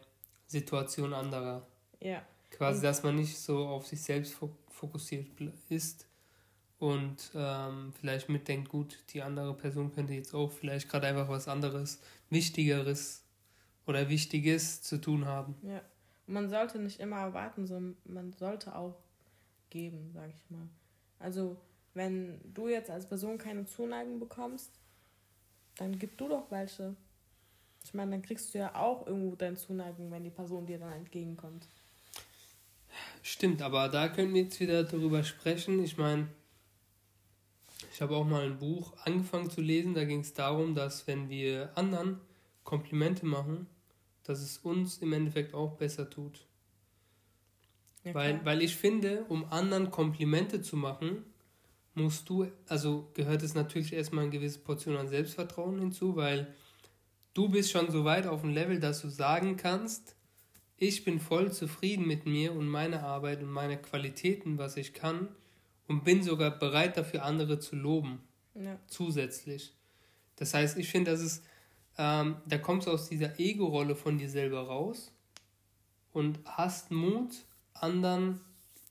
Situation 0.45 1.13
anderer. 1.13 1.65
Ja. 1.99 2.21
Quasi, 2.51 2.82
dass 2.82 3.03
man 3.03 3.15
nicht 3.15 3.38
so 3.38 3.67
auf 3.67 3.88
sich 3.88 4.01
selbst 4.01 4.36
fokussiert 4.69 5.27
ist 5.69 6.06
und 6.79 7.31
ähm, 7.35 7.93
vielleicht 7.99 8.29
mitdenkt, 8.29 8.69
gut, 8.69 8.99
die 9.09 9.21
andere 9.21 9.53
Person 9.53 9.93
könnte 9.93 10.13
jetzt 10.13 10.33
auch 10.33 10.51
vielleicht 10.51 10.89
gerade 10.89 11.07
einfach 11.07 11.29
was 11.29 11.47
anderes, 11.47 11.99
Wichtigeres 12.29 13.23
oder 13.85 14.09
Wichtiges 14.09 14.81
zu 14.81 14.99
tun 14.99 15.25
haben. 15.25 15.55
Ja 15.63 15.81
man 16.27 16.49
sollte 16.49 16.77
nicht 16.77 16.99
immer 16.99 17.17
erwarten, 17.17 17.65
sondern 17.65 17.97
man 18.05 18.33
sollte 18.33 18.75
auch 18.75 18.95
geben, 19.69 20.11
sag 20.13 20.29
ich 20.29 20.49
mal. 20.49 20.67
Also, 21.19 21.57
wenn 21.93 22.39
du 22.53 22.67
jetzt 22.67 22.91
als 22.91 23.07
Person 23.07 23.37
keine 23.37 23.65
Zuneigung 23.65 24.19
bekommst, 24.19 24.71
dann 25.77 25.97
gib 25.97 26.17
du 26.17 26.27
doch 26.27 26.51
welche. 26.51 26.95
Ich 27.83 27.93
meine, 27.93 28.11
dann 28.11 28.21
kriegst 28.21 28.53
du 28.53 28.59
ja 28.59 28.75
auch 28.75 29.07
irgendwo 29.07 29.35
deine 29.35 29.55
Zuneigung, 29.55 30.11
wenn 30.11 30.23
die 30.23 30.29
Person 30.29 30.65
dir 30.65 30.77
dann 30.77 30.93
entgegenkommt. 30.93 31.67
Stimmt, 33.23 33.61
aber 33.61 33.87
da 33.89 34.09
können 34.09 34.33
wir 34.33 34.43
jetzt 34.43 34.59
wieder 34.59 34.83
darüber 34.83 35.23
sprechen. 35.23 35.83
Ich 35.83 35.97
meine, 35.97 36.27
ich 37.97 38.01
habe 38.03 38.15
auch 38.15 38.27
mal 38.27 38.43
ein 38.43 38.60
Buch 38.60 38.93
angefangen 39.05 39.49
zu 39.49 39.60
lesen, 39.60 39.95
da 39.95 40.03
ging 40.03 40.19
es 40.19 40.36
darum, 40.36 40.75
dass 40.75 41.07
wenn 41.07 41.31
wir 41.31 41.75
anderen 41.75 42.21
Komplimente 42.63 43.25
machen, 43.25 43.65
dass 44.21 44.39
es 44.39 44.60
uns 44.60 44.99
im 44.99 45.13
Endeffekt 45.13 45.55
auch 45.55 45.77
besser 45.77 46.07
tut. 46.07 46.45
Ja, 48.03 48.13
weil, 48.13 48.45
weil 48.45 48.62
ich 48.62 48.75
finde, 48.75 49.25
um 49.29 49.51
anderen 49.51 49.89
Komplimente 49.89 50.62
zu 50.62 50.77
machen, 50.77 51.23
musst 51.95 52.29
du, 52.29 52.45
also 52.67 53.10
gehört 53.15 53.41
es 53.41 53.55
natürlich 53.55 53.93
erstmal 53.93 54.25
eine 54.25 54.31
gewisse 54.31 54.60
Portion 54.60 54.95
an 54.95 55.07
Selbstvertrauen 55.07 55.79
hinzu, 55.79 56.15
weil 56.15 56.53
du 57.33 57.49
bist 57.49 57.71
schon 57.71 57.89
so 57.89 58.05
weit 58.05 58.27
auf 58.27 58.41
dem 58.41 58.51
Level, 58.51 58.79
dass 58.79 59.01
du 59.01 59.10
sagen 59.10 59.57
kannst, 59.57 60.15
ich 60.77 61.03
bin 61.03 61.19
voll 61.19 61.51
zufrieden 61.51 62.05
mit 62.05 62.27
mir 62.27 62.53
und 62.53 62.69
meiner 62.69 63.01
Arbeit 63.01 63.41
und 63.41 63.49
meine 63.49 63.81
Qualitäten, 63.81 64.60
was 64.60 64.77
ich 64.77 64.93
kann 64.93 65.29
und 65.88 66.04
bin 66.04 66.23
sogar 66.23 66.52
bereit 66.52 66.97
dafür, 66.97 67.23
andere 67.23 67.60
zu 67.60 67.76
loben. 67.76 68.19
Ja. 68.56 68.80
Zusätzlich. 68.88 69.73
Das 70.36 70.54
heißt, 70.54 70.78
ich 70.78 70.89
finde, 70.89 71.12
das 71.12 71.21
ist 71.21 71.43
ähm, 71.97 72.38
da 72.45 72.58
kommst 72.58 72.88
du 72.88 72.91
aus 72.91 73.10
dieser 73.10 73.39
Ego-Rolle 73.39 73.95
von 73.95 74.17
dir 74.17 74.30
selber 74.30 74.62
raus 74.62 75.12
und 76.13 76.39
hast 76.45 76.91
Mut, 76.91 77.32
anderen 77.73 78.39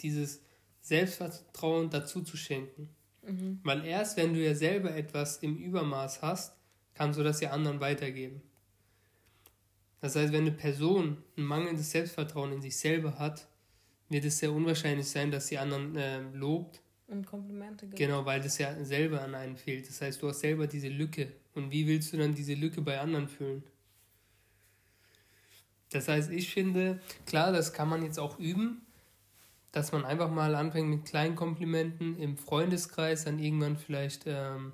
dieses 0.01 0.43
Selbstvertrauen 0.81 1.91
dazu 1.91 2.23
zu 2.23 2.37
schenken. 2.37 2.89
Mhm. 3.23 3.61
Weil 3.63 3.85
erst 3.85 4.17
wenn 4.17 4.35
du 4.35 4.45
ja 4.45 4.55
selber 4.55 4.95
etwas 4.95 5.39
im 5.39 5.57
Übermaß 5.57 6.23
hast, 6.23 6.55
kannst 6.95 7.19
du 7.19 7.23
das 7.23 7.41
ja 7.41 7.51
anderen 7.51 7.81
weitergeben. 7.81 8.43
Das 10.01 10.15
heißt, 10.15 10.33
wenn 10.33 10.43
eine 10.43 10.53
Person 10.53 11.19
ein 11.37 11.45
mangelndes 11.45 11.91
Selbstvertrauen 11.91 12.53
in 12.53 12.63
sich 12.63 12.77
selber 12.77 13.19
hat, 13.19 13.49
wird 14.09 14.25
es 14.25 14.39
sehr 14.39 14.53
unwahrscheinlich 14.53 15.09
sein, 15.09 15.31
dass 15.31 15.49
sie 15.49 15.59
anderen 15.59 15.97
äh, 15.97 16.21
lobt. 16.33 16.81
Und 17.09 17.25
Komplimente 17.25 17.87
gibt. 17.87 17.99
Genau, 17.99 18.25
weil 18.25 18.41
das 18.41 18.59
ja 18.59 18.85
selber 18.85 19.23
an 19.23 19.35
einen 19.35 19.57
fehlt. 19.57 19.89
Das 19.89 20.01
heißt, 20.01 20.21
du 20.21 20.29
hast 20.29 20.41
selber 20.41 20.67
diese 20.67 20.89
Lücke 20.89 21.33
und 21.55 21.71
wie 21.71 21.87
willst 21.87 22.13
du 22.13 22.17
dann 22.17 22.35
diese 22.35 22.55
Lücke 22.55 22.81
bei 22.81 22.99
anderen 22.99 23.29
füllen? 23.29 23.63
Das 25.91 26.09
heißt, 26.09 26.31
ich 26.31 26.53
finde, 26.53 27.01
klar, 27.27 27.53
das 27.53 27.73
kann 27.73 27.89
man 27.89 28.03
jetzt 28.03 28.19
auch 28.19 28.39
üben, 28.41 28.85
dass 29.71 29.93
man 29.93 30.05
einfach 30.05 30.31
mal 30.31 30.55
anfängt 30.55 30.89
mit 30.89 31.05
kleinen 31.05 31.37
Komplimenten 31.37 32.17
im 32.19 32.37
Freundeskreis, 32.37 33.25
dann 33.25 33.39
irgendwann 33.39 33.77
vielleicht 33.77 34.25
ähm, 34.27 34.73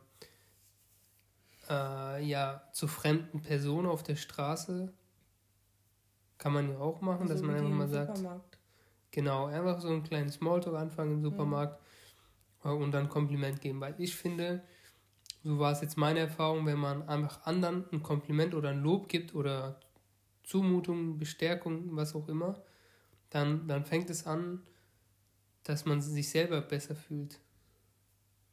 äh, 1.69 2.25
ja 2.25 2.63
zu 2.73 2.89
fremden 2.89 3.43
Personen 3.43 3.89
auf 3.89 4.03
der 4.03 4.17
Straße. 4.17 4.93
Kann 6.39 6.53
man 6.53 6.71
ja 6.71 6.79
auch 6.79 7.01
machen, 7.03 7.23
also 7.23 7.35
dass 7.35 7.43
man 7.43 7.57
einfach 7.57 7.69
mal 7.69 7.89
sagt. 7.89 8.17
Supermarkt. 8.17 8.59
Genau, 9.11 9.47
einfach 9.47 9.81
so 9.81 9.89
ein 9.89 10.03
kleines 10.03 10.35
Smalltalk 10.35 10.77
anfangen 10.77 11.13
im 11.13 11.23
Supermarkt 11.23 11.79
ja. 11.79 11.87
Und 12.71 12.93
dann 12.93 13.09
Kompliment 13.09 13.61
geben, 13.61 13.81
weil 13.81 13.95
ich 13.99 14.15
finde, 14.15 14.63
so 15.43 15.59
war 15.59 15.73
es 15.73 15.81
jetzt 15.81 15.97
meine 15.97 16.21
Erfahrung, 16.21 16.67
wenn 16.67 16.79
man 16.79 17.09
einfach 17.09 17.45
anderen 17.45 17.85
ein 17.93 18.03
Kompliment 18.03 18.55
oder 18.55 18.71
ein 18.71 18.83
Lob 18.83 19.09
gibt 19.09 19.35
oder 19.35 19.81
Zumutung, 20.45 21.19
Bestärkung, 21.19 21.97
was 21.97 22.15
auch 22.15 22.29
immer, 22.29 22.63
dann, 23.31 23.67
dann 23.67 23.85
fängt 23.85 24.11
es 24.11 24.27
an, 24.27 24.63
dass 25.65 25.85
man 25.85 26.01
sich 26.01 26.29
selber 26.31 26.61
besser 26.61 26.95
fühlt. 26.95 27.41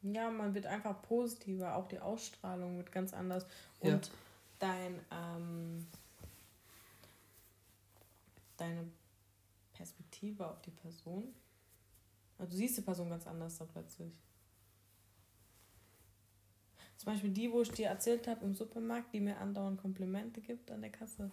Ja, 0.02 0.30
man 0.30 0.54
wird 0.54 0.66
einfach 0.66 1.02
positiver, 1.02 1.76
auch 1.76 1.86
die 1.86 1.98
Ausstrahlung 1.98 2.78
wird 2.78 2.90
ganz 2.90 3.12
anders. 3.12 3.46
Und 3.80 4.06
ja. 4.06 4.12
dein, 4.58 5.00
ähm, 5.10 5.86
deine 8.56 8.90
Perspektive 9.74 10.48
auf 10.48 10.60
die 10.62 10.70
Person, 10.70 11.34
also 12.40 12.52
du 12.52 12.56
siehst 12.56 12.78
die 12.78 12.82
Person 12.82 13.10
ganz 13.10 13.26
anders 13.26 13.58
da 13.58 13.66
plötzlich. 13.66 14.18
Zum 16.96 17.12
Beispiel 17.12 17.30
die, 17.30 17.52
wo 17.52 17.62
ich 17.62 17.70
dir 17.70 17.88
erzählt 17.88 18.26
habe 18.28 18.44
im 18.44 18.54
Supermarkt, 18.54 19.12
die 19.12 19.20
mir 19.20 19.38
andauernd 19.38 19.80
Komplimente 19.80 20.40
gibt 20.40 20.70
an 20.70 20.80
der 20.80 20.90
Kasse. 20.90 21.30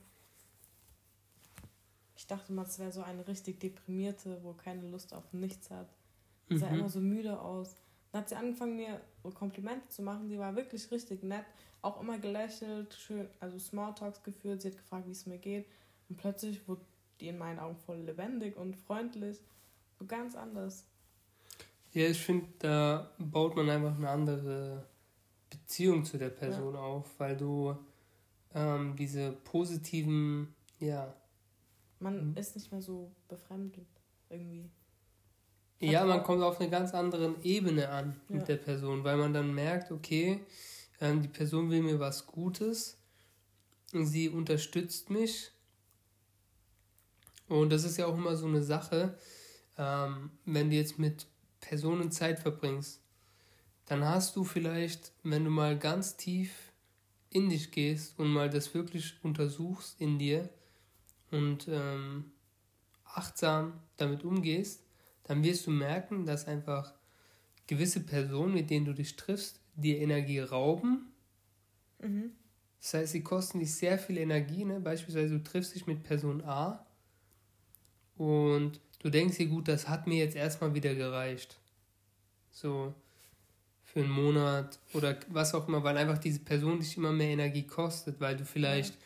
Ich 2.15 2.27
dachte 2.27 2.51
mal, 2.51 2.63
es 2.63 2.79
wäre 2.79 2.91
so 2.91 3.03
eine 3.03 3.27
richtig 3.27 3.59
deprimierte, 3.59 4.43
wo 4.43 4.53
keine 4.53 4.87
Lust 4.89 5.13
auf 5.13 5.31
nichts 5.33 5.69
hat. 5.69 5.87
Sie 6.47 6.55
mhm. 6.55 6.59
sah 6.59 6.67
immer 6.67 6.89
so 6.89 6.99
müde 6.99 7.39
aus. 7.39 7.75
Dann 8.11 8.21
hat 8.21 8.29
sie 8.29 8.35
angefangen, 8.35 8.75
mir 8.75 9.01
Komplimente 9.33 9.87
zu 9.89 10.01
machen. 10.01 10.27
Sie 10.27 10.39
war 10.39 10.55
wirklich 10.55 10.89
richtig 10.91 11.23
nett. 11.23 11.45
Auch 11.81 12.01
immer 12.01 12.17
gelächelt, 12.17 12.93
schön, 12.93 13.29
also 13.39 13.59
Smalltalks 13.59 14.23
geführt. 14.23 14.61
Sie 14.61 14.69
hat 14.69 14.77
gefragt, 14.77 15.07
wie 15.07 15.11
es 15.11 15.25
mir 15.25 15.37
geht. 15.37 15.67
Und 16.09 16.17
plötzlich 16.17 16.67
wurde 16.67 16.81
die 17.19 17.27
in 17.27 17.37
meinen 17.37 17.59
Augen 17.59 17.77
voll 17.77 17.99
lebendig 17.99 18.57
und 18.57 18.75
freundlich. 18.75 19.41
So 19.99 20.05
ganz 20.05 20.35
anders. 20.35 20.85
Ja, 21.97 22.09
ich 22.09 22.19
finde, 22.19 22.47
da 22.59 23.09
baut 23.17 23.55
man 23.55 23.67
einfach 23.71 23.95
eine 23.95 24.07
andere 24.07 24.85
Beziehung 25.49 26.05
zu 26.05 26.19
der 26.19 26.29
Person 26.29 26.75
ja. 26.75 26.79
auf, 26.79 27.19
weil 27.19 27.35
du 27.35 27.75
ähm, 28.53 28.95
diese 28.95 29.31
positiven, 29.31 30.53
ja. 30.79 31.11
Man 31.99 32.35
ist 32.35 32.55
nicht 32.55 32.71
mehr 32.71 32.83
so 32.83 33.11
befremdet 33.27 33.87
irgendwie. 34.29 34.69
Ja, 35.79 36.05
man 36.05 36.21
kommt 36.21 36.43
auf 36.43 36.61
eine 36.61 36.69
ganz 36.69 36.93
andere 36.93 37.33
Ebene 37.41 37.89
an 37.89 38.21
mit 38.27 38.41
Ja. 38.41 38.45
der 38.45 38.57
Person, 38.57 39.03
weil 39.03 39.17
man 39.17 39.33
dann 39.33 39.55
merkt, 39.55 39.91
okay, 39.91 40.45
ähm, 41.01 41.23
die 41.23 41.27
Person 41.27 41.71
will 41.71 41.81
mir 41.81 41.99
was 41.99 42.27
Gutes, 42.27 42.99
sie 43.91 44.29
unterstützt 44.29 45.09
mich. 45.09 45.51
Und 47.47 47.71
das 47.71 47.85
ist 47.85 47.97
ja 47.97 48.05
auch 48.05 48.15
immer 48.15 48.35
so 48.35 48.45
eine 48.45 48.61
Sache, 48.61 49.17
ähm, 49.79 50.29
wenn 50.45 50.69
du 50.69 50.75
jetzt 50.75 50.99
mit 50.99 51.25
Personen 51.59 52.11
Zeit 52.11 52.39
verbringst, 52.39 53.01
dann 53.85 54.03
hast 54.03 54.35
du 54.35 54.43
vielleicht, 54.43 55.13
wenn 55.23 55.45
du 55.45 55.49
mal 55.49 55.77
ganz 55.77 56.17
tief 56.17 56.51
in 57.29 57.49
dich 57.49 57.71
gehst 57.71 58.17
und 58.19 58.27
mal 58.27 58.49
das 58.49 58.73
wirklich 58.73 59.15
untersuchst 59.23 59.99
in 59.99 60.19
dir 60.19 60.49
und 61.31 61.67
ähm, 61.69 62.31
achtsam 63.05 63.73
damit 63.97 64.23
umgehst, 64.23 64.83
dann 65.23 65.43
wirst 65.43 65.67
du 65.67 65.71
merken, 65.71 66.25
dass 66.25 66.47
einfach 66.47 66.93
gewisse 67.65 68.01
Personen, 68.01 68.53
mit 68.53 68.69
denen 68.69 68.85
du 68.85 68.93
dich 68.93 69.15
triffst, 69.15 69.59
dir 69.75 69.99
Energie 69.99 70.39
rauben. 70.39 71.11
Mhm. 71.99 72.31
Das 72.81 72.93
heißt, 72.93 73.11
sie 73.11 73.23
kosten 73.23 73.59
dich 73.59 73.73
sehr 73.73 73.97
viel 73.97 74.17
Energie. 74.17 74.63
Ne? 74.63 74.79
Beispielsweise, 74.79 75.37
du 75.37 75.43
triffst 75.43 75.75
dich 75.75 75.87
mit 75.87 76.03
Person 76.03 76.43
A 76.43 76.85
und 78.15 78.79
du 79.07 79.11
denkst 79.11 79.37
dir, 79.37 79.47
gut, 79.47 79.69
das 79.69 79.87
hat 79.87 80.05
mir 80.05 80.17
jetzt 80.17 80.35
erstmal 80.35 80.73
wieder 80.73 80.93
gereicht. 80.93 81.57
So 82.51 82.93
für 83.85 84.01
einen 84.01 84.11
Monat 84.11 84.79
oder 84.93 85.17
was 85.29 85.55
auch 85.55 85.67
immer, 85.69 85.81
weil 85.83 85.97
einfach 85.97 86.17
diese 86.17 86.39
Person 86.39 86.79
dich 86.79 86.97
immer 86.97 87.13
mehr 87.13 87.29
Energie 87.29 87.65
kostet, 87.65 88.19
weil 88.19 88.35
du 88.35 88.43
vielleicht 88.43 88.97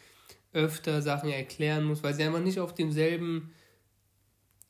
öfter 0.54 1.02
Sachen 1.04 1.30
erklären 1.30 1.86
musst, 1.86 2.04
weil 2.04 2.16
sie 2.16 2.24
einfach 2.24 2.42
nicht 2.42 2.60
auf 2.60 2.74
demselben, 2.74 3.54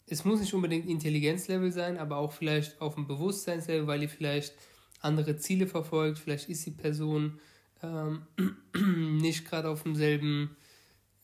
es 0.06 0.26
muss 0.26 0.42
nicht 0.42 0.54
unbedingt 0.54 0.88
Intelligenzlevel 0.88 1.72
sein, 1.72 1.98
aber 1.98 2.18
auch 2.18 2.34
vielleicht 2.34 2.82
auf 2.82 2.96
dem 2.96 3.08
Bewusstseinslevel, 3.08 3.88
weil 3.88 4.02
ihr 4.04 4.10
vielleicht 4.10 4.54
andere 5.00 5.38
Ziele 5.38 5.66
verfolgt, 5.66 6.20
vielleicht 6.20 6.50
ist 6.50 6.66
die 6.66 6.72
Person 6.72 7.40
ähm, 7.82 8.28
nicht 9.22 9.46
gerade 9.50 9.70
auf 9.70 9.84
demselben 9.84 10.58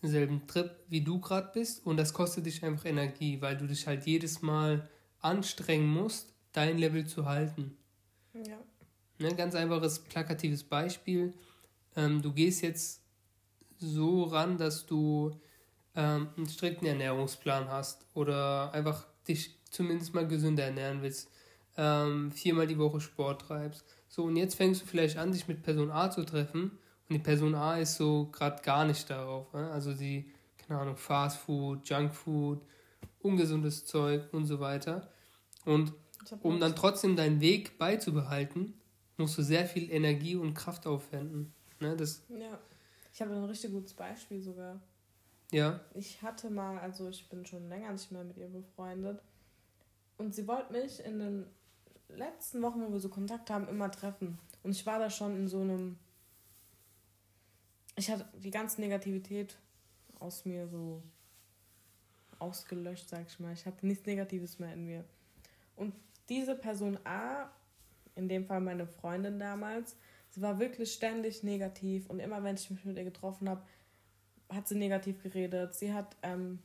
selben 0.01 0.45
Trip 0.47 0.71
wie 0.87 1.01
du 1.01 1.19
gerade 1.19 1.49
bist 1.53 1.85
und 1.85 1.97
das 1.97 2.13
kostet 2.13 2.45
dich 2.45 2.63
einfach 2.63 2.85
Energie, 2.85 3.41
weil 3.41 3.57
du 3.57 3.65
dich 3.67 3.87
halt 3.87 4.05
jedes 4.05 4.41
Mal 4.41 4.87
anstrengen 5.19 5.87
musst, 5.87 6.33
dein 6.51 6.77
Level 6.77 7.05
zu 7.07 7.25
halten. 7.25 7.75
Ja. 8.33 8.57
Ne, 9.19 9.33
ganz 9.35 9.55
einfaches, 9.55 9.99
plakatives 9.99 10.63
Beispiel. 10.63 11.33
Ähm, 11.95 12.21
du 12.21 12.31
gehst 12.31 12.61
jetzt 12.61 13.01
so 13.79 14.23
ran, 14.23 14.57
dass 14.57 14.85
du 14.85 15.39
ähm, 15.95 16.29
einen 16.37 16.47
strikten 16.47 16.85
Ernährungsplan 16.85 17.67
hast 17.69 18.05
oder 18.13 18.71
einfach 18.73 19.07
dich 19.27 19.57
zumindest 19.71 20.13
mal 20.13 20.27
gesünder 20.27 20.63
ernähren 20.63 21.01
willst, 21.01 21.31
ähm, 21.75 22.31
viermal 22.31 22.67
die 22.67 22.77
Woche 22.77 23.01
Sport 23.01 23.41
treibst. 23.41 23.83
So, 24.07 24.23
und 24.25 24.35
jetzt 24.35 24.55
fängst 24.55 24.81
du 24.81 24.85
vielleicht 24.85 25.17
an, 25.17 25.31
dich 25.31 25.47
mit 25.47 25.63
Person 25.63 25.91
A 25.91 26.11
zu 26.11 26.23
treffen 26.23 26.77
und 27.09 27.13
die 27.13 27.19
Person 27.19 27.55
A 27.55 27.77
ist 27.77 27.95
so 27.95 28.27
gerade 28.31 28.61
gar 28.61 28.85
nicht 28.85 29.09
darauf. 29.09 29.51
Ne? 29.53 29.69
Also 29.71 29.93
sie, 29.93 30.31
keine 30.57 30.79
Ahnung, 30.79 30.97
Fast 30.97 31.37
Food, 31.37 31.87
Junk 31.87 32.13
Food, 32.13 32.61
ungesundes 33.19 33.85
Zeug 33.85 34.31
und 34.33 34.45
so 34.45 34.59
weiter. 34.59 35.09
Und 35.65 35.93
um 36.41 36.59
dann 36.59 36.75
trotzdem 36.75 37.15
deinen 37.15 37.39
Weg 37.39 37.77
beizubehalten, 37.77 38.73
musst 39.17 39.37
du 39.37 39.41
sehr 39.41 39.65
viel 39.65 39.89
Energie 39.91 40.35
und 40.35 40.53
Kraft 40.53 40.85
aufwenden. 40.87 41.53
Ne, 41.79 41.95
das, 41.95 42.23
Ja. 42.29 42.59
Ich 43.13 43.21
habe 43.21 43.33
ein 43.33 43.45
richtig 43.45 43.71
gutes 43.71 43.95
Beispiel 43.95 44.39
sogar. 44.39 44.79
ja, 45.51 45.79
Ich 45.95 46.21
hatte 46.21 46.51
mal, 46.51 46.77
also 46.77 47.09
ich 47.09 47.27
bin 47.29 47.45
schon 47.47 47.67
länger 47.67 47.91
nicht 47.91 48.11
mehr 48.11 48.23
mit 48.23 48.37
ihr 48.37 48.47
befreundet. 48.47 49.21
Und 50.19 50.35
sie 50.35 50.47
wollte 50.47 50.71
mich 50.71 51.03
in 51.03 51.17
den 51.17 51.45
letzten 52.09 52.61
Wochen, 52.61 52.81
wo 52.81 52.91
wir 52.91 52.99
so 52.99 53.09
Kontakt 53.09 53.49
haben, 53.49 53.67
immer 53.67 53.89
treffen. 53.89 54.37
Und 54.61 54.71
ich 54.71 54.85
war 54.85 54.99
da 54.99 55.09
schon 55.09 55.35
in 55.35 55.47
so 55.47 55.61
einem. 55.61 55.97
Ich 57.97 58.11
hatte 58.11 58.25
die 58.37 58.51
ganze 58.51 58.79
Negativität 58.79 59.57
aus 60.19 60.45
mir 60.45 60.67
so 60.67 61.01
ausgelöscht, 62.39 63.09
sag 63.09 63.25
ich 63.27 63.39
mal. 63.39 63.53
Ich 63.53 63.65
hatte 63.65 63.85
nichts 63.87 64.05
Negatives 64.05 64.59
mehr 64.59 64.73
in 64.73 64.85
mir. 64.85 65.03
Und 65.75 65.95
diese 66.29 66.55
Person 66.55 66.99
A, 67.05 67.49
in 68.15 68.29
dem 68.29 68.45
Fall 68.45 68.61
meine 68.61 68.85
Freundin 68.85 69.39
damals, 69.39 69.95
sie 70.29 70.41
war 70.41 70.59
wirklich 70.59 70.93
ständig 70.93 71.41
negativ. 71.41 72.07
Und 72.07 72.19
immer 72.19 72.43
wenn 72.43 72.55
ich 72.55 72.69
mich 72.69 72.85
mit 72.85 72.97
ihr 72.97 73.03
getroffen 73.03 73.49
habe, 73.49 73.63
hat 74.49 74.67
sie 74.67 74.75
negativ 74.75 75.23
geredet. 75.23 75.73
Sie 75.73 75.91
hat 75.91 76.15
ähm, 76.21 76.59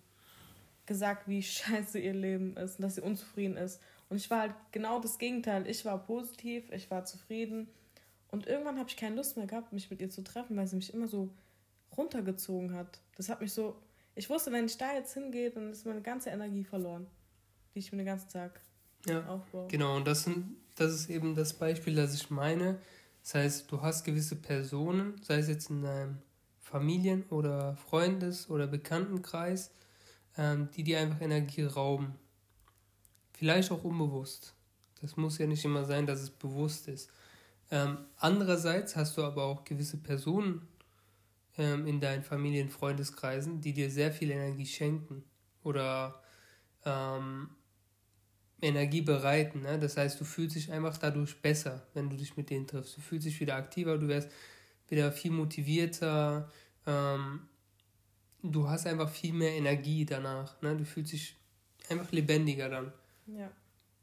gesagt, 0.87 1.29
wie 1.29 1.43
scheiße 1.43 1.99
ihr 1.99 2.15
Leben 2.15 2.57
ist 2.59 2.77
und 2.79 2.83
dass 2.83 2.97
sie 2.97 3.03
unzufrieden 3.03 3.57
ist. 3.57 3.81
Und 4.09 4.19
ich 4.19 4.31
war 4.31 4.41
halt 4.41 4.55
genau 4.73 5.01
das 5.01 5.19
Gegenteil. 5.19 5.67
Ich 5.67 5.87
war 5.87 6.05
positiv, 6.05 6.71
ich 6.71 6.91
war 6.91 7.07
zufrieden. 7.07 7.69
Und 8.33 8.47
irgendwann 8.47 8.79
habe 8.79 8.89
ich 8.89 8.97
keine 8.97 9.15
Lust 9.15 9.37
mehr 9.37 9.47
gehabt, 9.47 9.73
mich 9.73 9.91
mit 9.91 10.01
ihr 10.01 10.11
zu 10.11 10.25
treffen, 10.25 10.57
weil 10.57 10.67
sie 10.67 10.77
mich 10.77 10.93
immer 10.93 11.07
so 11.07 11.29
runtergezogen 11.97 12.75
hat. 12.75 12.99
Das 13.17 13.29
hat 13.29 13.41
mich 13.41 13.53
so. 13.53 13.77
Ich 14.15 14.29
wusste, 14.29 14.51
wenn 14.51 14.65
ich 14.65 14.77
da 14.79 14.95
jetzt 14.95 15.15
hingehe, 15.15 15.51
dann 15.51 15.71
ist 15.71 15.87
meine 15.87 16.01
ganze 16.01 16.31
Energie 16.31 16.65
verloren, 16.65 17.07
die 17.75 17.79
ich 17.79 17.93
mir 17.93 17.99
den 17.99 18.07
ganzen 18.07 18.31
Tag 18.31 18.61
ja. 19.07 19.27
aufbaue. 19.27 19.69
Genau, 19.69 19.97
und 19.97 20.07
das, 20.07 20.25
sind, 20.25 20.57
das 20.77 20.93
ist 20.93 21.11
eben 21.11 21.35
das 21.35 21.53
Beispiel, 21.53 21.95
das 21.95 22.15
ich 22.15 22.31
meine. 22.31 22.79
Das 23.23 23.35
heißt, 23.35 23.71
du 23.71 23.83
hast 23.83 24.05
gewisse 24.05 24.37
Personen, 24.37 25.21
sei 25.23 25.37
es 25.37 25.49
jetzt 25.49 25.71
in 25.71 25.83
deinem 25.83 26.19
Familien- 26.59 27.25
oder 27.29 27.77
Freundes- 27.77 28.49
oder 28.49 28.67
Bekanntenkreis, 28.67 29.71
ähm, 30.39 30.71
die 30.75 30.85
dir 30.85 31.01
einfach 31.01 31.21
Energie 31.21 31.65
rauben. 31.65 32.15
Vielleicht 33.35 33.71
auch 33.71 33.85
unbewusst. 33.85 34.55
Das 35.03 35.17
muss 35.17 35.37
ja 35.37 35.47
nicht 35.47 35.65
immer 35.65 35.85
sein, 35.85 36.07
dass 36.07 36.21
es 36.21 36.31
bewusst 36.31 36.89
ist. 36.89 37.11
Ähm, 37.73 37.97
andererseits 38.19 38.97
hast 38.97 39.17
du 39.17 39.25
aber 39.25 39.45
auch 39.45 39.65
gewisse 39.65 39.97
Personen 39.97 40.69
ähm, 41.57 41.87
in 41.87 42.01
deinen 42.01 42.23
Familien-, 42.23 42.69
Freundeskreisen, 42.69 43.63
die 43.63 43.73
dir 43.73 43.91
sehr 43.91 44.13
viel 44.13 44.31
Energie 44.31 44.67
schenken 44.67 45.25
oder 45.65 46.23
ähm, 46.85 47.49
Energie 48.61 49.01
bereiten. 49.01 49.63
Ne? 49.63 49.79
Das 49.79 49.97
heißt, 49.97 50.21
du 50.21 50.25
fühlst 50.25 50.55
dich 50.55 50.71
einfach 50.71 50.99
dadurch 50.99 51.41
besser, 51.41 51.87
wenn 51.95 52.11
du 52.11 52.17
dich 52.17 52.37
mit 52.37 52.51
denen 52.51 52.67
triffst. 52.67 52.95
Du 52.95 53.01
fühlst 53.01 53.27
dich 53.27 53.41
wieder 53.41 53.57
aktiver, 53.57 53.97
du 53.97 54.07
wirst 54.07 54.31
wieder 54.89 55.11
viel 55.11 55.31
motivierter. 55.31 56.51
Ähm, 56.87 57.49
du 58.43 58.69
hast 58.69 58.87
einfach 58.87 59.09
viel 59.09 59.33
mehr 59.33 59.53
Energie 59.53 60.05
danach. 60.05 60.61
Ne? 60.61 60.77
Du 60.77 60.85
fühlst 60.85 61.13
dich 61.13 61.37
einfach 61.89 62.13
lebendiger 62.13 62.69
dann. 62.69 62.93
Ja. 63.27 63.51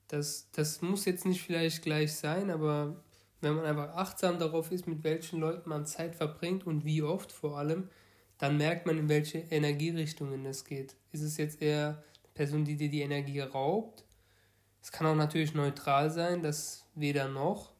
Das, 0.07 0.49
das 0.53 0.82
muss 0.82 1.05
jetzt 1.05 1.28
nicht 1.28 1.43
vielleicht 1.43 1.84
gleich 1.84 2.13
sein, 2.13 2.49
aber 2.49 3.03
wenn 3.42 3.56
man 3.56 3.66
einfach 3.66 3.96
achtsam 3.96 4.40
darauf 4.40 4.72
ist, 4.72 4.88
mit 4.88 5.04
welchen 5.04 5.40
Leuten 5.40 5.70
man 5.70 5.86
Zeit 5.86 6.16
verbringt 6.16 6.66
und 6.68 6.86
wie 6.86 7.02
oft 7.02 7.32
vor 7.32 7.58
allem, 7.58 7.90
dann 8.38 8.58
merkt 8.58 8.86
man, 8.86 8.98
in 8.98 9.10
welche 9.10 9.40
Energierichtungen 9.40 10.46
es 10.46 10.66
geht. 10.66 10.96
Ist 11.12 11.22
es 11.22 11.38
jetzt 11.38 11.62
eher 11.62 11.88
eine 11.88 12.34
Person, 12.34 12.66
die 12.66 12.76
dir 12.76 12.90
die 12.90 13.02
Energie 13.02 13.42
raubt? 13.42 14.06
Es 14.82 14.92
kann 14.92 15.08
auch 15.08 15.16
natürlich 15.16 15.54
neutral 15.54 16.10
sein, 16.10 16.42
das 16.42 16.86
weder 16.96 17.28
noch. 17.28 17.74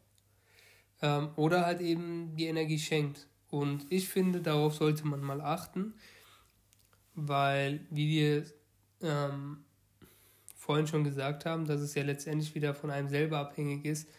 Ähm, 1.02 1.30
oder 1.38 1.66
halt 1.66 1.82
eben 1.82 2.36
die 2.36 2.46
Energie 2.48 2.80
schenkt. 2.80 3.28
Und 3.50 3.86
ich 3.90 4.10
finde, 4.10 4.42
darauf 4.42 4.76
sollte 4.76 5.08
man 5.08 5.22
mal 5.22 5.42
achten, 5.42 5.94
weil, 7.16 7.86
wie 7.90 8.10
wir 8.10 8.46
ähm, 9.02 9.64
vorhin 10.56 10.88
schon 10.88 11.04
gesagt 11.04 11.46
haben, 11.46 11.66
dass 11.66 11.82
es 11.82 11.96
ja 11.96 12.04
letztendlich 12.04 12.54
wieder 12.54 12.76
von 12.76 12.92
einem 12.92 13.08
selber 13.08 13.40
abhängig 13.40 13.86
ist, 13.86 14.10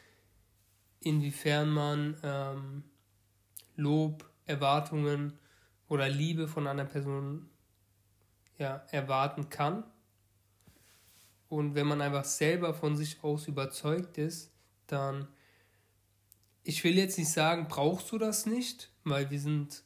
inwiefern 1.00 1.70
man 1.70 2.16
ähm, 2.22 2.84
Lob, 3.76 4.28
Erwartungen 4.46 5.38
oder 5.88 6.08
Liebe 6.08 6.48
von 6.48 6.66
einer 6.66 6.84
Person 6.84 7.48
ja, 8.58 8.84
erwarten 8.90 9.48
kann. 9.48 9.84
Und 11.48 11.74
wenn 11.74 11.86
man 11.86 12.00
einfach 12.00 12.24
selber 12.24 12.74
von 12.74 12.96
sich 12.96 13.24
aus 13.24 13.48
überzeugt 13.48 14.18
ist, 14.18 14.52
dann, 14.86 15.26
ich 16.62 16.84
will 16.84 16.96
jetzt 16.96 17.18
nicht 17.18 17.30
sagen, 17.30 17.66
brauchst 17.68 18.12
du 18.12 18.18
das 18.18 18.46
nicht, 18.46 18.92
weil 19.04 19.30
wir 19.30 19.40
sind 19.40 19.82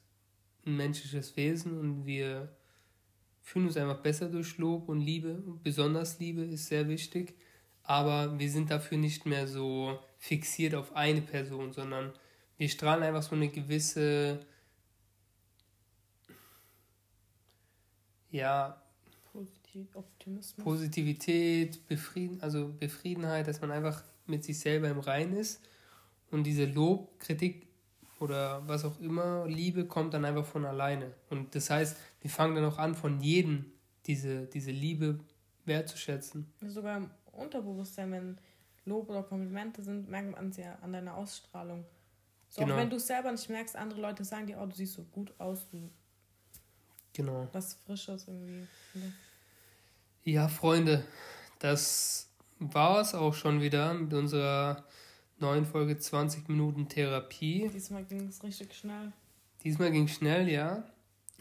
ein 0.66 0.76
menschliches 0.76 1.36
Wesen 1.36 1.78
und 1.78 2.06
wir 2.06 2.54
fühlen 3.40 3.66
uns 3.66 3.76
einfach 3.76 4.00
besser 4.00 4.28
durch 4.28 4.58
Lob 4.58 4.88
und 4.88 5.00
Liebe. 5.00 5.42
Besonders 5.62 6.18
Liebe 6.18 6.42
ist 6.42 6.66
sehr 6.66 6.88
wichtig. 6.88 7.34
Aber 7.84 8.38
wir 8.38 8.50
sind 8.50 8.70
dafür 8.70 8.98
nicht 8.98 9.26
mehr 9.26 9.46
so 9.46 9.98
fixiert 10.18 10.74
auf 10.74 10.96
eine 10.96 11.20
Person, 11.20 11.72
sondern 11.72 12.12
wir 12.56 12.68
strahlen 12.68 13.02
einfach 13.02 13.22
so 13.22 13.34
eine 13.34 13.48
gewisse, 13.48 14.40
ja. 18.30 18.80
Positivität, 20.62 21.86
Befrieden, 21.88 22.40
also 22.40 22.72
Befriedenheit, 22.78 23.48
dass 23.48 23.60
man 23.60 23.72
einfach 23.72 24.02
mit 24.26 24.44
sich 24.44 24.60
selber 24.60 24.88
im 24.88 25.00
Reinen 25.00 25.36
ist. 25.36 25.60
Und 26.30 26.44
diese 26.44 26.64
Lob, 26.64 27.18
Kritik 27.18 27.66
oder 28.20 28.66
was 28.66 28.84
auch 28.84 28.98
immer, 29.00 29.46
Liebe 29.46 29.84
kommt 29.86 30.14
dann 30.14 30.24
einfach 30.24 30.46
von 30.46 30.64
alleine. 30.64 31.12
Und 31.28 31.54
das 31.54 31.70
heißt, 31.70 31.96
wir 32.20 32.30
fangen 32.30 32.54
dann 32.54 32.64
auch 32.64 32.78
an, 32.78 32.94
von 32.94 33.20
jedem 33.20 33.66
diese, 34.06 34.46
diese 34.46 34.70
Liebe 34.70 35.18
wertzuschätzen. 35.64 36.46
Sogar 36.66 37.10
Unterbewusstsein, 37.36 38.12
wenn 38.12 38.38
Lob 38.84 39.08
oder 39.08 39.22
Komplimente 39.22 39.82
sind, 39.82 40.08
merkt 40.08 40.32
man 40.32 40.50
es 40.50 40.56
ja 40.56 40.76
an 40.82 40.92
deiner 40.92 41.16
Ausstrahlung. 41.16 41.84
So, 42.48 42.62
genau. 42.62 42.74
Auch 42.74 42.78
wenn 42.78 42.90
du 42.90 42.96
es 42.96 43.06
selber 43.06 43.32
nicht 43.32 43.48
merkst, 43.48 43.76
andere 43.76 44.00
Leute 44.00 44.24
sagen 44.24 44.46
dir, 44.46 44.60
oh, 44.60 44.66
du 44.66 44.74
siehst 44.74 44.94
so 44.94 45.02
gut 45.04 45.32
aus, 45.38 45.68
du 45.70 45.90
genau. 47.12 47.48
was 47.52 47.74
Frisches 47.74 48.28
irgendwie. 48.28 48.66
Ja, 50.24 50.48
Freunde, 50.48 51.04
das 51.58 52.28
war 52.58 53.00
es 53.00 53.14
auch 53.14 53.34
schon 53.34 53.60
wieder 53.60 53.94
mit 53.94 54.12
unserer 54.14 54.84
neuen 55.38 55.64
Folge 55.64 55.98
20 55.98 56.48
Minuten 56.48 56.88
Therapie. 56.88 57.68
Diesmal 57.72 58.04
ging 58.04 58.28
es 58.28 58.42
richtig 58.42 58.74
schnell. 58.74 59.12
Diesmal 59.62 59.90
ging 59.90 60.04
es 60.04 60.12
schnell, 60.12 60.48
ja. 60.48 60.84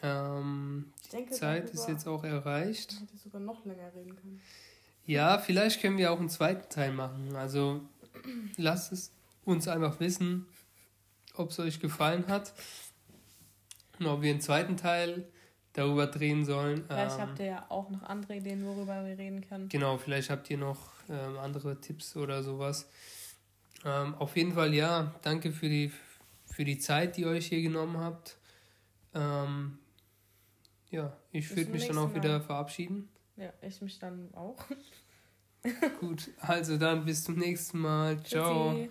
Ähm, 0.02 0.92
die 1.06 1.10
denke, 1.12 1.34
Zeit 1.34 1.70
ist 1.70 1.88
jetzt 1.88 2.08
auch 2.08 2.24
erreicht. 2.24 3.00
Hätte 3.00 3.18
sogar 3.18 3.40
noch 3.40 3.64
länger 3.66 3.94
reden 3.94 4.16
können. 4.16 4.42
Ja, 5.06 5.38
vielleicht 5.38 5.82
können 5.82 5.98
wir 5.98 6.12
auch 6.12 6.20
einen 6.20 6.30
zweiten 6.30 6.70
Teil 6.70 6.94
machen. 6.94 7.36
Also 7.36 7.82
lasst 8.58 8.92
es 8.92 9.12
uns 9.44 9.68
einfach 9.68 10.00
wissen, 10.00 10.46
ob 11.36 11.50
es 11.50 11.60
euch 11.60 11.80
gefallen 11.80 12.28
hat 12.28 12.54
und 14.00 14.08
ob 14.08 14.22
wir 14.22 14.32
einen 14.32 14.42
zweiten 14.42 14.78
Teil 14.78 15.28
darüber 15.74 16.08
drehen 16.08 16.46
sollen. 16.46 16.86
Vielleicht 16.86 17.16
ähm, 17.16 17.22
habt 17.22 17.40
ihr 17.40 17.46
ja 17.46 17.66
auch 17.70 17.90
noch 17.90 18.04
andere 18.04 18.36
Ideen, 18.36 18.66
worüber 18.66 19.06
wir 19.06 19.18
reden 19.18 19.42
können. 19.48 19.70
Genau, 19.70 19.98
vielleicht 19.98 20.30
habt 20.30 20.50
ihr 20.50 20.58
noch 20.58 20.92
ähm, 21.10 21.38
andere 21.38 21.80
Tipps 21.82 22.16
oder 22.16 22.44
sowas. 22.44 22.90
Ähm, 23.84 24.16
auf 24.16 24.38
jeden 24.38 24.54
Fall 24.54 24.74
ja, 24.74 25.14
danke 25.24 25.52
für 25.52 25.68
die, 25.68 25.92
für 26.46 26.64
die 26.64 26.78
Zeit, 26.78 27.18
die 27.18 27.22
ihr 27.22 27.28
euch 27.28 27.48
hier 27.48 27.62
genommen 27.62 27.98
habt. 27.98 28.38
Ähm, 29.14 29.80
ja, 30.90 31.12
ich 31.32 31.56
würde 31.56 31.72
mich 31.72 31.88
dann 31.88 31.98
auch 31.98 32.14
wieder 32.14 32.40
verabschieden. 32.40 33.10
Ja, 33.36 33.52
ich 33.62 33.82
mich 33.82 34.00
dann 34.00 34.34
auch. 34.34 34.58
Gut, 36.00 36.32
also 36.40 36.78
dann 36.78 37.06
bis 37.06 37.24
zum 37.24 37.36
nächsten 37.36 37.80
Mal. 37.80 38.22
Ciao. 38.24 38.74
Tschüssi. 38.74 38.90